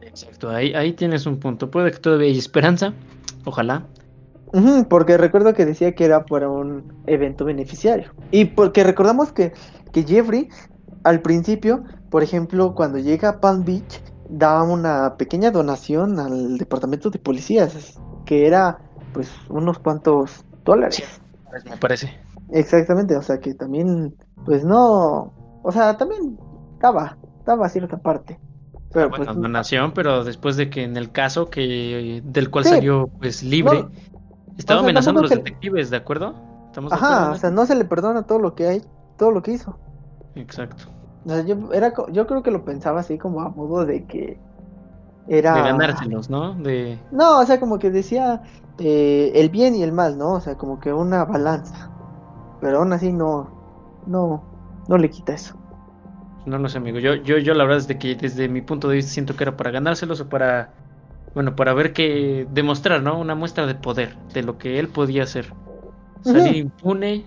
Exacto, 0.01 0.49
ahí, 0.49 0.74
ahí 0.74 0.93
tienes 0.93 1.26
un 1.26 1.38
punto. 1.38 1.70
Puede 1.70 1.91
que 1.91 1.97
todavía 1.97 2.28
hay 2.28 2.38
esperanza. 2.38 2.93
Ojalá. 3.45 3.86
Porque 4.89 5.17
recuerdo 5.17 5.53
que 5.53 5.65
decía 5.65 5.93
que 5.93 6.05
era 6.05 6.25
para 6.25 6.49
un 6.49 6.93
evento 7.05 7.45
beneficiario. 7.45 8.13
Y 8.31 8.45
porque 8.45 8.83
recordamos 8.83 9.31
que, 9.31 9.53
que 9.91 10.03
Jeffrey, 10.03 10.49
al 11.03 11.21
principio, 11.21 11.83
por 12.09 12.23
ejemplo, 12.23 12.73
cuando 12.73 12.97
llega 12.97 13.29
a 13.29 13.39
Palm 13.39 13.65
Beach, 13.65 14.01
da 14.29 14.63
una 14.63 15.15
pequeña 15.17 15.51
donación 15.51 16.19
al 16.19 16.57
departamento 16.57 17.09
de 17.09 17.19
policías, 17.19 17.99
que 18.25 18.47
era 18.47 18.79
pues 19.13 19.31
unos 19.49 19.79
cuantos 19.79 20.45
dólares. 20.63 21.03
Pues, 21.49 21.65
me 21.65 21.77
parece. 21.77 22.13
Exactamente, 22.51 23.15
o 23.15 23.21
sea 23.21 23.39
que 23.39 23.53
también, 23.53 24.15
pues 24.45 24.63
no, 24.63 25.33
o 25.63 25.71
sea, 25.71 25.97
también 25.97 26.37
daba, 26.79 27.17
daba 27.45 27.67
cierta 27.69 27.97
parte. 27.97 28.39
Pero 28.93 29.09
Bueno, 29.09 29.25
pues, 29.25 29.37
donación, 29.37 29.93
pero 29.93 30.23
después 30.23 30.55
de 30.55 30.69
que 30.69 30.83
en 30.83 30.95
el 30.95 31.11
caso 31.11 31.49
que 31.49 32.21
del 32.23 32.49
cual 32.49 32.63
Sí. 32.63 32.69
salió 32.71 33.07
pues 33.19 33.43
libre, 33.43 33.83
No, 33.83 33.91
estaba 34.58 34.82
o 34.82 34.84
sea, 34.84 34.89
amenazando 34.89 35.20
a 35.20 35.24
los 35.24 35.32
detectives, 35.32 35.89
¿de 35.89 35.97
acuerdo? 35.97 36.36
¿Estamos 36.68 36.91
de 36.91 36.97
ajá, 36.97 37.16
acuerdo 37.16 37.32
o 37.34 37.36
sea, 37.38 37.51
no 37.51 37.66
se 37.66 37.76
le 37.76 37.86
perdona 37.86 38.24
todo 38.24 38.39
lo 38.39 38.55
que 38.55 38.68
hay, 38.68 38.84
todo 39.18 39.32
lo 39.32 39.41
que 39.41 39.51
hizo. 39.53 39.78
Exacto. 40.36 40.86
O 41.26 41.30
sea, 41.30 41.41
yo, 41.43 41.72
era, 41.74 41.93
yo 42.12 42.28
creo 42.28 42.43
que 42.43 42.51
lo 42.51 42.64
pensaba 42.66 43.01
así 43.01 43.18
como 43.18 43.41
a 43.41 43.49
modo 43.49 43.86
de 43.86 44.05
que 44.05 44.39
era... 45.28 45.55
De 45.55 45.62
ganárselos, 45.62 46.30
¿no? 46.30 46.53
De 46.55 46.99
No, 47.12 47.39
o 47.39 47.45
sea, 47.45 47.60
como 47.60 47.80
que 47.80 47.91
decía 47.91 48.43
eh, 48.80 49.32
el 49.36 49.49
bien 49.49 49.76
y 49.76 49.84
el 49.84 49.91
mal, 49.91 50.18
¿no? 50.18 50.34
O 50.34 50.39
sea, 50.41 50.58
como 50.58 50.80
que 50.80 50.93
una 50.93 51.26
balanza. 51.26 51.91
Pero 52.62 52.80
aún 52.80 52.93
así 52.93 53.12
no, 53.12 53.49
no, 54.05 54.43
no 54.88 54.97
le 54.97 55.10
quita 55.10 55.34
eso. 55.34 55.55
no 56.45 56.58
lo 56.58 56.70
sé, 56.70 56.78
amigo. 56.78 56.99
Yo, 56.99 57.16
yo, 57.16 57.38
yo 57.38 57.53
la 57.53 57.64
verdad 57.66 57.80
es 57.80 57.88
de 57.88 57.97
que 57.99 58.16
desde 58.16 58.47
mi 58.49 58.62
punto 58.62 58.88
de 58.88 58.95
vista 58.95 59.12
siento 59.12 59.36
que 59.36 59.43
era 59.43 59.58
para 59.58 59.72
ganárselos 59.72 60.22
o 60.22 60.30
para 60.30 60.74
bueno, 61.34 61.55
para 61.55 61.73
ver 61.73 61.93
que 61.93 62.47
demostrar, 62.51 63.01
¿no? 63.03 63.19
Una 63.19 63.36
muestra 63.36 63.65
de 63.65 63.75
poder 63.75 64.17
de 64.34 64.43
lo 64.43 64.57
que 64.57 64.80
él 64.80 64.88
podía 64.88 65.23
hacer. 65.23 65.53
Salir 66.23 66.55
impune 66.55 67.25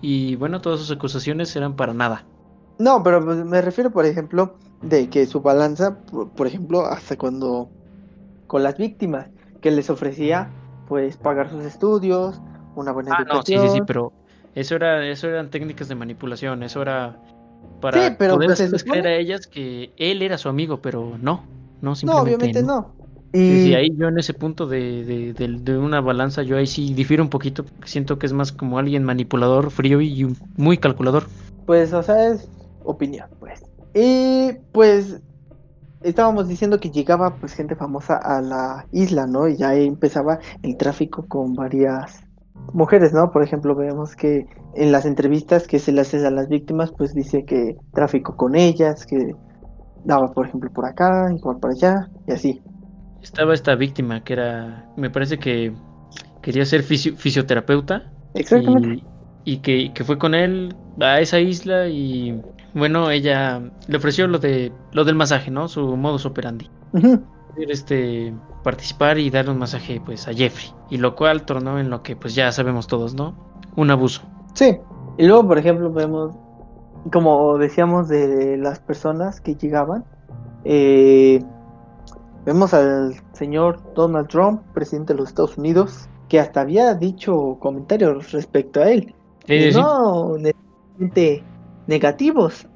y 0.00 0.36
bueno, 0.36 0.60
todas 0.60 0.80
sus 0.80 0.90
acusaciones 0.90 1.54
eran 1.56 1.76
para 1.76 1.92
nada. 1.92 2.24
No, 2.78 3.02
pero 3.02 3.20
me 3.20 3.60
refiero, 3.62 3.90
por 3.90 4.06
ejemplo, 4.06 4.56
de 4.82 5.08
que 5.08 5.26
su 5.26 5.40
balanza, 5.40 5.98
por, 6.10 6.30
por 6.30 6.46
ejemplo, 6.46 6.86
hasta 6.86 7.16
cuando 7.16 7.68
con 8.46 8.62
las 8.62 8.76
víctimas, 8.78 9.28
que 9.60 9.70
les 9.70 9.90
ofrecía, 9.90 10.50
pues, 10.88 11.16
pagar 11.16 11.50
sus 11.50 11.64
estudios, 11.64 12.40
una 12.74 12.92
buena 12.92 13.16
Ah, 13.18 13.24
no, 13.24 13.42
sí, 13.42 13.58
sí, 13.58 13.68
sí, 13.70 13.80
pero 13.86 14.12
eso 14.54 14.76
era, 14.76 15.06
eso 15.06 15.28
eran 15.28 15.50
técnicas 15.50 15.88
de 15.88 15.94
manipulación, 15.94 16.62
eso 16.62 16.82
era 16.82 17.16
para 17.80 18.08
Sí, 18.10 18.14
pero 18.18 18.34
poder 18.34 18.48
pues 18.48 18.58
supone- 18.60 18.90
creer 18.90 19.06
a 19.06 19.16
ellas 19.16 19.46
que 19.46 19.92
él 19.96 20.22
era 20.22 20.38
su 20.38 20.48
amigo, 20.48 20.80
pero 20.80 21.18
no, 21.20 21.44
no, 21.80 21.90
No, 21.90 21.94
simplemente 21.96 22.22
obviamente 22.22 22.62
no. 22.62 22.95
Y 23.44 23.58
sí, 23.58 23.74
ahí 23.74 23.88
yo 23.96 24.08
en 24.08 24.18
ese 24.18 24.34
punto 24.34 24.66
de, 24.66 25.04
de, 25.04 25.32
de- 25.34 25.58
de 25.60 25.78
una 25.78 26.00
balanza, 26.00 26.42
yo 26.42 26.56
ahí 26.56 26.66
sí 26.66 26.94
difiero 26.94 27.22
un 27.22 27.30
poquito, 27.30 27.64
porque 27.64 27.88
siento 27.88 28.18
que 28.18 28.26
es 28.26 28.32
más 28.32 28.52
como 28.52 28.78
alguien 28.78 29.04
manipulador, 29.04 29.70
frío 29.70 30.00
y 30.00 30.26
muy 30.56 30.78
calculador. 30.78 31.24
pues, 31.64 31.92
o 31.92 32.02
sea, 32.02 32.28
es 32.28 32.50
opinión, 32.80 33.28
pues. 33.38 33.60
Y 33.94 34.52
pues 34.72 35.22
estábamos 36.02 36.48
diciendo 36.48 36.80
que 36.80 36.90
llegaba 36.90 37.38
pues 37.38 37.54
gente 37.54 37.76
famosa 37.76 38.16
a 38.18 38.42
la 38.42 38.88
isla, 38.92 39.26
¿no? 39.26 39.48
Y 39.48 39.56
ya 39.58 39.70
ahí 39.70 39.86
empezaba 39.86 40.40
el 40.62 40.76
tráfico 40.76 41.26
con 41.28 41.54
varias 41.54 42.22
mujeres, 42.72 43.12
¿no? 43.12 43.32
Por 43.32 43.42
ejemplo, 43.42 43.74
vemos 43.76 44.16
que 44.16 44.46
en 44.74 44.92
las 44.92 45.06
entrevistas 45.06 45.66
que 45.66 45.78
se 45.80 45.92
le 45.92 46.02
hace 46.02 46.24
a 46.26 46.30
las 46.30 46.48
víctimas, 46.48 46.92
pues 46.96 47.14
dice 47.14 47.44
que 47.46 47.76
tráfico 47.92 48.36
con 48.36 48.56
ellas, 48.56 49.06
que 49.06 49.36
daba, 50.04 50.32
por 50.34 50.46
ejemplo, 50.46 50.70
por 50.72 50.86
acá, 50.86 51.32
igual 51.34 51.58
por 51.60 51.72
allá, 51.72 52.10
y 52.26 52.32
así. 52.32 52.62
Estaba 53.22 53.54
esta 53.54 53.74
víctima 53.74 54.22
que 54.22 54.32
era, 54.34 54.86
me 54.96 55.10
parece 55.10 55.38
que 55.38 55.72
quería 56.42 56.64
ser 56.64 56.82
fisio- 56.82 57.16
fisioterapeuta 57.16 58.04
Exactamente. 58.34 59.02
y, 59.44 59.54
y 59.54 59.56
que, 59.58 59.92
que 59.92 60.04
fue 60.04 60.18
con 60.18 60.34
él 60.34 60.74
a 61.00 61.20
esa 61.20 61.40
isla 61.40 61.88
y 61.88 62.40
bueno, 62.74 63.10
ella 63.10 63.60
le 63.88 63.96
ofreció 63.96 64.26
lo 64.28 64.38
de 64.38 64.72
lo 64.92 65.04
del 65.04 65.14
masaje, 65.14 65.50
¿no? 65.50 65.66
Su 65.68 65.96
modus 65.96 66.26
operandi. 66.26 66.70
Ujú. 66.92 67.22
Este 67.56 68.34
participar 68.62 69.18
y 69.18 69.30
darle 69.30 69.52
un 69.52 69.58
masaje 69.58 70.00
pues 70.04 70.28
a 70.28 70.34
Jeffrey 70.34 70.70
y 70.90 70.98
lo 70.98 71.16
cual 71.16 71.44
tornó 71.46 71.78
en 71.78 71.88
lo 71.88 72.02
que 72.02 72.14
pues 72.14 72.34
ya 72.34 72.52
sabemos 72.52 72.86
todos, 72.86 73.14
¿no? 73.14 73.34
Un 73.76 73.90
abuso. 73.90 74.22
Sí. 74.54 74.76
Y 75.18 75.26
luego, 75.26 75.48
por 75.48 75.56
ejemplo, 75.58 75.90
vemos, 75.92 76.36
como 77.12 77.56
decíamos, 77.58 78.08
de 78.08 78.56
las 78.58 78.78
personas 78.80 79.40
que 79.40 79.54
llegaban. 79.54 80.04
eh, 80.64 81.42
vemos 82.46 82.72
al 82.72 83.14
señor 83.32 83.80
Donald 83.94 84.28
Trump, 84.28 84.62
presidente 84.72 85.12
de 85.12 85.18
los 85.18 85.28
Estados 85.28 85.58
Unidos, 85.58 86.08
que 86.28 86.40
hasta 86.40 86.62
había 86.62 86.94
dicho 86.94 87.58
comentarios 87.60 88.32
respecto 88.32 88.80
a 88.80 88.90
él. 88.90 89.14
Sí, 89.46 89.72
sí, 89.72 89.78
no 89.80 90.36
necesariamente 90.38 91.44
negativos. 91.86 92.66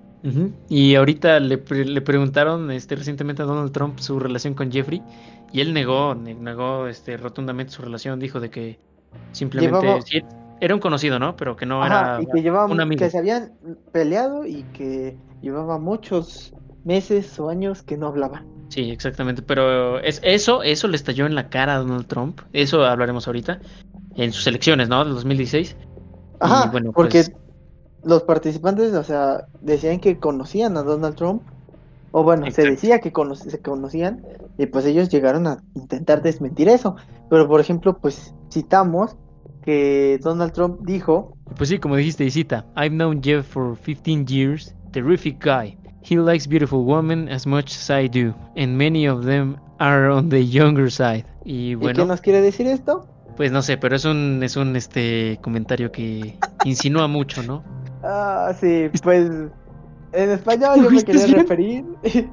Y 0.68 0.94
ahorita 0.96 1.40
le, 1.40 1.56
pre- 1.56 1.86
le 1.86 2.00
preguntaron 2.02 2.70
este, 2.70 2.94
recientemente 2.94 3.40
a 3.42 3.46
Donald 3.46 3.72
Trump 3.72 3.98
su 4.00 4.18
relación 4.20 4.52
con 4.52 4.70
Jeffrey 4.70 5.02
y 5.50 5.60
él 5.62 5.72
negó, 5.72 6.14
ne- 6.14 6.34
negó 6.34 6.86
este, 6.88 7.16
rotundamente 7.16 7.72
su 7.72 7.80
relación, 7.82 8.20
dijo 8.20 8.38
de 8.38 8.50
que 8.50 8.78
simplemente 9.32 9.80
Llevaba- 9.80 10.02
sí, 10.02 10.20
era 10.60 10.74
un 10.74 10.80
conocido, 10.80 11.18
¿no? 11.18 11.36
Pero 11.36 11.56
que 11.56 11.64
no 11.64 11.82
Ajá, 11.82 12.16
era 12.16 12.22
y 12.22 12.26
que 12.42 12.50
un 12.50 12.80
amigo. 12.80 12.98
que 12.98 13.08
se 13.10 13.16
habían 13.18 13.52
peleado 13.92 14.44
y 14.44 14.62
que 14.74 15.16
llevaba 15.40 15.78
muchos 15.78 16.52
meses 16.84 17.40
o 17.40 17.48
años 17.48 17.82
que 17.82 17.96
no 17.96 18.08
hablaban. 18.08 18.59
Sí, 18.70 18.90
exactamente, 18.90 19.42
pero 19.42 19.98
es, 19.98 20.20
eso, 20.22 20.62
eso 20.62 20.86
le 20.86 20.96
estalló 20.96 21.26
en 21.26 21.34
la 21.34 21.48
cara 21.48 21.74
a 21.74 21.78
Donald 21.78 22.06
Trump, 22.06 22.40
eso 22.52 22.84
hablaremos 22.84 23.26
ahorita, 23.26 23.60
en 24.16 24.32
sus 24.32 24.46
elecciones, 24.46 24.88
¿no? 24.88 25.04
Del 25.04 25.14
2016. 25.14 25.76
Ajá, 26.38 26.68
y 26.68 26.70
bueno, 26.72 26.92
porque 26.92 27.24
pues, 27.24 27.32
los 28.04 28.22
participantes, 28.22 28.94
o 28.94 29.02
sea, 29.04 29.46
decían 29.60 29.98
que 29.98 30.18
conocían 30.18 30.76
a 30.76 30.82
Donald 30.82 31.16
Trump, 31.16 31.42
o 32.12 32.22
bueno, 32.22 32.50
se 32.50 32.62
decía 32.62 33.00
que 33.00 33.12
cono- 33.12 33.34
se 33.34 33.60
conocían, 33.60 34.22
y 34.56 34.66
pues 34.66 34.84
ellos 34.86 35.08
llegaron 35.08 35.46
a 35.46 35.62
intentar 35.74 36.22
desmentir 36.22 36.68
eso. 36.68 36.96
Pero 37.28 37.48
por 37.48 37.60
ejemplo, 37.60 37.98
pues 37.98 38.32
citamos 38.52 39.16
que 39.64 40.18
Donald 40.22 40.52
Trump 40.52 40.80
dijo, 40.82 41.36
Pues 41.56 41.68
sí, 41.68 41.78
como 41.78 41.96
dijiste, 41.96 42.24
y 42.24 42.30
cita, 42.30 42.64
I've 42.76 42.90
known 42.94 43.20
Jeff 43.22 43.46
for 43.46 43.76
15 43.76 44.24
years, 44.26 44.74
terrific 44.92 45.44
guy. 45.44 45.76
He 46.02 46.16
likes 46.16 46.46
beautiful 46.46 46.84
women 46.84 47.28
as 47.28 47.46
much 47.46 47.72
as 47.76 47.90
I 47.90 48.08
do, 48.08 48.34
and 48.56 48.76
many 48.78 49.06
of 49.06 49.24
them 49.24 49.58
are 49.78 50.10
on 50.10 50.28
the 50.30 50.42
younger 50.42 50.90
side. 50.90 51.24
Y 51.44 51.52
¿y 51.52 51.70
qué 51.70 51.76
bueno, 51.76 52.04
nos 52.06 52.20
quiere 52.20 52.40
decir 52.40 52.66
esto? 52.66 53.06
pues 53.36 53.50
no 53.52 53.62
sé, 53.62 53.78
pero 53.78 53.96
es 53.96 54.04
un, 54.04 54.42
es 54.42 54.56
un 54.56 54.76
este 54.76 55.38
comentario 55.40 55.90
que 55.90 56.36
insinúa 56.64 57.06
mucho, 57.08 57.42
¿no? 57.42 57.62
Ah, 58.02 58.52
sí, 58.58 58.90
pues 59.02 59.30
en 60.12 60.30
español 60.30 60.82
yo 60.82 60.90
me 60.90 60.98
¿Estás 60.98 61.04
quería 61.04 61.26
bien? 61.26 61.38
referir 61.38 61.84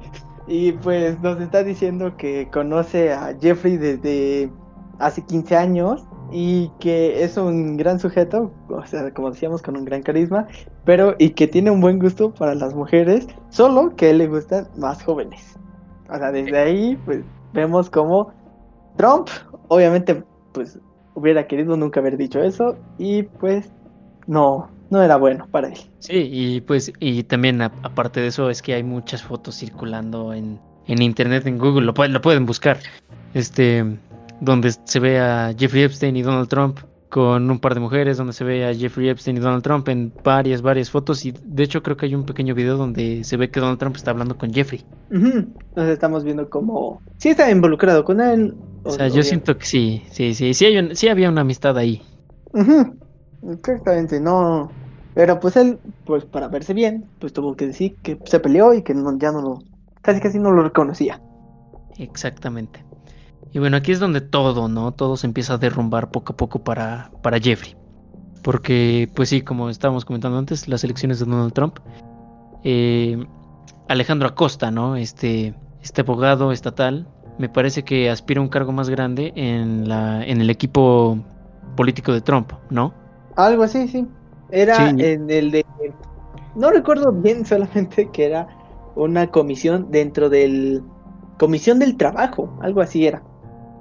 y 0.48 0.72
pues 0.72 1.18
nos 1.20 1.40
está 1.40 1.62
diciendo 1.62 2.16
que 2.16 2.48
conoce 2.52 3.12
a 3.12 3.34
Jeffrey 3.40 3.76
desde 3.76 4.50
hace 4.98 5.22
15 5.24 5.56
años 5.56 6.04
y 6.32 6.68
que 6.80 7.22
es 7.24 7.36
un 7.36 7.76
gran 7.76 7.98
sujeto, 7.98 8.52
o 8.68 8.84
sea, 8.86 9.12
como 9.14 9.30
decíamos, 9.30 9.62
con 9.62 9.76
un 9.76 9.84
gran 9.84 10.02
carisma, 10.02 10.46
pero 10.84 11.14
y 11.18 11.30
que 11.30 11.46
tiene 11.46 11.70
un 11.70 11.80
buen 11.80 11.98
gusto 11.98 12.32
para 12.34 12.54
las 12.54 12.74
mujeres, 12.74 13.26
solo 13.50 13.94
que 13.96 14.12
le 14.12 14.26
gustan 14.28 14.68
más 14.76 15.02
jóvenes. 15.02 15.58
O 16.10 16.16
sea, 16.16 16.30
desde 16.32 16.58
ahí 16.58 16.98
pues 17.04 17.22
vemos 17.52 17.90
como 17.90 18.32
Trump, 18.96 19.28
obviamente, 19.68 20.22
pues 20.52 20.78
hubiera 21.14 21.46
querido 21.46 21.76
nunca 21.76 22.00
haber 22.00 22.16
dicho 22.16 22.42
eso 22.42 22.76
y 22.98 23.22
pues 23.24 23.70
no, 24.26 24.68
no 24.90 25.02
era 25.02 25.16
bueno 25.16 25.46
para 25.50 25.68
él. 25.68 25.78
Sí, 25.98 26.28
y 26.32 26.60
pues, 26.60 26.92
y 27.00 27.22
también 27.24 27.60
a- 27.62 27.72
aparte 27.82 28.20
de 28.20 28.28
eso 28.28 28.50
es 28.50 28.62
que 28.62 28.74
hay 28.74 28.82
muchas 28.82 29.22
fotos 29.22 29.56
circulando 29.56 30.32
en, 30.32 30.58
en 30.86 31.02
internet, 31.02 31.46
en 31.46 31.58
Google, 31.58 31.84
lo, 31.86 31.94
pueden- 31.94 32.12
lo 32.12 32.20
pueden 32.20 32.46
buscar, 32.46 32.78
este, 33.34 33.84
donde 34.40 34.72
se 34.84 35.00
ve 35.00 35.18
a 35.20 35.52
Jeffrey 35.56 35.82
Epstein 35.82 36.16
y 36.16 36.22
Donald 36.22 36.48
Trump 36.48 36.78
con 37.08 37.50
un 37.50 37.58
par 37.58 37.74
de 37.74 37.80
mujeres, 37.80 38.18
donde 38.18 38.32
se 38.34 38.44
ve 38.44 38.66
a 38.66 38.74
Jeffrey 38.74 39.08
Epstein 39.08 39.36
y 39.38 39.40
Donald 39.40 39.62
Trump 39.62 39.88
en 39.88 40.12
varias, 40.22 40.60
varias 40.60 40.90
fotos, 40.90 41.24
y 41.24 41.32
de 41.42 41.62
hecho 41.62 41.82
creo 41.82 41.96
que 41.96 42.06
hay 42.06 42.14
un 42.14 42.24
pequeño 42.26 42.54
video 42.54 42.76
donde 42.76 43.24
se 43.24 43.36
ve 43.38 43.50
que 43.50 43.60
Donald 43.60 43.78
Trump 43.78 43.96
está 43.96 44.10
hablando 44.10 44.36
con 44.36 44.52
Jeffrey. 44.52 44.84
Ujú, 45.10 45.54
Nos 45.74 45.88
estamos 45.88 46.22
viendo 46.24 46.48
como... 46.50 47.00
Sí 47.18 47.30
está 47.30 47.50
involucrado 47.50 48.04
con 48.04 48.20
él. 48.20 48.54
O 48.84 48.90
sea, 48.90 49.08
yo 49.08 49.22
siento 49.22 49.56
que 49.56 49.64
sí, 49.64 50.02
sí, 50.10 50.34
sí, 50.34 50.52
sí, 50.54 50.66
hay 50.66 50.78
un- 50.78 50.94
sí 50.94 51.08
había 51.08 51.30
una 51.30 51.40
amistad 51.40 51.76
ahí. 51.78 52.02
Exactamente, 53.50 54.20
no... 54.20 54.70
Pero 55.14 55.40
pues 55.40 55.56
él, 55.56 55.80
pues 56.04 56.24
para 56.26 56.48
verse 56.48 56.74
bien, 56.74 57.04
pues 57.18 57.32
tuvo 57.32 57.56
que 57.56 57.66
decir 57.66 57.96
que 58.02 58.18
se 58.24 58.38
peleó 58.38 58.72
y 58.74 58.82
que 58.82 58.94
no, 58.94 59.18
ya 59.18 59.32
no 59.32 59.42
lo... 59.42 59.58
Casi 60.02 60.20
casi 60.20 60.38
no 60.38 60.52
lo 60.52 60.62
reconocía. 60.62 61.20
Exactamente. 61.98 62.87
Y 63.52 63.58
bueno, 63.58 63.76
aquí 63.78 63.92
es 63.92 64.00
donde 64.00 64.20
todo, 64.20 64.68
¿no? 64.68 64.92
Todo 64.92 65.16
se 65.16 65.26
empieza 65.26 65.54
a 65.54 65.58
derrumbar 65.58 66.10
poco 66.10 66.32
a 66.34 66.36
poco 66.36 66.62
para, 66.64 67.10
para 67.22 67.38
Jeffrey. 67.40 67.76
Porque, 68.42 69.10
pues 69.14 69.30
sí, 69.30 69.42
como 69.42 69.68
estábamos 69.70 70.04
comentando 70.04 70.38
antes, 70.38 70.68
las 70.68 70.84
elecciones 70.84 71.18
de 71.18 71.26
Donald 71.26 71.52
Trump. 71.52 71.78
eh, 72.64 73.24
Alejandro 73.88 74.28
Acosta, 74.28 74.70
¿no? 74.70 74.96
Este, 74.96 75.54
este 75.82 76.02
abogado 76.02 76.52
estatal, 76.52 77.08
me 77.38 77.48
parece 77.48 77.84
que 77.84 78.10
aspira 78.10 78.40
a 78.40 78.42
un 78.42 78.48
cargo 78.50 78.72
más 78.72 78.90
grande 78.90 79.32
en, 79.36 79.88
la, 79.88 80.24
en 80.26 80.40
el 80.42 80.50
equipo 80.50 81.18
político 81.76 82.12
de 82.12 82.20
Trump, 82.20 82.52
¿no? 82.70 82.92
Algo 83.36 83.62
así, 83.62 83.88
sí. 83.88 84.06
Era 84.50 84.90
Sí. 84.90 84.96
en 84.98 85.30
el 85.30 85.50
de... 85.52 85.64
No 86.54 86.70
recuerdo 86.70 87.12
bien 87.12 87.46
solamente 87.46 88.10
que 88.12 88.26
era 88.26 88.48
una 88.94 89.28
comisión 89.28 89.90
dentro 89.90 90.28
del... 90.28 90.82
Comisión 91.38 91.78
del 91.78 91.96
trabajo, 91.96 92.58
algo 92.60 92.80
así 92.82 93.06
era. 93.06 93.22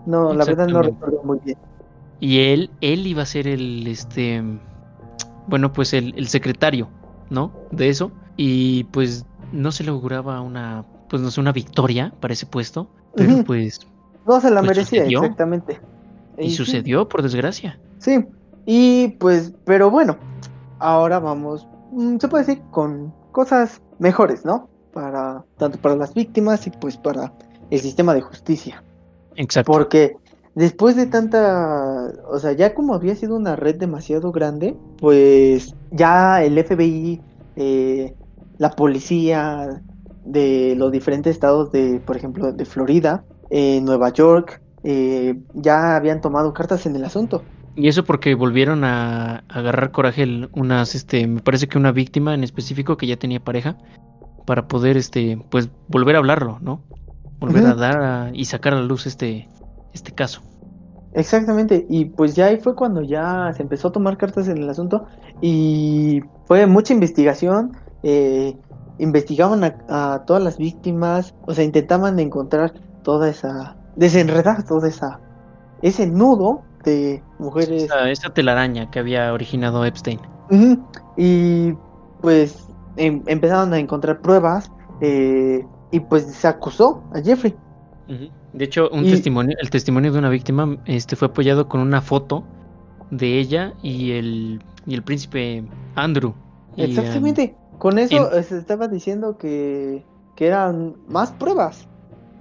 No, 0.08 0.34
la 0.34 0.46
verdad 0.46 0.68
no 0.68 0.82
recuerdo 0.82 1.22
muy 1.24 1.40
bien. 1.44 1.58
Y 2.20 2.40
él, 2.40 2.72
él 2.82 3.06
iba 3.06 3.24
a 3.24 3.26
ser 3.26 3.48
el, 3.48 3.86
este, 3.88 4.42
bueno, 5.48 5.72
pues 5.74 5.94
el, 5.94 6.14
el 6.18 6.28
secretario, 6.28 6.90
¿no? 7.30 7.52
De 7.72 7.90
eso. 7.90 8.12
Y 8.38 8.86
pues 8.86 9.26
no 9.52 9.72
se 9.72 9.84
le 9.84 9.92
auguraba 9.92 10.42
una, 10.42 10.86
pues 11.10 11.22
no 11.22 11.30
sé, 11.32 11.40
una 11.42 11.52
victoria 11.52 12.14
para 12.20 12.34
ese 12.34 12.46
puesto. 12.46 12.90
Pero 13.16 13.44
pues, 13.46 13.80
No 14.26 14.40
se 14.42 14.50
la 14.50 14.62
Pues 14.62 14.70
merecía, 14.70 15.02
sucedió. 15.02 15.20
exactamente. 15.24 15.80
y 16.38 16.52
sucedió, 16.52 17.08
por 17.10 17.22
desgracia. 17.22 17.80
Sí, 18.00 18.26
y 18.66 19.10
pues, 19.20 19.54
pero 19.66 19.90
bueno, 19.92 20.18
ahora 20.80 21.20
vamos, 21.20 21.68
mm, 21.92 22.18
se 22.20 22.28
puede 22.28 22.46
decir, 22.46 22.64
con 22.72 23.14
cosas 23.32 23.82
mejores, 24.00 24.46
¿no? 24.46 24.70
Para, 24.94 25.44
tanto 25.58 25.80
para 25.80 25.96
las 25.96 26.14
víctimas 26.14 26.66
y 26.68 26.72
pues 26.72 26.98
para 26.98 27.34
el 27.72 27.80
sistema 27.80 28.14
de 28.14 28.22
justicia. 28.22 28.84
Exacto. 29.38 29.72
Porque 29.72 30.18
después 30.56 30.96
de 30.96 31.06
tanta, 31.06 32.12
o 32.30 32.40
sea, 32.40 32.52
ya 32.54 32.74
como 32.74 32.94
había 32.94 33.16
sido 33.16 33.36
una 33.36 33.56
red 33.56 33.76
demasiado 33.76 34.32
grande, 34.32 34.76
pues 35.00 35.74
ya 35.92 36.44
el 36.44 36.58
FBI, 36.58 37.22
eh, 37.56 38.14
la 38.58 38.72
policía 38.72 39.82
de 40.26 40.76
los 40.76 40.92
diferentes 40.92 41.32
estados 41.32 41.72
de, 41.72 42.02
por 42.06 42.18
ejemplo, 42.18 42.52
de 42.52 42.66
Florida, 42.66 43.24
eh, 43.50 43.80
Nueva 43.82 44.10
York, 44.12 44.62
eh, 44.84 45.36
ya 45.54 45.96
habían 45.96 46.22
tomado 46.22 46.54
cartas 46.54 46.86
en 46.86 46.96
el 46.96 47.06
asunto. 47.06 47.44
Y 47.76 47.88
eso 47.88 48.04
porque 48.04 48.34
volvieron 48.34 48.84
a, 48.84 49.44
a 49.48 49.60
agarrar 49.60 49.92
coraje 49.92 50.26
unas, 50.54 50.96
este, 50.96 51.28
me 51.28 51.42
parece 51.42 51.68
que 51.68 51.78
una 51.78 51.92
víctima 51.92 52.34
en 52.34 52.44
específico 52.44 52.98
que 52.98 53.06
ya 53.06 53.18
tenía 53.18 53.40
pareja, 53.40 53.78
para 54.48 54.68
poder, 54.68 54.98
este, 54.98 55.38
pues 55.50 55.70
volver 55.88 56.16
a 56.16 56.20
hablarlo, 56.20 56.58
¿no? 56.62 56.82
Volver 57.40 57.66
a 57.66 57.76
dar 57.76 58.02
a- 58.02 58.32
y 58.34 58.46
sacar 58.46 58.74
a 58.74 58.78
la 58.78 58.84
luz 58.84 59.06
este, 59.06 59.48
este 59.94 60.12
caso. 60.12 60.42
Exactamente, 61.14 61.86
y 61.90 62.06
pues 62.06 62.36
ya 62.36 62.46
ahí 62.48 62.58
fue 62.58 62.76
cuando 62.76 63.02
ya 63.02 63.52
se 63.56 63.64
empezó 63.64 63.88
a 63.88 63.92
tomar 63.92 64.18
cartas 64.18 64.48
en 64.48 64.58
el 64.58 64.70
asunto 64.70 65.08
y 65.42 66.22
fue 66.46 66.68
mucha 66.68 66.94
investigación, 66.94 67.76
eh, 68.04 68.56
investigaban 69.00 69.64
a, 69.64 69.76
a 70.14 70.26
todas 70.26 70.44
las 70.44 70.58
víctimas, 70.58 71.34
o 71.46 71.54
sea, 71.54 71.64
intentaban 71.64 72.20
encontrar 72.20 72.74
toda 73.04 73.30
esa, 73.30 73.76
desenredar 73.96 74.64
toda 74.66 74.88
esa, 74.90 75.20
ese 75.82 76.06
nudo 76.06 76.62
de 76.84 77.24
mujeres 77.40 77.84
Esa, 77.84 78.10
esa 78.10 78.30
telaraña 78.30 78.92
que 78.92 79.00
había 79.00 79.34
originado 79.34 79.86
Epstein. 79.86 80.20
Y 81.18 81.74
pues 82.22 82.68
em- 82.96 83.24
empezaron 83.28 83.74
a 83.74 83.80
encontrar 83.80 84.22
pruebas 84.22 84.72
eh, 85.02 85.66
y 85.92 86.00
pues 86.00 86.24
se 86.26 86.48
acusó 86.48 87.04
a 87.14 87.22
Jeffrey. 87.22 87.56
De 88.54 88.64
hecho, 88.66 88.90
un 88.92 89.06
Y- 89.06 89.12
testimonio, 89.12 89.56
el 89.60 89.70
testimonio 89.70 90.12
de 90.14 90.20
una 90.20 90.30
víctima 90.30 90.78
este, 90.86 91.16
fue 91.16 91.28
apoyado 91.28 91.68
con 91.68 91.82
una 91.82 92.02
foto 92.02 92.44
de 93.12 93.40
ella 93.40 93.74
y 93.84 94.12
el, 94.12 94.62
y 94.86 94.94
el 94.96 95.04
príncipe 95.04 95.64
Andrew. 95.96 96.34
Y, 96.76 96.84
em, 96.84 96.90
Exactamente. 96.90 97.56
Con 97.78 98.00
eso 98.00 98.32
en- 98.34 98.40
eh, 98.40 98.44
se 98.44 98.58
estaba 98.58 98.88
diciendo 98.88 99.38
que, 99.38 100.04
que 100.36 100.48
eran 100.48 100.96
más 101.08 101.32
pruebas. 101.34 101.88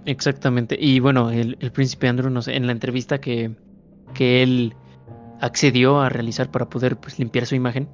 exactamente. 0.06 0.76
Y 0.80 1.00
bueno, 1.00 1.30
el, 1.30 1.56
el 1.60 1.72
príncipe 1.72 2.08
Andrew, 2.08 2.30
no 2.30 2.42
sé, 2.42 2.54
en 2.56 2.66
la 2.66 2.72
entrevista 2.72 3.18
que, 3.20 3.54
que 4.14 4.42
él 4.42 4.74
accedió 5.40 6.00
a 6.00 6.08
realizar 6.08 6.50
para 6.50 6.68
poder 6.68 6.96
pues, 6.96 7.18
limpiar 7.18 7.44
su 7.46 7.54
imagen, 7.56 7.88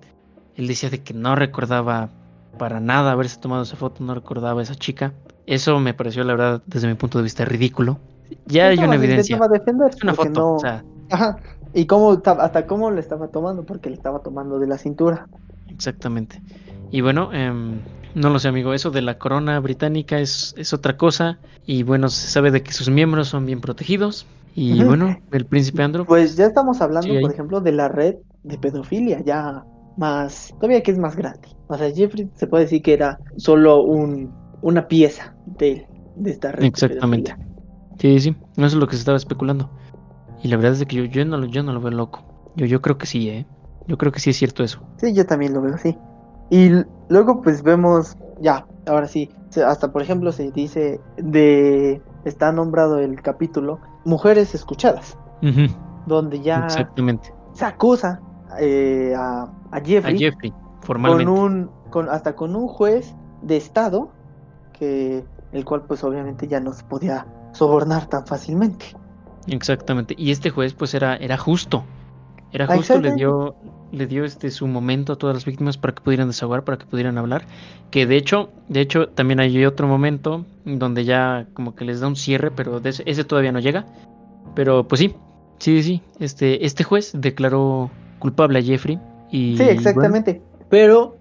él 0.56 0.66
decía 0.68 0.90
de 0.90 1.02
que 1.02 1.14
no 1.14 1.34
recordaba 1.34 2.10
para 2.58 2.80
nada 2.80 3.12
haberse 3.12 3.40
tomado 3.40 3.62
esa 3.62 3.76
foto, 3.76 4.04
no 4.04 4.14
recordaba 4.14 4.60
a 4.60 4.62
esa 4.62 4.74
chica. 4.74 5.14
Eso 5.46 5.78
me 5.80 5.94
pareció, 5.94 6.24
la 6.24 6.34
verdad, 6.34 6.62
desde 6.66 6.88
mi 6.88 6.94
punto 6.94 7.18
de 7.18 7.24
vista, 7.24 7.44
ridículo. 7.44 7.98
Ya 8.46 8.68
hay 8.68 8.78
una 8.78 8.94
evidencia. 8.94 9.34
intentaba 9.36 9.48
defender 9.52 9.90
Es 9.90 10.02
una 10.02 10.14
foto. 10.14 10.30
no- 10.30 10.52
O 10.54 10.58
sea, 10.58 10.84
Ajá. 11.10 11.36
Y 11.74 11.86
cómo 11.86 12.20
hasta 12.24 12.66
cómo 12.66 12.90
le 12.90 13.00
estaba 13.00 13.28
tomando, 13.28 13.64
porque 13.64 13.88
le 13.90 13.96
estaba 13.96 14.20
tomando 14.20 14.58
de 14.58 14.66
la 14.66 14.78
cintura. 14.78 15.26
Exactamente. 15.68 16.40
Y 16.90 17.00
bueno, 17.00 17.32
em, 17.32 17.80
no 18.14 18.30
lo 18.30 18.38
sé, 18.38 18.48
amigo, 18.48 18.74
eso 18.74 18.90
de 18.90 19.02
la 19.02 19.18
corona 19.18 19.58
británica 19.60 20.18
es, 20.18 20.54
es 20.58 20.72
otra 20.72 20.96
cosa. 20.96 21.38
Y 21.66 21.82
bueno, 21.82 22.08
se 22.08 22.28
sabe 22.28 22.50
de 22.50 22.62
que 22.62 22.72
sus 22.72 22.90
miembros 22.90 23.28
son 23.28 23.46
bien 23.46 23.60
protegidos. 23.60 24.26
Y 24.54 24.84
bueno, 24.84 25.16
el 25.30 25.46
príncipe 25.46 25.82
Andrew. 25.82 26.04
Pues 26.04 26.36
ya 26.36 26.44
estamos 26.46 26.82
hablando, 26.82 27.08
por 27.20 27.32
ejemplo, 27.32 27.60
de 27.62 27.72
la 27.72 27.88
red 27.88 28.16
de 28.42 28.58
pedofilia, 28.58 29.22
ya 29.24 29.64
más, 29.96 30.52
todavía 30.56 30.82
que 30.82 30.90
es 30.90 30.98
más 30.98 31.16
grande. 31.16 31.48
O 31.68 31.76
sea, 31.78 31.90
Jeffrey 31.90 32.28
se 32.34 32.46
puede 32.46 32.64
decir 32.64 32.82
que 32.82 32.92
era 32.92 33.18
solo 33.36 33.82
un, 33.82 34.30
una 34.62 34.88
pieza 34.88 35.34
de, 35.46 35.86
de 36.16 36.30
esta 36.30 36.52
red. 36.52 36.64
Exactamente. 36.64 37.36
Sí, 37.98 38.18
sí, 38.20 38.36
eso 38.56 38.66
es 38.66 38.74
lo 38.74 38.86
que 38.86 38.94
se 38.96 39.00
estaba 39.00 39.16
especulando. 39.18 39.68
Y 40.42 40.48
la 40.48 40.56
verdad 40.56 40.72
es 40.72 40.84
que 40.86 40.96
yo, 40.96 41.04
yo, 41.04 41.24
no, 41.24 41.36
lo- 41.38 41.46
yo 41.46 41.62
no 41.62 41.72
lo 41.72 41.80
veo 41.80 41.90
loco. 41.92 42.24
Yo, 42.56 42.66
yo 42.66 42.80
creo 42.80 42.98
que 42.98 43.06
sí, 43.06 43.28
¿eh? 43.28 43.46
Yo 43.86 43.98
creo 43.98 44.10
que 44.12 44.20
sí 44.20 44.30
es 44.30 44.36
cierto 44.36 44.64
eso. 44.64 44.80
Sí, 44.96 45.12
yo 45.12 45.26
también 45.26 45.52
lo 45.54 45.60
veo 45.62 45.74
así. 45.74 45.96
Y 46.50 46.70
luego 47.08 47.40
pues 47.42 47.62
vemos, 47.62 48.16
ya, 48.40 48.66
ahora 48.86 49.08
sí, 49.08 49.30
hasta 49.66 49.92
por 49.92 50.02
ejemplo 50.02 50.32
se 50.32 50.50
dice 50.50 51.00
de, 51.16 52.02
está 52.24 52.52
nombrado 52.52 52.98
el 52.98 53.20
capítulo, 53.22 53.80
Mujeres 54.04 54.54
Escuchadas, 54.54 55.16
donde 56.06 56.40
ya 56.40 56.58
Exactamente. 56.64 57.32
se 57.54 57.64
acusa 57.64 58.20
eh, 58.60 59.14
a, 59.16 59.42
a 59.70 59.76
A 59.76 59.80
Jeffrey 59.80 60.18
Jeffrey. 60.18 60.52
Formalmente. 60.82 61.24
con 61.24 61.38
un, 61.38 61.70
con, 61.90 62.08
hasta 62.08 62.34
con 62.34 62.56
un 62.56 62.66
juez 62.68 63.14
de 63.42 63.56
estado, 63.56 64.10
que 64.82 65.22
el 65.52 65.64
cual 65.64 65.82
pues 65.86 66.02
obviamente 66.02 66.48
ya 66.48 66.58
no 66.58 66.72
se 66.72 66.82
podía 66.82 67.24
sobornar 67.52 68.08
tan 68.08 68.26
fácilmente. 68.26 68.86
Exactamente. 69.46 70.16
Y 70.18 70.32
este 70.32 70.50
juez, 70.50 70.74
pues, 70.74 70.92
era, 70.94 71.14
era 71.14 71.38
justo. 71.38 71.84
Era 72.50 72.66
justo, 72.66 72.98
le 73.00 73.14
dio, 73.14 73.54
le 73.92 74.06
dio 74.08 74.24
este 74.24 74.50
su 74.50 74.66
momento 74.66 75.12
a 75.12 75.16
todas 75.16 75.36
las 75.36 75.44
víctimas 75.44 75.78
para 75.78 75.94
que 75.94 76.02
pudieran 76.02 76.26
desahogar, 76.26 76.64
para 76.64 76.78
que 76.78 76.86
pudieran 76.86 77.16
hablar. 77.16 77.44
Que 77.92 78.06
de 78.06 78.16
hecho, 78.16 78.50
de 78.68 78.80
hecho, 78.80 79.08
también 79.08 79.38
hay 79.38 79.64
otro 79.64 79.86
momento 79.86 80.44
donde 80.64 81.04
ya 81.04 81.46
como 81.54 81.76
que 81.76 81.84
les 81.84 82.00
da 82.00 82.08
un 82.08 82.16
cierre, 82.16 82.50
pero 82.50 82.80
de 82.80 82.90
ese, 82.90 83.04
ese 83.06 83.22
todavía 83.22 83.52
no 83.52 83.60
llega. 83.60 83.86
Pero 84.56 84.88
pues 84.88 84.98
sí, 84.98 85.14
sí, 85.60 85.82
sí. 85.84 86.02
Este, 86.18 86.66
este 86.66 86.82
juez 86.82 87.12
declaró 87.14 87.88
culpable 88.18 88.58
a 88.58 88.62
Jeffrey. 88.62 88.98
Y 89.30 89.56
Sí, 89.56 89.62
exactamente. 89.62 90.42
Pero, 90.68 91.16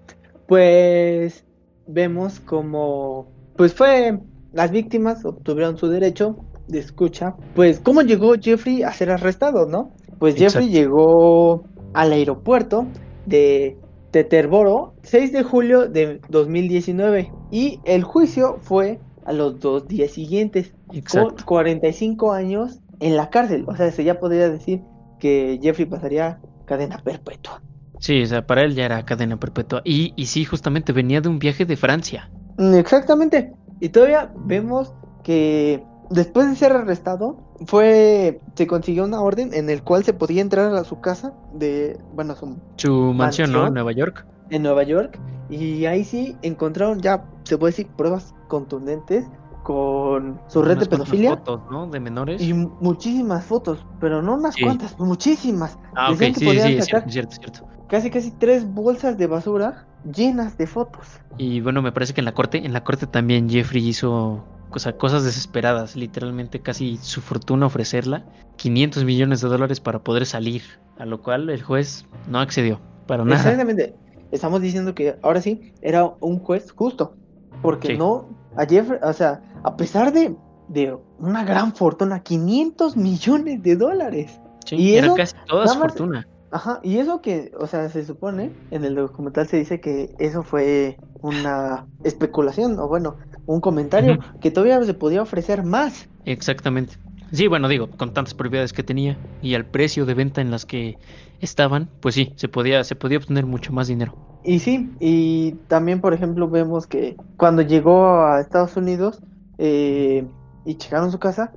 pues, 0.48 1.44
vemos 1.86 2.40
como, 2.40 3.28
pues 3.56 3.74
fue, 3.74 4.18
las 4.52 4.70
víctimas 4.70 5.24
obtuvieron 5.24 5.76
su 5.76 5.88
derecho 5.88 6.36
de 6.68 6.78
escucha. 6.78 7.34
Pues, 7.54 7.80
¿cómo 7.80 8.02
llegó 8.02 8.34
Jeffrey 8.40 8.82
a 8.82 8.92
ser 8.92 9.10
arrestado, 9.10 9.66
no? 9.66 9.92
Pues 10.18 10.34
Jeffrey 10.36 10.66
Exacto. 10.66 10.72
llegó 10.72 11.64
al 11.94 12.12
aeropuerto 12.12 12.86
de 13.26 13.76
Teterboro 14.10 14.94
6 15.02 15.32
de 15.32 15.42
julio 15.42 15.88
de 15.88 16.20
2019 16.28 17.32
y 17.50 17.80
el 17.84 18.04
juicio 18.04 18.58
fue 18.60 19.00
a 19.24 19.32
los 19.32 19.60
dos 19.60 19.88
días 19.88 20.10
siguientes 20.12 20.74
Bueno, 20.86 21.04
con 21.10 21.22
exacto. 21.22 21.44
45 21.46 22.32
años 22.32 22.80
en 23.00 23.16
la 23.16 23.30
cárcel. 23.30 23.64
O 23.66 23.76
sea, 23.76 23.90
se 23.90 24.04
ya 24.04 24.20
podría 24.20 24.48
decir 24.48 24.82
que 25.18 25.58
Jeffrey 25.62 25.86
pasaría 25.86 26.40
cadena 26.66 26.98
perpetua. 26.98 27.62
Sí, 27.98 28.22
o 28.22 28.26
sea, 28.26 28.46
para 28.46 28.62
él 28.62 28.74
ya 28.74 28.84
era 28.84 29.04
cadena 29.04 29.38
perpetua. 29.38 29.82
Y, 29.84 30.12
y 30.16 30.26
sí, 30.26 30.44
justamente 30.44 30.92
venía 30.92 31.20
de 31.20 31.28
un 31.28 31.38
viaje 31.38 31.64
de 31.64 31.76
Francia. 31.76 32.30
Mm, 32.58 32.74
Exactamente. 32.74 33.52
Y 33.80 33.88
todavía 33.88 34.32
vemos 34.46 34.94
que 35.24 35.84
después 36.10 36.48
de 36.48 36.56
ser 36.56 36.72
arrestado, 36.72 37.36
fue 37.66 38.40
se 38.54 38.66
consiguió 38.66 39.04
una 39.04 39.20
orden 39.20 39.54
en 39.54 39.70
el 39.70 39.82
cual 39.82 40.04
se 40.04 40.12
podía 40.12 40.40
entrar 40.42 40.74
a 40.74 40.84
su 40.84 41.00
casa 41.00 41.32
de, 41.54 41.98
bueno, 42.14 42.34
su- 42.36 42.56
Su 42.76 43.12
mansión, 43.14 43.52
¿no? 43.52 43.66
En 43.68 43.74
Nueva 43.74 43.92
York. 43.92 44.26
en 44.50 44.62
Nueva 44.62 44.82
York 44.82 45.18
y 45.48 45.86
ahí 45.86 46.04
sí 46.04 46.36
encontraron 46.42 47.00
ya 47.00 47.24
se 47.44 47.56
puede 47.58 47.70
decir 47.72 47.88
pruebas 47.96 48.34
contundentes 48.48 49.24
con 49.62 50.40
su 50.48 50.62
red 50.62 50.78
de 50.78 50.86
pedofilia 50.86 51.36
fotos, 51.36 51.60
¿no? 51.70 51.86
De 51.86 52.00
menores. 52.00 52.42
y 52.42 52.52
muchísimas 52.52 53.44
fotos, 53.44 53.84
pero 54.00 54.22
no 54.22 54.34
unas 54.34 54.54
Sí. 54.54 54.62
cuantas, 54.64 54.98
muchísimas. 54.98 55.78
Ah, 55.94 56.06
ok, 56.10 56.18
Decían 56.18 56.32
que 56.34 56.38
sí, 56.40 56.44
podían 56.46 56.66
sí, 56.68 56.76
es 56.78 56.84
sacar 56.86 57.10
cierto, 57.10 57.32
cierto, 57.36 57.58
cierto. 57.58 57.86
casi 57.88 58.10
casi 58.10 58.30
tres 58.32 58.66
bolsas 58.72 59.16
de 59.18 59.26
basura 59.26 59.86
llenas 60.14 60.58
de 60.58 60.66
fotos. 60.66 61.06
Y 61.38 61.60
bueno, 61.60 61.80
me 61.82 61.92
parece 61.92 62.12
que 62.14 62.20
en 62.20 62.24
la 62.24 62.34
corte, 62.34 62.64
en 62.64 62.72
la 62.72 62.82
corte 62.84 63.06
también 63.06 63.48
Jeffrey 63.48 63.86
hizo 63.86 64.44
cosa- 64.70 64.92
cosas 64.94 65.22
desesperadas, 65.24 65.94
literalmente 65.96 66.60
casi 66.60 66.96
su 66.96 67.20
fortuna 67.20 67.66
ofrecerla, 67.66 68.24
500 68.56 69.04
millones 69.04 69.40
de 69.42 69.48
dólares 69.48 69.80
para 69.80 70.00
poder 70.00 70.26
salir, 70.26 70.62
a 70.98 71.06
lo 71.06 71.22
cual 71.22 71.48
el 71.50 71.62
juez 71.62 72.06
no 72.28 72.40
accedió, 72.40 72.80
para 73.06 73.24
nada. 73.24 73.36
Exactamente. 73.36 73.94
Estamos 74.32 74.60
diciendo 74.62 74.94
que 74.94 75.16
ahora 75.22 75.40
sí 75.42 75.72
era 75.82 76.10
un 76.20 76.38
juez 76.40 76.72
justo. 76.72 77.14
Porque 77.60 77.96
no, 77.96 78.28
a 78.56 78.64
Jeffrey, 78.66 78.98
o 79.02 79.12
sea, 79.12 79.40
a 79.64 79.76
pesar 79.76 80.12
de, 80.12 80.34
de 80.68 80.96
una 81.18 81.44
gran 81.44 81.74
fortuna, 81.74 82.22
500 82.22 82.96
millones 82.96 83.62
de 83.62 83.76
dólares. 83.76 84.40
Sí, 84.64 84.76
y 84.76 84.94
era 84.94 85.06
eso, 85.06 85.16
casi 85.16 85.34
toda 85.46 85.66
su 85.68 85.78
fortuna. 85.78 86.26
Ajá, 86.50 86.80
y 86.82 86.98
eso 86.98 87.22
que, 87.22 87.50
o 87.58 87.66
sea, 87.66 87.88
se 87.88 88.04
supone, 88.04 88.52
en 88.70 88.84
el 88.84 88.94
documental 88.94 89.48
se 89.48 89.56
dice 89.56 89.80
que 89.80 90.14
eso 90.18 90.42
fue 90.42 90.98
una 91.22 91.86
especulación, 92.04 92.78
o 92.78 92.88
bueno, 92.88 93.16
un 93.46 93.60
comentario, 93.60 94.18
que 94.40 94.50
todavía 94.50 94.82
se 94.82 94.92
podía 94.92 95.22
ofrecer 95.22 95.64
más. 95.64 96.08
Exactamente. 96.26 96.96
Sí, 97.32 97.46
bueno, 97.46 97.68
digo, 97.68 97.88
con 97.88 98.12
tantas 98.12 98.34
propiedades 98.34 98.74
que 98.74 98.82
tenía 98.82 99.16
y 99.40 99.54
al 99.54 99.64
precio 99.64 100.04
de 100.04 100.12
venta 100.12 100.42
en 100.42 100.50
las 100.50 100.66
que 100.66 100.98
estaban, 101.40 101.88
pues 102.00 102.14
sí, 102.14 102.34
se 102.36 102.48
podía, 102.48 102.84
se 102.84 102.96
podía 102.96 103.16
obtener 103.16 103.46
mucho 103.46 103.72
más 103.72 103.88
dinero. 103.88 104.14
Y 104.44 104.58
sí, 104.58 104.90
y 105.00 105.52
también, 105.68 106.02
por 106.02 106.12
ejemplo, 106.12 106.50
vemos 106.50 106.86
que 106.86 107.16
cuando 107.38 107.62
llegó 107.62 108.26
a 108.26 108.40
Estados 108.40 108.76
Unidos 108.76 109.22
eh, 109.64 110.26
y 110.64 110.74
checaron 110.74 111.12
su 111.12 111.20
casa, 111.20 111.52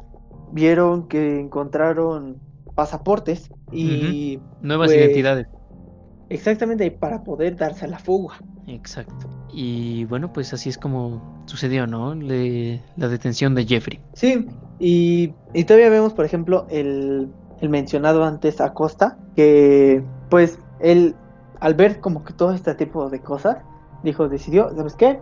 vieron 0.51 1.07
que 1.07 1.39
encontraron 1.39 2.37
pasaportes 2.75 3.49
y 3.71 4.39
Nuevas 4.61 4.89
Pues- 4.89 4.99
identidades. 4.99 5.47
exactamente 6.29 6.89
para 6.91 7.23
poder 7.23 7.55
darse 7.55 7.85
a 7.85 7.87
la 7.87 7.97
fuga. 7.99 8.35
Exacto. 8.67 9.27
Y 9.51 10.05
bueno, 10.05 10.31
pues 10.33 10.53
así 10.53 10.69
es 10.69 10.77
como 10.77 11.43
sucedió, 11.45 11.87
¿no? 11.87 12.13
Le- 12.15 12.81
la 12.97 13.07
detención 13.07 13.55
de 13.55 13.65
Jeffrey. 13.65 13.99
Sí, 14.13 14.47
y, 14.79 15.33
y 15.53 15.63
todavía 15.63 15.89
vemos, 15.89 16.13
por 16.13 16.25
ejemplo, 16.25 16.67
el, 16.69 17.31
el 17.61 17.69
mencionado 17.69 18.23
antes 18.23 18.59
Acosta, 18.61 19.17
que 19.35 20.03
pues 20.29 20.59
él, 20.79 21.15
al 21.59 21.73
ver 21.75 21.99
como 22.01 22.23
que 22.23 22.33
todo 22.33 22.53
este 22.53 22.75
tipo 22.75 23.09
de 23.09 23.19
cosas, 23.21 23.57
dijo, 24.03 24.27
decidió, 24.29 24.69
¿sabes 24.75 24.95
qué? 24.95 25.19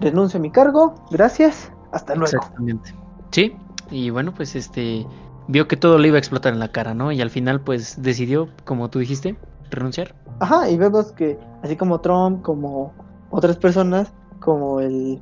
Renuncio 0.00 0.38
a 0.38 0.42
mi 0.42 0.50
cargo, 0.50 0.94
gracias, 1.10 1.70
hasta 1.92 2.14
luego. 2.14 2.36
Exactamente. 2.36 2.94
Sí, 3.30 3.54
y 3.90 4.10
bueno, 4.10 4.32
pues 4.34 4.54
este 4.56 5.06
vio 5.48 5.66
que 5.66 5.76
todo 5.76 5.98
le 5.98 6.08
iba 6.08 6.16
a 6.16 6.18
explotar 6.18 6.52
en 6.52 6.58
la 6.58 6.68
cara, 6.68 6.94
¿no? 6.94 7.10
Y 7.10 7.20
al 7.20 7.30
final 7.30 7.60
pues 7.60 8.00
decidió, 8.00 8.48
como 8.64 8.90
tú 8.90 8.98
dijiste, 8.98 9.36
renunciar. 9.70 10.14
Ajá, 10.40 10.70
y 10.70 10.76
vemos 10.76 11.12
que 11.12 11.38
así 11.62 11.76
como 11.76 12.00
Trump, 12.00 12.42
como 12.42 12.92
otras 13.30 13.56
personas, 13.56 14.12
como 14.40 14.80
el 14.80 15.20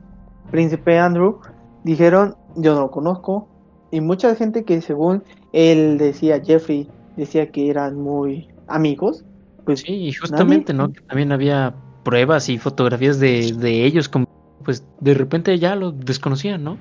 príncipe 0.51 0.99
Andrew, 0.99 1.41
dijeron, 1.85 2.37
yo 2.57 2.75
no 2.75 2.81
lo 2.81 2.91
conozco. 2.91 3.49
Y 3.91 4.01
mucha 4.01 4.35
gente 4.35 4.65
que 4.65 4.81
según 4.81 5.23
él 5.53 5.97
decía, 5.97 6.43
Jeffrey 6.45 6.89
decía 7.17 7.51
que 7.51 7.71
eran 7.71 7.97
muy 7.97 8.49
amigos, 8.67 9.25
pues 9.65 9.81
Sí, 9.81 9.93
y 9.93 10.13
justamente, 10.13 10.73
¿no? 10.73 10.93
Que 10.93 11.01
también 11.03 11.33
había 11.33 11.75
pruebas 12.05 12.49
y 12.49 12.59
fotografías 12.59 13.19
de, 13.19 13.53
de 13.53 13.85
ellos, 13.85 14.09
como 14.09 14.27
pues 14.67 14.85
de 15.01 15.15
repente 15.15 15.57
ya 15.59 15.77
lo 15.77 15.93
desconocían, 15.93 16.65
¿no? 16.65 16.77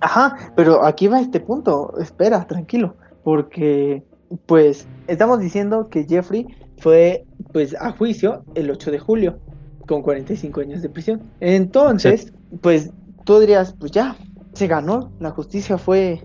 Ajá, 0.00 0.36
pero 0.54 0.84
aquí 0.84 1.08
va 1.08 1.20
este 1.20 1.40
punto, 1.40 1.94
espera, 1.98 2.46
tranquilo, 2.46 2.94
porque 3.24 4.04
pues 4.46 4.86
estamos 5.08 5.40
diciendo 5.40 5.88
que 5.88 6.04
Jeffrey 6.04 6.46
fue 6.78 7.24
pues 7.52 7.74
a 7.80 7.92
juicio 7.92 8.44
el 8.54 8.70
8 8.70 8.90
de 8.90 8.98
julio 8.98 9.38
con 9.86 10.02
45 10.02 10.60
años 10.60 10.82
de 10.82 10.90
prisión. 10.90 11.22
Entonces, 11.40 12.32
pues 12.60 12.92
tú 13.24 13.40
dirías, 13.40 13.74
pues 13.78 13.90
ya, 13.90 14.16
se 14.52 14.66
ganó, 14.66 15.10
la 15.18 15.30
justicia 15.30 15.78
fue 15.78 16.22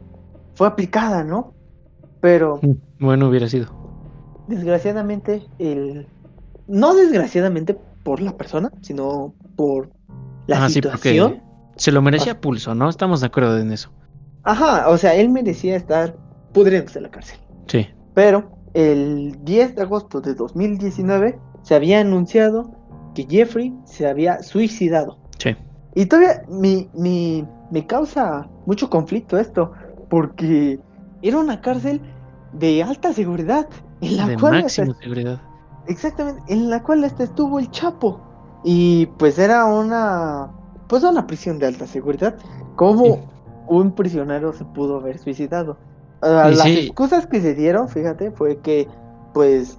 fue 0.56 0.68
aplicada, 0.68 1.24
¿no? 1.24 1.54
Pero 2.20 2.60
Bueno, 3.00 3.30
hubiera 3.30 3.48
sido. 3.48 3.68
desgraciadamente 4.48 5.48
el 5.60 6.08
no 6.68 6.94
desgraciadamente 6.94 7.78
por 8.04 8.22
la 8.22 8.36
persona, 8.36 8.72
sino 8.82 9.34
por 9.56 9.90
la 10.48 10.66
Ah, 10.66 10.68
sí, 10.68 10.76
situación. 10.76 11.42
se 11.76 11.92
lo 11.92 12.02
merecía 12.02 12.34
a 12.34 12.42
pulso, 12.42 12.76
¿no? 12.76 12.90
Estamos 12.90 13.22
de 13.22 13.28
acuerdo 13.28 13.58
en 13.58 13.72
eso. 13.72 13.92
Ajá, 14.44 14.90
o 14.90 14.98
sea, 14.98 15.16
él 15.16 15.30
merecía 15.30 15.76
estar 15.76 16.16
pudriéndose 16.54 17.00
en 17.00 17.04
la 17.04 17.12
cárcel. 17.12 17.40
Sí. 17.68 17.88
Pero 18.14 18.52
el 18.74 19.38
10 19.44 19.76
de 19.76 19.82
agosto 19.82 20.22
de 20.22 20.36
2019 20.36 21.40
se 21.64 21.76
había 21.76 22.00
anunciado 22.00 22.72
que 23.16 23.26
Jeffrey 23.30 23.74
se 23.86 24.08
había 24.08 24.42
suicidado. 24.44 25.18
Sí. 25.40 25.56
Y 25.96 26.06
todavía 26.06 26.44
me, 26.50 26.90
me, 26.94 27.48
me 27.72 27.88
causa 27.88 28.48
mucho 28.66 28.90
conflicto 28.90 29.38
esto, 29.38 29.72
porque 30.10 30.80
era 31.22 31.38
una 31.40 31.62
cárcel 31.62 32.02
de 32.54 32.84
alta 32.84 33.14
seguridad, 33.14 33.68
en 34.02 34.18
la 34.18 34.28
de 34.28 34.38
cual 34.38 34.62
máxima 34.62 34.88
hasta- 34.92 35.02
seguridad. 35.04 35.42
exactamente, 35.88 36.42
en 36.54 36.70
la 36.70 36.84
cual 36.84 37.04
hasta 37.04 37.24
estuvo 37.24 37.60
el 37.60 37.72
Chapo. 37.72 38.22
Y 38.66 39.06
pues 39.18 39.38
era 39.40 39.66
una 39.66 40.50
pues 40.88 41.04
una 41.04 41.26
prisión 41.28 41.60
de 41.60 41.68
alta 41.68 41.88
seguridad. 41.88 42.36
¿Cómo 42.76 43.04
Sí. 43.06 43.20
un 43.68 43.92
prisionero 43.94 44.52
se 44.54 44.66
pudo 44.66 44.98
haber 44.98 45.18
suicidado? 45.20 45.78
Las 46.22 46.62
sí. 46.62 46.80
excusas 46.80 47.28
que 47.28 47.40
se 47.42 47.54
dieron, 47.54 47.88
fíjate, 47.90 48.32
fue 48.32 48.58
que 48.62 48.88
pues 49.34 49.78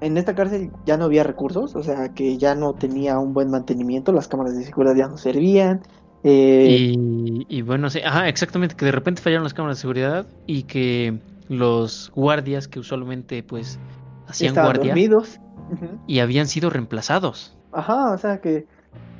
en 0.00 0.16
esta 0.16 0.34
cárcel 0.34 0.70
ya 0.86 0.96
no 0.96 1.04
había 1.04 1.22
recursos, 1.24 1.74
o 1.74 1.82
sea 1.82 2.10
que 2.14 2.38
ya 2.38 2.54
no 2.54 2.72
tenía 2.74 3.18
un 3.18 3.34
buen 3.34 3.50
mantenimiento, 3.50 4.12
las 4.12 4.28
cámaras 4.28 4.56
de 4.56 4.64
seguridad 4.64 4.94
ya 4.94 5.08
no 5.08 5.18
servían. 5.18 5.82
eh, 6.22 6.66
Y, 6.96 7.46
y 7.48 7.62
bueno, 7.62 7.88
sí, 7.90 8.00
ajá, 8.04 8.28
exactamente, 8.28 8.74
que 8.76 8.84
de 8.86 8.92
repente 8.92 9.20
fallaron 9.22 9.44
las 9.44 9.54
cámaras 9.54 9.78
de 9.78 9.80
seguridad 9.82 10.26
y 10.46 10.62
que 10.64 11.18
los 11.48 12.10
guardias 12.14 12.68
que 12.68 12.78
usualmente 12.80 13.42
pues 13.42 13.78
hacían 14.26 14.48
estaban 14.50 14.68
guardia 14.72 14.88
dormidos. 14.92 15.40
Ujú. 15.72 15.98
y 16.06 16.20
habían 16.20 16.46
sido 16.46 16.70
reemplazados. 16.70 17.55
Ajá, 17.76 18.12
o 18.12 18.18
sea 18.18 18.40
que 18.40 18.66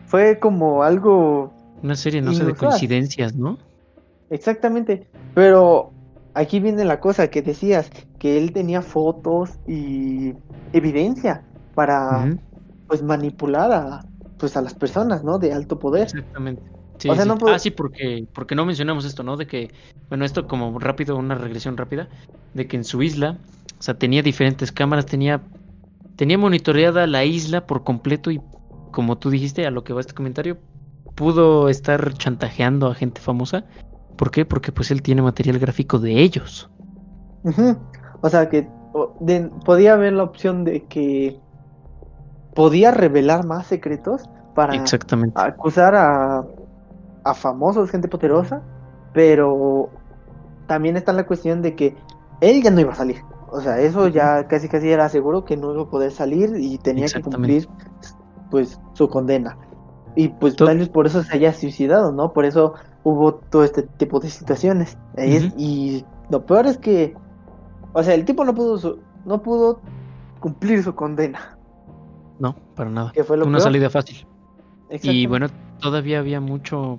fue 0.06 0.38
como 0.38 0.82
algo 0.82 1.52
Una 1.82 1.94
serie, 1.94 2.22
no 2.22 2.32
sé, 2.32 2.44
de 2.44 2.54
coincidencias, 2.54 3.34
¿no? 3.34 3.58
Exactamente, 4.30 5.06
pero 5.34 5.92
aquí 6.34 6.58
viene 6.58 6.84
la 6.84 6.98
cosa 6.98 7.28
que 7.28 7.42
decías, 7.42 7.90
que 8.18 8.38
él 8.38 8.52
tenía 8.52 8.80
fotos 8.80 9.50
y 9.68 10.32
evidencia 10.72 11.44
para 11.74 12.26
pues 12.88 13.02
manipular 13.02 13.72
a, 13.72 14.06
pues 14.38 14.56
a 14.56 14.62
las 14.62 14.74
personas, 14.74 15.22
¿no? 15.22 15.38
De 15.38 15.52
alto 15.52 15.78
poder. 15.78 16.04
Exactamente. 16.04 16.62
Sí, 16.98 17.10
sí. 17.10 17.30
Ah, 17.46 17.58
sí, 17.58 17.70
porque, 17.70 18.26
porque 18.32 18.54
no 18.54 18.64
mencionamos 18.64 19.04
esto, 19.04 19.22
¿no? 19.22 19.36
De 19.36 19.46
que, 19.46 19.70
bueno, 20.08 20.24
esto 20.24 20.46
como 20.48 20.78
rápido, 20.78 21.16
una 21.16 21.34
regresión 21.34 21.76
rápida, 21.76 22.08
de 22.54 22.66
que 22.66 22.76
en 22.76 22.84
su 22.84 23.02
isla, 23.02 23.38
o 23.78 23.82
sea, 23.82 23.98
tenía 23.98 24.22
diferentes 24.22 24.72
cámaras, 24.72 25.04
tenía, 25.04 25.42
tenía 26.16 26.38
monitoreada 26.38 27.06
la 27.06 27.24
isla 27.24 27.66
por 27.66 27.84
completo 27.84 28.30
y 28.30 28.40
como 28.90 29.18
tú 29.18 29.30
dijiste, 29.30 29.66
a 29.66 29.70
lo 29.70 29.84
que 29.84 29.92
va 29.92 30.00
este 30.00 30.14
comentario, 30.14 30.58
pudo 31.14 31.68
estar 31.68 32.14
chantajeando 32.14 32.88
a 32.88 32.94
gente 32.94 33.20
famosa. 33.20 33.64
¿Por 34.16 34.30
qué? 34.30 34.44
Porque 34.44 34.72
pues 34.72 34.90
él 34.90 35.02
tiene 35.02 35.22
material 35.22 35.58
gráfico 35.58 35.98
de 35.98 36.20
ellos. 36.20 36.70
O 38.22 38.28
sea 38.28 38.48
que 38.48 38.68
podía 39.64 39.92
haber 39.92 40.14
la 40.14 40.22
opción 40.22 40.64
de 40.64 40.84
que 40.84 41.38
podía 42.54 42.90
revelar 42.90 43.44
más 43.44 43.66
secretos 43.66 44.22
para 44.54 44.82
acusar 45.34 45.94
a, 45.94 46.46
a 47.24 47.34
famosos, 47.34 47.90
gente 47.90 48.08
poderosa, 48.08 48.62
pero 49.12 49.90
también 50.66 50.96
está 50.96 51.12
la 51.12 51.26
cuestión 51.26 51.60
de 51.60 51.76
que 51.76 51.94
él 52.40 52.62
ya 52.62 52.70
no 52.70 52.80
iba 52.80 52.92
a 52.92 52.96
salir. 52.96 53.18
O 53.50 53.60
sea, 53.60 53.80
eso 53.80 54.08
ya 54.08 54.48
casi 54.48 54.68
casi 54.68 54.90
era 54.90 55.08
seguro 55.08 55.44
que 55.44 55.56
no 55.56 55.72
iba 55.72 55.82
a 55.82 55.90
poder 55.90 56.10
salir 56.10 56.54
y 56.56 56.78
tenía 56.78 57.06
que 57.06 57.22
cumplir 57.22 57.68
pues 58.50 58.80
su 58.94 59.08
condena. 59.08 59.56
Y 60.14 60.28
pues 60.28 60.56
tal 60.56 60.78
vez 60.78 60.88
por 60.88 61.06
eso 61.06 61.22
se 61.22 61.36
haya 61.36 61.52
suicidado, 61.52 62.10
¿no? 62.10 62.32
Por 62.32 62.44
eso 62.46 62.74
hubo 63.04 63.34
todo 63.34 63.64
este 63.64 63.82
tipo 63.82 64.18
de 64.18 64.30
situaciones. 64.30 64.96
Y 65.56 66.04
lo 66.30 66.46
peor 66.46 66.66
es 66.66 66.78
que, 66.78 67.14
o 67.92 68.02
sea, 68.02 68.14
el 68.14 68.24
tipo 68.24 68.44
no 68.44 68.54
pudo, 68.54 68.98
no 69.24 69.42
pudo 69.42 69.80
cumplir 70.40 70.82
su 70.82 70.94
condena. 70.94 71.58
No, 72.38 72.56
para 72.74 72.90
nada. 72.90 73.12
Que 73.12 73.24
fue 73.24 73.40
Una 73.42 73.60
salida 73.60 73.90
fácil. 73.90 74.26
Y 74.90 75.26
bueno, 75.26 75.48
todavía 75.80 76.18
había 76.18 76.40
mucho, 76.40 76.98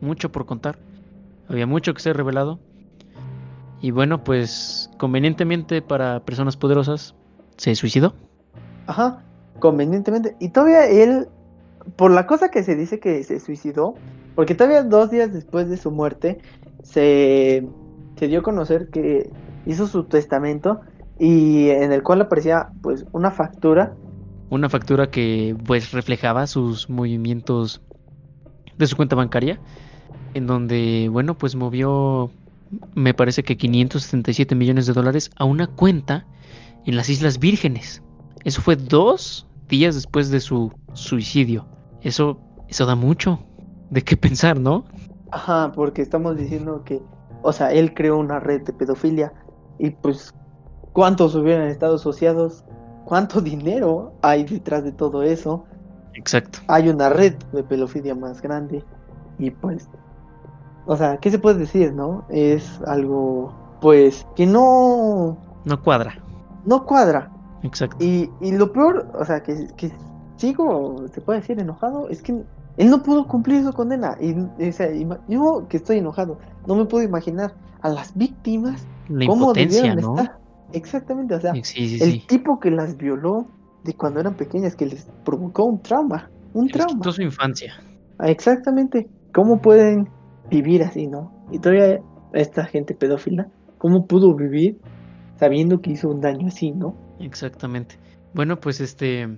mucho 0.00 0.30
por 0.30 0.46
contar. 0.46 0.78
Había 1.48 1.66
mucho 1.66 1.94
que 1.94 2.02
ser 2.02 2.16
revelado. 2.16 2.60
Y 3.80 3.90
bueno, 3.90 4.24
pues 4.24 4.90
convenientemente 4.98 5.82
para 5.82 6.20
personas 6.20 6.56
poderosas, 6.56 7.14
se 7.56 7.74
suicidó. 7.74 8.14
Ajá, 8.86 9.22
convenientemente. 9.58 10.36
Y 10.40 10.50
todavía 10.50 10.86
él, 10.86 11.28
por 11.96 12.10
la 12.10 12.26
cosa 12.26 12.50
que 12.50 12.62
se 12.62 12.74
dice 12.74 13.00
que 13.00 13.22
se 13.24 13.40
suicidó, 13.40 13.94
porque 14.34 14.54
todavía 14.54 14.82
dos 14.82 15.10
días 15.10 15.32
después 15.32 15.68
de 15.68 15.76
su 15.76 15.90
muerte, 15.90 16.38
se, 16.82 17.68
se 18.16 18.28
dio 18.28 18.40
a 18.40 18.42
conocer 18.42 18.88
que 18.88 19.30
hizo 19.66 19.86
su 19.86 20.04
testamento 20.04 20.80
y 21.18 21.68
en 21.70 21.92
el 21.92 22.02
cual 22.02 22.22
aparecía 22.22 22.68
pues 22.80 23.04
una 23.12 23.30
factura 23.30 23.94
una 24.50 24.68
factura 24.68 25.10
que 25.10 25.56
pues 25.66 25.92
reflejaba 25.92 26.46
sus 26.46 26.88
movimientos 26.88 27.82
de 28.76 28.86
su 28.86 28.96
cuenta 28.96 29.16
bancaria, 29.16 29.60
en 30.34 30.46
donde, 30.46 31.08
bueno, 31.10 31.36
pues 31.36 31.54
movió, 31.54 32.30
me 32.94 33.14
parece 33.14 33.42
que 33.42 33.56
577 33.56 34.54
millones 34.54 34.86
de 34.86 34.92
dólares 34.92 35.30
a 35.36 35.44
una 35.44 35.66
cuenta 35.66 36.26
en 36.84 36.96
las 36.96 37.08
Islas 37.08 37.38
Vírgenes. 37.38 38.02
Eso 38.44 38.62
fue 38.62 38.76
dos 38.76 39.46
días 39.68 39.94
después 39.94 40.30
de 40.30 40.40
su 40.40 40.72
suicidio. 40.92 41.66
Eso, 42.02 42.40
eso 42.68 42.86
da 42.86 42.94
mucho 42.94 43.40
de 43.90 44.02
qué 44.02 44.16
pensar, 44.16 44.58
¿no? 44.58 44.84
Ajá, 45.30 45.72
porque 45.74 46.02
estamos 46.02 46.36
diciendo 46.36 46.82
que, 46.84 47.00
o 47.42 47.52
sea, 47.52 47.72
él 47.72 47.94
creó 47.94 48.18
una 48.18 48.40
red 48.40 48.62
de 48.62 48.72
pedofilia 48.72 49.32
y 49.78 49.90
pues, 49.90 50.34
¿cuántos 50.92 51.34
hubieran 51.34 51.68
estado 51.68 51.96
asociados? 51.96 52.64
cuánto 53.08 53.40
dinero 53.52 54.12
hay 54.22 54.44
detrás 54.44 54.84
de 54.84 54.92
todo 54.92 55.22
eso. 55.22 55.64
Exacto. 56.14 56.58
Hay 56.68 56.88
una 56.88 57.08
red 57.08 57.34
de 57.52 57.62
pedofilia 57.64 58.14
más 58.14 58.42
grande 58.42 58.84
y 59.38 59.50
pues, 59.50 59.88
o 60.88 60.96
sea, 60.96 61.18
¿qué 61.18 61.30
se 61.30 61.38
puede 61.38 61.58
decir, 61.58 61.92
no? 61.92 62.24
Es 62.30 62.80
algo, 62.86 63.52
pues, 63.82 64.26
que 64.34 64.46
no... 64.46 65.36
No 65.66 65.82
cuadra. 65.82 66.18
No 66.64 66.86
cuadra. 66.86 67.30
Exacto. 67.62 68.02
Y, 68.02 68.30
y 68.40 68.52
lo 68.52 68.72
peor, 68.72 69.06
o 69.14 69.22
sea, 69.22 69.42
que, 69.42 69.68
que 69.76 69.92
sigo, 70.36 71.06
se 71.12 71.20
puede 71.20 71.40
decir, 71.40 71.60
enojado, 71.60 72.08
es 72.08 72.22
que 72.22 72.42
él 72.78 72.88
no 72.88 73.02
pudo 73.02 73.26
cumplir 73.28 73.62
su 73.64 73.72
condena. 73.74 74.16
Y, 74.18 74.32
o 74.66 74.72
sea, 74.72 74.88
yo 75.28 75.66
que 75.68 75.76
estoy 75.76 75.98
enojado, 75.98 76.38
no 76.66 76.74
me 76.74 76.86
puedo 76.86 77.04
imaginar 77.04 77.54
a 77.82 77.90
las 77.90 78.16
víctimas 78.16 78.86
La 79.10 79.26
cómo 79.26 79.52
debieron 79.52 79.96
¿no? 80.00 80.18
estar. 80.18 80.38
Exactamente, 80.72 81.34
o 81.34 81.40
sea, 81.40 81.52
el 81.52 82.26
tipo 82.26 82.60
que 82.60 82.70
las 82.70 82.96
violó 82.96 83.46
de 83.84 83.92
cuando 83.92 84.20
eran 84.20 84.34
pequeñas, 84.34 84.74
que 84.74 84.86
les 84.86 85.06
provocó 85.22 85.64
un 85.64 85.82
trauma, 85.82 86.30
un 86.54 86.68
trauma. 86.68 86.94
Quitó 86.94 87.12
su 87.12 87.22
infancia. 87.22 87.74
Exactamente. 88.20 89.06
¿Cómo 89.34 89.60
pueden 89.60 90.08
vivir 90.50 90.82
así, 90.82 91.06
no? 91.06 91.32
Y 91.50 91.58
todavía 91.58 92.00
esta 92.32 92.64
gente 92.66 92.94
pedófila, 92.94 93.48
¿cómo 93.78 94.06
pudo 94.06 94.34
vivir 94.34 94.78
sabiendo 95.36 95.80
que 95.80 95.92
hizo 95.92 96.08
un 96.08 96.20
daño 96.20 96.48
así, 96.48 96.72
no? 96.72 96.94
Exactamente. 97.20 97.96
Bueno, 98.34 98.60
pues 98.60 98.80
este, 98.80 99.28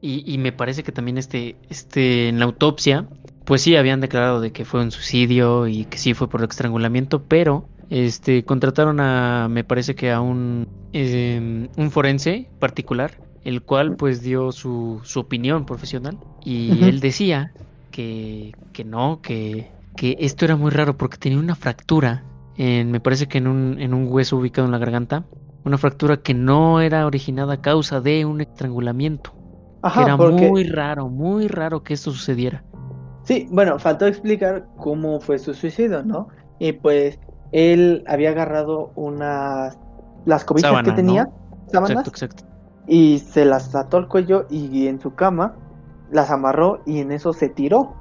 y, 0.00 0.22
y 0.32 0.38
me 0.38 0.52
parece 0.52 0.82
que 0.82 0.92
también 0.92 1.18
este, 1.18 1.56
este, 1.68 2.28
en 2.28 2.38
la 2.38 2.44
autopsia, 2.44 3.08
pues 3.44 3.62
sí 3.62 3.76
habían 3.76 4.00
declarado 4.00 4.40
de 4.40 4.52
que 4.52 4.64
fue 4.64 4.82
un 4.82 4.90
suicidio 4.90 5.66
y 5.66 5.84
que 5.84 5.98
sí 5.98 6.14
fue 6.14 6.28
por 6.28 6.42
estrangulamiento, 6.42 7.22
pero 7.22 7.66
este, 7.90 8.44
contrataron 8.44 9.00
a, 9.00 9.48
me 9.48 9.64
parece 9.64 9.94
que 9.94 10.10
a 10.10 10.20
un, 10.20 10.68
em, 10.92 11.68
un 11.76 11.90
forense 11.90 12.48
particular, 12.58 13.12
el 13.44 13.62
cual 13.62 13.96
pues 13.96 14.22
dio 14.22 14.52
su, 14.52 15.00
su 15.04 15.20
opinión 15.20 15.66
profesional 15.66 16.18
y 16.44 16.82
él 16.84 17.00
decía 17.00 17.52
que, 17.90 18.52
que 18.72 18.84
no, 18.84 19.20
que, 19.20 19.70
que 19.96 20.16
esto 20.20 20.44
era 20.44 20.56
muy 20.56 20.70
raro 20.70 20.96
porque 20.96 21.16
tenía 21.16 21.38
una 21.38 21.54
fractura, 21.54 22.24
en, 22.56 22.90
me 22.90 23.00
parece 23.00 23.26
que 23.26 23.38
en 23.38 23.46
un, 23.46 23.80
en 23.80 23.94
un 23.94 24.08
hueso 24.10 24.36
ubicado 24.36 24.66
en 24.66 24.72
la 24.72 24.78
garganta, 24.78 25.24
una 25.64 25.78
fractura 25.78 26.18
que 26.18 26.34
no 26.34 26.80
era 26.80 27.06
originada 27.06 27.54
a 27.54 27.60
causa 27.60 28.00
de 28.00 28.24
un 28.24 28.40
estrangulamiento. 28.40 29.32
era 29.82 30.16
muy 30.16 30.64
raro, 30.64 31.08
muy 31.08 31.48
raro 31.48 31.82
que 31.82 31.94
esto 31.94 32.10
sucediera. 32.10 32.64
Sí, 33.22 33.48
bueno, 33.50 33.78
faltó 33.78 34.06
explicar 34.06 34.66
cómo 34.76 35.20
fue 35.20 35.38
su 35.38 35.54
suicidio, 35.54 36.02
¿no? 36.02 36.28
Y 36.58 36.72
pues 36.72 37.18
él 37.52 38.04
había 38.06 38.30
agarrado 38.30 38.92
unas 38.94 39.78
las 40.26 40.44
cobijas 40.44 40.82
que 40.82 40.92
tenía, 40.92 41.30
sábanas, 41.68 42.10
y 42.86 43.18
se 43.18 43.44
las 43.44 43.74
ató 43.74 43.96
al 43.96 44.08
cuello 44.08 44.46
y 44.50 44.86
en 44.86 45.00
su 45.00 45.14
cama 45.14 45.56
las 46.10 46.30
amarró 46.30 46.82
y 46.84 47.00
en 47.00 47.12
eso 47.12 47.32
se 47.32 47.48
tiró, 47.48 47.94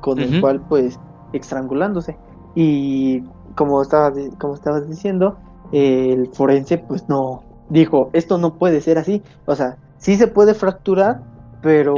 con 0.00 0.18
el 0.18 0.40
cual 0.40 0.60
pues 0.68 0.98
estrangulándose. 1.32 2.16
Y 2.54 3.22
como 3.54 3.82
estabas, 3.82 4.14
como 4.38 4.54
estabas 4.54 4.88
diciendo, 4.88 5.38
el 5.72 6.28
forense 6.28 6.78
pues 6.78 7.08
no 7.08 7.42
dijo, 7.68 8.10
esto 8.12 8.38
no 8.38 8.54
puede 8.54 8.80
ser 8.80 8.98
así, 8.98 9.22
o 9.46 9.54
sea, 9.54 9.76
sí 9.98 10.16
se 10.16 10.26
puede 10.26 10.54
fracturar, 10.54 11.20
pero 11.60 11.94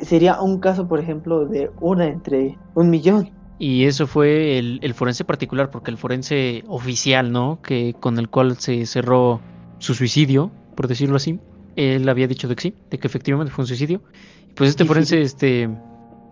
sería 0.00 0.40
un 0.40 0.60
caso, 0.60 0.86
por 0.86 1.00
ejemplo, 1.00 1.46
de 1.46 1.70
una 1.80 2.06
entre 2.06 2.58
un 2.74 2.90
millón. 2.90 3.30
Y 3.58 3.84
eso 3.84 4.06
fue 4.06 4.58
el, 4.58 4.94
forense 4.94 5.24
particular, 5.24 5.70
porque 5.70 5.90
el 5.90 5.96
forense 5.96 6.64
oficial, 6.66 7.30
¿no? 7.30 7.60
Que 7.62 7.94
con 7.94 8.18
el 8.18 8.28
cual 8.28 8.56
se 8.56 8.86
cerró 8.86 9.40
su 9.78 9.94
suicidio, 9.94 10.50
por 10.74 10.88
decirlo 10.88 11.16
así, 11.16 11.38
él 11.76 12.08
había 12.08 12.26
dicho 12.26 12.48
de 12.48 12.56
que 12.56 12.62
sí, 12.62 12.74
de 12.90 12.98
que 12.98 13.06
efectivamente 13.06 13.52
fue 13.52 13.62
un 13.62 13.68
suicidio. 13.68 14.02
Pues 14.56 14.70
este 14.70 14.84
forense, 14.84 15.22
este, 15.22 15.70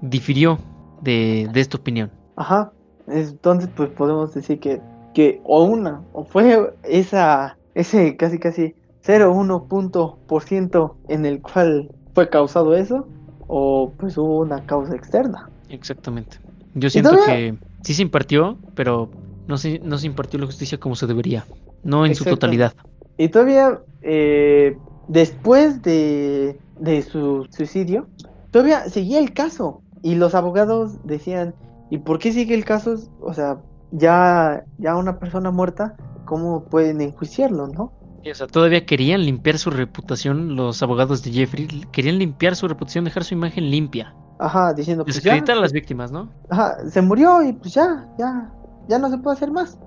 difirió 0.02 0.58
de, 1.02 1.48
esta 1.54 1.76
opinión. 1.76 2.10
Ajá. 2.36 2.72
Entonces, 3.06 3.68
pues 3.74 3.90
podemos 3.90 4.34
decir 4.34 4.60
que, 4.60 4.80
que 5.14 5.40
o 5.44 5.64
una, 5.64 6.02
o 6.12 6.24
fue 6.24 6.72
esa, 6.84 7.56
ese 7.74 8.16
casi 8.16 8.38
casi 8.38 8.74
0,1 9.04 9.66
punto 9.66 10.18
por 10.26 10.42
ciento 10.42 10.96
en 11.08 11.26
el 11.26 11.40
cual 11.40 11.90
fue 12.14 12.28
causado 12.28 12.74
eso, 12.76 13.06
o 13.46 13.92
pues 13.98 14.16
hubo 14.16 14.40
una 14.40 14.64
causa 14.66 14.94
externa. 14.94 15.48
Exactamente. 15.68 16.38
Yo 16.74 16.90
siento 16.90 17.16
que 17.26 17.56
sí 17.82 17.94
se 17.94 18.02
impartió, 18.02 18.58
pero 18.74 19.10
no 19.48 19.58
se, 19.58 19.80
no 19.80 19.98
se 19.98 20.06
impartió 20.06 20.38
la 20.38 20.46
justicia 20.46 20.78
como 20.78 20.94
se 20.94 21.06
debería, 21.06 21.44
no 21.82 22.06
en 22.06 22.14
su 22.14 22.24
totalidad. 22.24 22.74
Y 23.16 23.28
todavía, 23.28 23.80
eh, 24.02 24.76
después 25.08 25.82
de, 25.82 26.58
de 26.78 27.02
su 27.02 27.46
suicidio, 27.50 28.06
todavía 28.50 28.88
seguía 28.88 29.18
el 29.18 29.32
caso. 29.32 29.82
Y 30.02 30.14
los 30.14 30.34
abogados 30.34 31.04
decían, 31.04 31.54
¿y 31.90 31.98
por 31.98 32.18
qué 32.18 32.32
sigue 32.32 32.54
el 32.54 32.64
caso? 32.64 32.94
O 33.20 33.34
sea, 33.34 33.58
ya, 33.92 34.64
ya 34.78 34.96
una 34.96 35.18
persona 35.18 35.50
muerta, 35.50 35.96
¿cómo 36.24 36.64
pueden 36.64 37.00
enjuiciarlo, 37.00 37.68
no? 37.68 37.92
o 38.30 38.34
sea, 38.34 38.46
todavía 38.46 38.84
querían 38.84 39.22
limpiar 39.22 39.58
su 39.58 39.70
reputación, 39.70 40.54
los 40.54 40.82
abogados 40.82 41.22
de 41.22 41.32
Jeffrey, 41.32 41.66
querían 41.90 42.18
limpiar 42.18 42.54
su 42.54 42.68
reputación, 42.68 43.04
dejar 43.04 43.24
su 43.24 43.34
imagen 43.34 43.70
limpia. 43.70 44.14
Ajá, 44.38 44.72
diciendo 44.74 45.04
pues 45.04 45.16
Desacreditar 45.16 45.56
a 45.56 45.60
las 45.60 45.72
víctimas, 45.72 46.12
¿no? 46.12 46.30
Ajá, 46.50 46.76
se 46.88 47.00
murió 47.02 47.42
y 47.42 47.52
pues 47.52 47.74
ya, 47.74 48.08
ya, 48.18 48.52
ya 48.88 48.98
no 48.98 49.08
se 49.08 49.18
puede 49.18 49.36
hacer 49.36 49.50
más. 49.50 49.78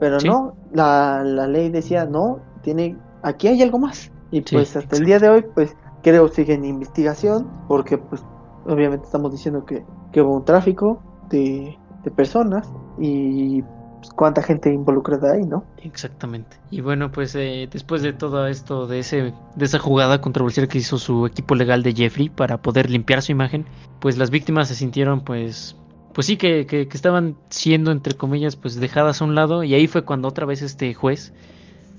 Pero 0.00 0.18
no, 0.24 0.56
la, 0.72 1.22
la, 1.24 1.46
ley 1.46 1.70
decía, 1.70 2.04
no, 2.04 2.40
tiene, 2.62 2.96
aquí 3.22 3.48
hay 3.48 3.62
algo 3.62 3.78
más. 3.78 4.10
Y 4.30 4.40
pues 4.40 4.76
hasta 4.76 4.96
el 4.96 5.04
día 5.04 5.18
de 5.18 5.28
hoy, 5.28 5.44
pues 5.54 5.76
creo 6.02 6.28
sigue 6.28 6.54
en 6.54 6.64
investigación, 6.64 7.48
porque 7.68 7.98
pues 7.98 8.24
obviamente 8.66 9.06
estamos 9.06 9.30
diciendo 9.30 9.64
que, 9.64 9.84
que 10.12 10.22
hubo 10.22 10.34
un 10.34 10.44
tráfico 10.44 11.00
de, 11.32 11.76
de 12.04 12.10
personas 12.12 12.70
y 13.00 13.62
pues, 13.62 14.10
cuánta 14.14 14.42
gente 14.42 14.72
involucrada 14.72 15.32
ahí, 15.32 15.42
¿no? 15.44 15.64
Exactamente. 15.78 16.56
Y 16.70 16.80
bueno, 16.80 17.10
pues 17.10 17.34
eh, 17.34 17.68
después 17.72 18.02
de 18.02 18.12
todo 18.12 18.46
esto, 18.46 18.86
de 18.86 18.98
ese, 19.00 19.32
de 19.56 19.64
esa 19.64 19.78
jugada 19.80 20.20
controversial 20.20 20.68
que 20.68 20.78
hizo 20.78 20.98
su 20.98 21.26
equipo 21.26 21.54
legal 21.56 21.82
de 21.82 21.92
Jeffrey 21.94 22.28
para 22.28 22.62
poder 22.62 22.90
limpiar 22.90 23.22
su 23.22 23.32
imagen, 23.32 23.66
pues 24.00 24.18
las 24.18 24.30
víctimas 24.30 24.68
se 24.68 24.74
sintieron, 24.74 25.22
pues, 25.22 25.76
pues 26.14 26.26
sí 26.26 26.36
que, 26.36 26.66
que, 26.66 26.86
que 26.88 26.96
estaban 26.96 27.36
siendo 27.48 27.90
entre 27.90 28.14
comillas, 28.14 28.56
pues 28.56 28.78
dejadas 28.78 29.22
a 29.22 29.24
un 29.24 29.34
lado 29.34 29.64
y 29.64 29.74
ahí 29.74 29.86
fue 29.86 30.04
cuando 30.04 30.28
otra 30.28 30.46
vez 30.46 30.62
este 30.62 30.92
juez 30.94 31.32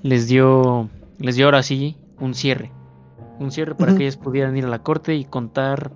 les 0.04 0.28
dio, 0.28 0.90
les 1.20 1.36
dio 1.36 1.46
ahora 1.46 1.64
sí 1.64 1.98
un 2.20 2.34
cierre, 2.34 2.72
un 3.40 3.52
cierre 3.52 3.76
para 3.76 3.96
que 3.96 4.04
ellas 4.04 4.18
pudieran 4.18 4.56
ir 4.58 4.66
a 4.66 4.70
la 4.70 4.80
corte 4.80 5.16
y 5.16 5.24
contar 5.26 5.92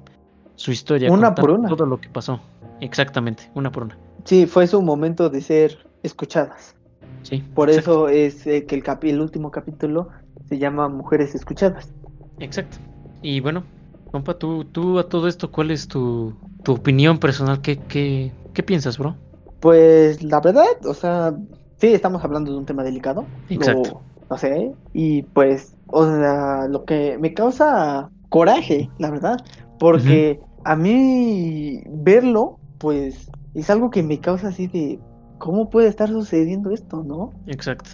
su 0.55 0.71
historia, 0.71 1.11
Una 1.11 1.27
contar 1.27 1.45
por 1.45 1.51
una. 1.51 1.69
todo 1.69 1.85
lo 1.85 1.99
que 1.99 2.09
pasó. 2.09 2.39
Exactamente, 2.81 3.49
una 3.55 3.71
por 3.71 3.83
una. 3.83 3.97
Sí, 4.25 4.45
fue 4.45 4.67
su 4.67 4.81
momento 4.81 5.29
de 5.29 5.41
ser 5.41 5.77
escuchadas. 6.03 6.75
Sí. 7.23 7.43
Por 7.55 7.69
exacto. 7.69 8.07
eso 8.07 8.09
es 8.09 8.45
eh, 8.47 8.65
que 8.65 8.75
el, 8.75 8.83
capi- 8.83 9.09
el 9.09 9.21
último 9.21 9.51
capítulo 9.51 10.09
se 10.47 10.57
llama 10.57 10.87
Mujeres 10.87 11.35
Escuchadas. 11.35 11.91
Exacto. 12.39 12.77
Y 13.21 13.39
bueno, 13.39 13.63
compa, 14.11 14.35
tú, 14.37 14.65
tú 14.65 14.99
a 14.99 15.09
todo 15.09 15.27
esto, 15.27 15.51
¿cuál 15.51 15.71
es 15.71 15.87
tu, 15.87 16.33
tu 16.63 16.73
opinión 16.73 17.17
personal? 17.17 17.61
¿Qué, 17.61 17.77
qué, 17.77 18.31
qué 18.53 18.63
piensas, 18.63 18.97
bro? 18.97 19.15
Pues 19.59 20.23
la 20.23 20.39
verdad, 20.39 20.65
o 20.85 20.93
sea, 20.93 21.33
sí, 21.77 21.87
estamos 21.87 22.23
hablando 22.23 22.51
de 22.51 22.57
un 22.57 22.65
tema 22.65 22.83
delicado. 22.83 23.25
lo- 23.49 23.55
Exacto. 23.55 24.01
no 24.29 24.37
sé. 24.37 24.71
Y 24.93 25.23
pues, 25.23 25.73
o 25.87 26.05
sea, 26.05 26.67
lo 26.69 26.85
que 26.85 27.17
me 27.19 27.33
causa 27.33 28.09
coraje, 28.29 28.89
la 28.99 29.09
verdad. 29.09 29.37
Porque 29.79 30.39
a 30.63 30.75
mí 30.75 31.81
verlo, 31.87 32.59
pues, 32.77 33.29
es 33.53 33.69
algo 33.69 33.89
que 33.89 34.03
me 34.03 34.19
causa 34.19 34.49
así 34.49 34.67
de, 34.67 34.99
¿cómo 35.37 35.69
puede 35.69 35.87
estar 35.87 36.09
sucediendo 36.09 36.71
esto, 36.71 37.03
no? 37.03 37.33
Exacto. 37.47 37.91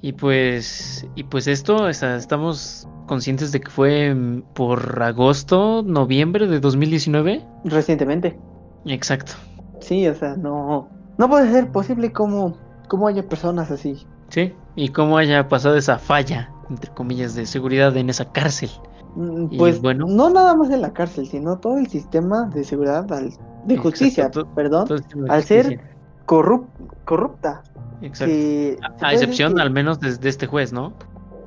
Y 0.00 0.12
pues, 0.12 1.06
y 1.14 1.22
pues 1.24 1.46
esto, 1.46 1.76
o 1.76 1.92
sea, 1.92 2.16
estamos 2.16 2.88
conscientes 3.06 3.52
de 3.52 3.60
que 3.60 3.70
fue 3.70 4.12
mm, 4.12 4.42
por 4.54 5.00
agosto, 5.02 5.82
noviembre 5.84 6.48
de 6.48 6.58
2019. 6.58 7.44
Recientemente. 7.64 8.36
Exacto. 8.84 9.34
Sí, 9.80 10.06
o 10.08 10.14
sea, 10.14 10.36
no, 10.36 10.88
no 11.18 11.28
puede 11.28 11.50
ser 11.52 11.70
posible 11.70 12.12
como, 12.12 12.58
como 12.88 13.06
haya 13.06 13.28
personas 13.28 13.70
así. 13.70 14.06
Sí. 14.28 14.52
Y 14.74 14.88
cómo 14.88 15.18
haya 15.18 15.48
pasado 15.48 15.76
esa 15.76 15.98
falla, 15.98 16.50
entre 16.68 16.90
comillas, 16.92 17.34
de 17.34 17.46
seguridad 17.46 17.96
en 17.96 18.10
esa 18.10 18.32
cárcel. 18.32 18.70
Mm, 19.14 19.46
Y 19.50 19.58
Pues 19.58 19.80
bueno. 19.82 20.06
no 20.08 20.30
nada 20.30 20.54
más 20.56 20.70
en 20.70 20.80
la 20.80 20.92
cárcel, 20.92 21.26
sino 21.26 21.58
todo 21.58 21.78
el 21.78 21.86
sistema 21.88 22.46
de 22.54 22.64
seguridad, 22.64 23.10
al- 23.12 23.30
de 23.64 23.74
Exacto, 23.74 23.82
justicia, 23.82 24.30
perdón, 24.54 24.88
Todo 24.88 24.98
de 24.98 25.30
al 25.30 25.42
ser 25.44 25.80
corrup- 26.26 26.68
corrupta. 27.04 27.62
Exacto. 28.00 28.32
que 28.34 28.78
A- 29.00 29.12
excepción, 29.12 29.54
que- 29.54 29.62
al 29.62 29.70
menos, 29.70 30.00
de, 30.00 30.16
de 30.16 30.28
este 30.28 30.46
juez, 30.46 30.72
¿no? 30.72 30.92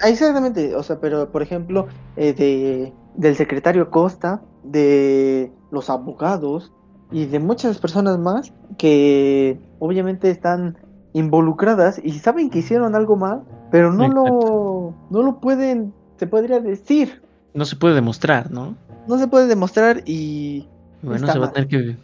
Ah, 0.01 0.09
Exactamente, 0.09 0.75
o 0.75 0.83
sea, 0.83 0.99
pero 0.99 1.29
por 1.31 1.41
ejemplo, 1.41 1.87
eh, 2.15 2.33
de, 2.33 2.93
del 3.15 3.35
secretario 3.35 3.89
Costa, 3.89 4.41
de 4.63 5.51
los 5.71 5.89
abogados 5.89 6.71
y 7.11 7.25
de 7.25 7.39
muchas 7.39 7.77
personas 7.77 8.17
más 8.19 8.53
que 8.77 9.59
obviamente 9.79 10.29
están 10.29 10.77
involucradas 11.13 11.99
y 12.03 12.11
saben 12.19 12.49
que 12.49 12.59
hicieron 12.59 12.95
algo 12.95 13.15
mal, 13.15 13.43
pero 13.71 13.91
no 13.93 14.07
lo, 14.07 14.93
no 15.09 15.23
lo 15.23 15.39
pueden, 15.39 15.93
se 16.17 16.27
podría 16.27 16.59
decir, 16.59 17.21
No 17.55 17.65
se 17.65 17.75
puede 17.75 17.95
demostrar, 17.95 18.51
¿no? 18.51 18.75
no 19.07 19.17
se 19.17 19.27
puede 19.27 19.47
demostrar 19.47 20.03
y 20.05 20.67
Bueno, 21.01 21.31
se 21.31 21.39
va 21.39 21.47
a 21.47 21.51
tener 21.51 21.67
que 21.67 21.95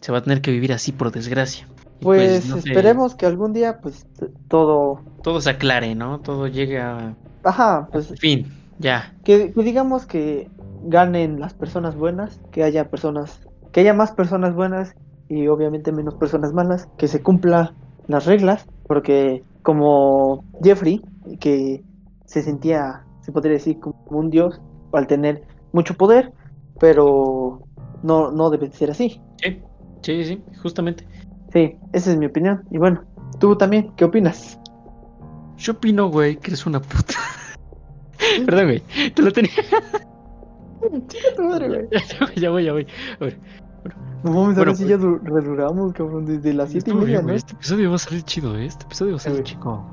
se 0.00 0.12
va 0.12 0.18
a 0.18 0.22
tener 0.22 0.40
que 0.40 0.50
vivir 0.50 0.72
así 0.72 0.92
por 0.92 1.10
desgracia. 1.12 1.66
Pues, 2.00 2.46
no 2.46 2.54
sé, 2.56 2.68
esperemos 2.70 3.14
que 3.14 3.26
algún 3.26 3.52
día 3.52 3.80
pues 3.80 4.06
todo, 4.48 5.02
todo 5.22 5.40
se 5.42 5.50
aclare, 5.50 5.94
¿no? 5.94 6.20
Todo 6.20 6.46
llegue 6.46 6.80
a 6.80 7.14
ajá, 7.44 7.88
pues 7.92 8.14
fin, 8.18 8.50
ya. 8.78 9.14
que, 9.24 9.52
que 9.52 9.62
digamos 9.62 10.06
que 10.06 10.48
ganen 10.84 11.40
las 11.40 11.52
personas 11.52 11.94
buenas, 11.96 12.40
que 12.52 12.62
haya 12.62 12.88
personas, 12.88 13.40
que 13.72 13.80
haya 13.80 13.92
más 13.92 14.12
personas 14.12 14.54
buenas 14.54 14.94
y 15.28 15.46
obviamente 15.48 15.92
menos 15.92 16.14
personas 16.14 16.54
malas, 16.54 16.88
que 16.96 17.06
se 17.06 17.22
cumpla 17.22 17.74
las 18.06 18.24
reglas, 18.24 18.66
porque 18.86 19.44
como 19.62 20.42
Jeffrey, 20.62 21.02
que 21.38 21.84
se 22.24 22.42
sentía, 22.42 23.04
se 23.20 23.30
podría 23.30 23.52
decir, 23.52 23.78
como 23.78 23.94
un 24.08 24.30
dios 24.30 24.58
al 24.92 25.06
tener 25.06 25.44
mucho 25.72 25.94
poder, 25.94 26.32
pero 26.78 27.60
no, 28.02 28.30
no 28.30 28.50
debe 28.50 28.70
ser 28.72 28.90
así. 28.90 29.20
Sí, 29.42 29.62
sí, 30.02 30.24
sí, 30.24 30.42
justamente. 30.62 31.06
Sí, 31.52 31.76
esa 31.92 32.12
es 32.12 32.16
mi 32.16 32.26
opinión. 32.26 32.62
Y 32.70 32.78
bueno, 32.78 33.04
tú 33.38 33.56
también, 33.56 33.92
¿qué 33.96 34.04
opinas? 34.04 34.58
Yo 35.56 35.72
opino, 35.72 36.08
güey, 36.08 36.36
que 36.36 36.48
eres 36.48 36.64
una 36.66 36.80
puta. 36.80 37.14
Perdón, 38.46 38.64
güey. 38.66 38.82
Te 39.14 39.22
lo 39.22 39.32
tenía. 39.32 39.50
Chica 41.08 41.28
tu 41.36 41.42
madre, 41.42 41.68
güey. 41.68 41.88
ya 42.36 42.50
voy, 42.50 42.64
ya 42.64 42.72
voy. 42.72 42.86
A 43.20 43.24
ver. 43.24 43.38
No 44.22 44.32
mames, 44.32 44.58
ahora 44.58 44.74
sí 44.74 44.84
pues- 44.84 44.90
ya 44.90 44.96
du- 44.98 45.18
reduramos, 45.18 45.92
cabrón, 45.94 46.26
desde 46.26 46.52
las 46.52 46.70
siete 46.70 46.90
y 46.90 46.92
Estuvo 46.92 47.04
media, 47.04 47.18
bien, 47.20 47.26
¿no? 47.28 47.32
Este 47.34 47.52
episodio 47.54 47.88
va 47.90 47.96
a 47.96 47.98
salir 47.98 48.22
chido, 48.22 48.56
¿eh? 48.58 48.66
Este 48.66 48.84
episodio 48.84 49.12
va 49.12 49.16
a 49.16 49.20
salir 49.20 49.42
chico. 49.42 49.86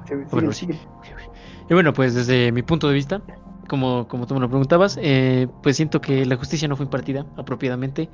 Y 1.69 1.73
bueno, 1.73 1.93
pues 1.93 2.13
desde 2.13 2.51
mi 2.51 2.61
punto 2.61 2.87
de 2.87 2.93
vista, 2.93 3.21
como, 3.68 4.07
como 4.07 4.28
tú 4.28 4.34
me 4.34 4.39
lo 4.39 4.49
preguntabas, 4.49 4.97
eh, 5.01 5.47
pues 5.63 5.76
siento 5.76 6.01
que 6.01 6.26
la 6.26 6.36
justicia 6.36 6.68
no 6.68 6.76
fue 6.76 6.86
impartida 6.86 7.26
apropiadamente, 7.38 8.09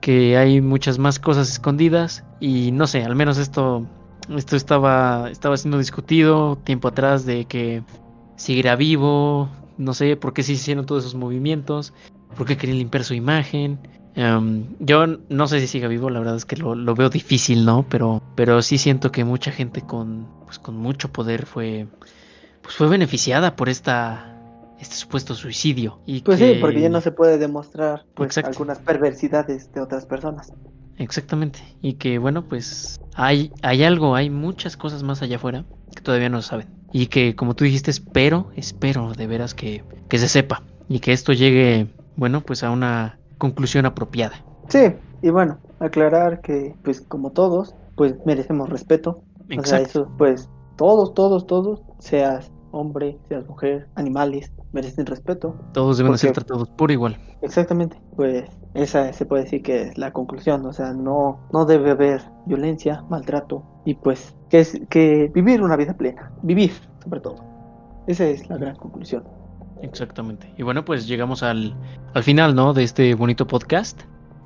que 0.00 0.36
hay 0.36 0.60
muchas 0.60 0.98
más 0.98 1.18
cosas 1.18 1.50
escondidas 1.50 2.24
y 2.40 2.72
no 2.72 2.86
sé, 2.86 3.04
al 3.04 3.14
menos 3.14 3.38
esto, 3.38 3.86
esto 4.36 4.56
estaba, 4.56 5.30
estaba 5.30 5.56
siendo 5.56 5.78
discutido 5.78 6.56
tiempo 6.64 6.88
atrás 6.88 7.26
de 7.26 7.44
que 7.46 7.82
seguirá 8.36 8.76
vivo, 8.76 9.48
no 9.78 9.94
sé 9.94 10.16
por 10.16 10.32
qué 10.32 10.42
se 10.42 10.52
hicieron 10.52 10.86
todos 10.86 11.04
esos 11.04 11.14
movimientos, 11.14 11.92
por 12.36 12.46
qué 12.46 12.56
querían 12.56 12.78
limpiar 12.78 13.04
su 13.04 13.14
imagen. 13.14 13.78
Em, 14.14 14.64
yo 14.78 15.06
no 15.06 15.46
sé 15.46 15.60
si 15.60 15.66
siga 15.66 15.88
vivo, 15.88 16.08
la 16.08 16.20
verdad 16.20 16.36
es 16.36 16.46
que 16.46 16.56
lo, 16.56 16.74
lo 16.74 16.94
veo 16.94 17.10
difícil, 17.10 17.66
¿no? 17.66 17.84
Pero, 17.88 18.22
pero 18.34 18.62
sí 18.62 18.78
siento 18.78 19.12
que 19.12 19.24
mucha 19.24 19.52
gente 19.52 19.82
con, 19.82 20.26
pues, 20.46 20.58
con 20.58 20.76
mucho 20.76 21.12
poder 21.12 21.44
fue, 21.44 21.86
pues 22.62 22.74
fue 22.76 22.88
beneficiada 22.88 23.56
por 23.56 23.68
esta 23.68 24.35
este 24.80 24.94
supuesto 24.96 25.34
suicidio 25.34 26.00
y 26.06 26.20
Pues 26.20 26.38
que- 26.38 26.54
sí, 26.54 26.58
porque 26.60 26.80
ya 26.80 26.88
no 26.88 27.00
se 27.00 27.12
puede 27.12 27.38
demostrar 27.38 28.04
pues, 28.14 28.28
Exacto. 28.28 28.50
algunas 28.50 28.78
perversidades 28.80 29.72
de 29.72 29.80
otras 29.80 30.06
personas. 30.06 30.52
exactamente 30.98 31.58
y 31.82 31.94
que 31.94 32.18
bueno 32.18 32.42
pues 32.48 32.96
hay 33.14 33.52
hay 33.62 33.84
algo 33.84 34.14
hay 34.14 34.30
muchas 34.30 34.76
cosas 34.78 35.02
más 35.02 35.20
allá 35.22 35.36
afuera 35.36 35.64
que 35.94 36.00
todavía 36.02 36.30
no 36.30 36.40
saben 36.40 36.68
y 36.92 37.08
que 37.08 37.36
como 37.36 37.54
tú 37.54 37.64
dijiste 37.64 37.90
espero 37.90 38.50
espero 38.56 39.12
de 39.12 39.26
veras 39.26 39.52
que 39.54 39.84
que 40.08 40.16
se 40.18 40.28
sepa 40.28 40.62
y 40.88 41.00
que 41.00 41.12
esto 41.12 41.32
llegue 41.34 41.86
bueno 42.16 42.40
pues 42.40 42.62
a 42.62 42.70
una 42.70 43.18
conclusión 43.38 43.84
apropiada 43.86 44.42
Sí, 44.68 44.80
y 45.22 45.30
bueno, 45.30 45.58
aclarar 45.78 46.40
que 46.40 46.74
pues 46.82 47.00
como 47.02 47.30
todos, 47.30 47.74
pues 47.94 48.16
merecemos 48.24 48.68
respeto. 48.68 49.10
O 49.10 49.44
sea, 49.48 49.56
exacto 49.58 50.00
eso 50.00 50.12
pues 50.18 50.48
todos, 50.76 51.14
todos, 51.14 51.46
todos, 51.46 51.82
seas 52.00 52.50
hombre, 52.72 53.16
seas 53.28 53.46
mujer, 53.46 53.88
animales, 53.94 54.52
merecen 54.72 55.06
respeto. 55.06 55.56
todos 55.72 55.98
deben 55.98 56.12
de 56.12 56.18
ser 56.18 56.32
tratados 56.32 56.68
por 56.70 56.90
igual 56.90 57.16
Exactamente, 57.42 58.00
pues 58.16 58.44
esa 58.74 59.12
se 59.12 59.24
puede 59.26 59.44
decir 59.44 59.62
que 59.62 59.82
es 59.82 59.98
la 59.98 60.12
conclusión, 60.12 60.64
o 60.66 60.72
sea, 60.72 60.92
no, 60.92 61.38
no 61.52 61.64
debe 61.64 61.90
haber 61.92 62.22
violencia, 62.46 63.04
maltrato 63.08 63.62
y 63.84 63.94
pues 63.94 64.34
que 64.50 64.60
es 64.60 64.80
que 64.90 65.30
vivir 65.34 65.62
una 65.62 65.76
vida 65.76 65.96
plena, 65.96 66.32
vivir 66.42 66.72
sobre 67.04 67.20
todo. 67.20 67.36
Esa 68.06 68.24
es 68.26 68.48
la 68.48 68.56
gran 68.56 68.76
conclusión. 68.76 69.24
exactamente 69.82 70.52
y 70.56 70.62
bueno 70.62 70.84
pues 70.84 71.06
llegamos 71.06 71.42
al 71.42 71.74
al 72.14 72.22
final 72.22 72.54
no 72.54 72.72
de 72.72 72.82
este 72.84 73.14
bonito 73.14 73.46
podcast 73.46 74.00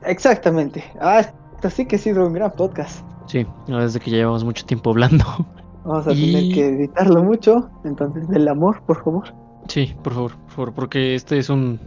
Exactamente. 0.05 0.83
Ah, 1.01 1.21
esto 1.21 1.69
sí 1.71 1.87
que 1.87 1.97
ha 1.97 1.99
sido 1.99 2.27
un 2.27 2.33
gran 2.33 2.53
podcast. 2.53 3.05
sí 3.27 3.47
la 3.69 3.77
verdad 3.77 3.95
es 3.97 4.03
que 4.03 4.11
ya 4.11 4.17
llevamos 4.19 4.45
mucho 4.45 4.65
tiempo 4.67 4.91
hablando 4.91 5.25
Vamos 5.85 6.07
a 6.07 6.13
Y- 6.13 6.33
tener 6.33 6.55
que 6.55 6.67
editarlo 6.69 7.23
mucho. 7.25 7.71
Entonces, 7.85 8.29
del 8.29 8.47
amor, 8.49 8.83
por 8.87 9.03
favor. 9.03 9.25
Sí, 9.69 9.95
por 10.03 10.13
favor, 10.15 10.37
por 10.37 10.51
favor, 10.51 10.75
porque 10.75 11.15
este 11.15 11.39
es 11.39 11.49
un, 11.51 11.79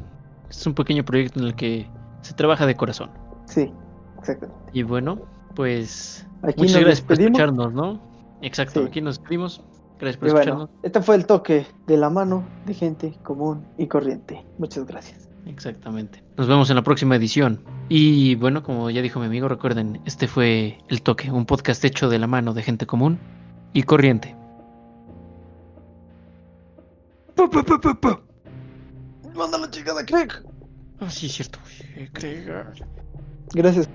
es 0.50 0.66
un 0.66 0.74
pequeño 0.74 1.04
proyecto 1.04 1.40
en 1.40 1.46
el 1.48 1.56
que 1.56 1.88
se 2.22 2.34
trabaja 2.34 2.66
de 2.66 2.76
corazón. 2.76 3.10
Sí, 3.46 3.72
exactamente. 4.20 4.62
Y 4.74 4.84
bueno, 4.84 5.20
pues 5.56 6.26
Aquí 6.42 6.62
muchas 6.62 6.82
gracias 6.82 7.02
por 7.02 7.10
despedimos. 7.18 7.40
escucharnos, 7.40 7.74
¿no? 7.74 8.00
Exacto, 8.42 8.82
Sí. 8.82 8.88
aquí 8.88 9.02
nos 9.02 9.18
despedimos. 9.20 9.64
Gracias 10.00 10.18
por 10.18 10.28
Y 10.28 10.32
escucharnos. 10.32 10.68
bueno, 10.70 10.80
este 10.84 11.02
fue 11.02 11.16
el 11.16 11.26
toque 11.26 11.66
de 11.88 11.98
la 11.98 12.10
mano 12.10 12.44
de 12.66 12.74
gente 12.74 13.14
común 13.24 13.66
y 13.78 13.88
corriente. 13.88 14.44
Muchas 14.58 14.86
gracias. 14.86 15.30
Exactamente. 15.46 16.24
Nos 16.38 16.48
vemos 16.48 16.70
en 16.70 16.78
la 16.78 16.84
próxima 16.84 17.16
edición. 17.18 17.60
Y 17.90 18.36
bueno, 18.36 18.64
como 18.64 18.90
ya 18.90 19.02
dijo 19.02 19.20
mi 19.20 19.26
amigo, 19.26 19.48
recuerden, 19.50 20.00
este 20.06 20.28
fue 20.28 20.78
El 20.90 21.02
Toque, 21.04 21.30
un 21.32 21.46
podcast 21.46 21.84
hecho 21.86 22.10
de 22.10 22.18
la 22.18 22.28
mano 22.28 22.54
de 22.54 22.64
gente 22.64 22.86
común 22.86 23.20
y 23.74 23.84
corriente. 23.84 24.36
Manda 29.36 29.58
la 29.58 29.70
chica 29.70 29.94
de 29.94 30.06
Craig. 30.06 30.30
Ah, 31.00 31.10
sí, 31.10 31.28
cierto. 31.28 31.60
Agregar. 32.14 32.74
Gracias 33.54 33.90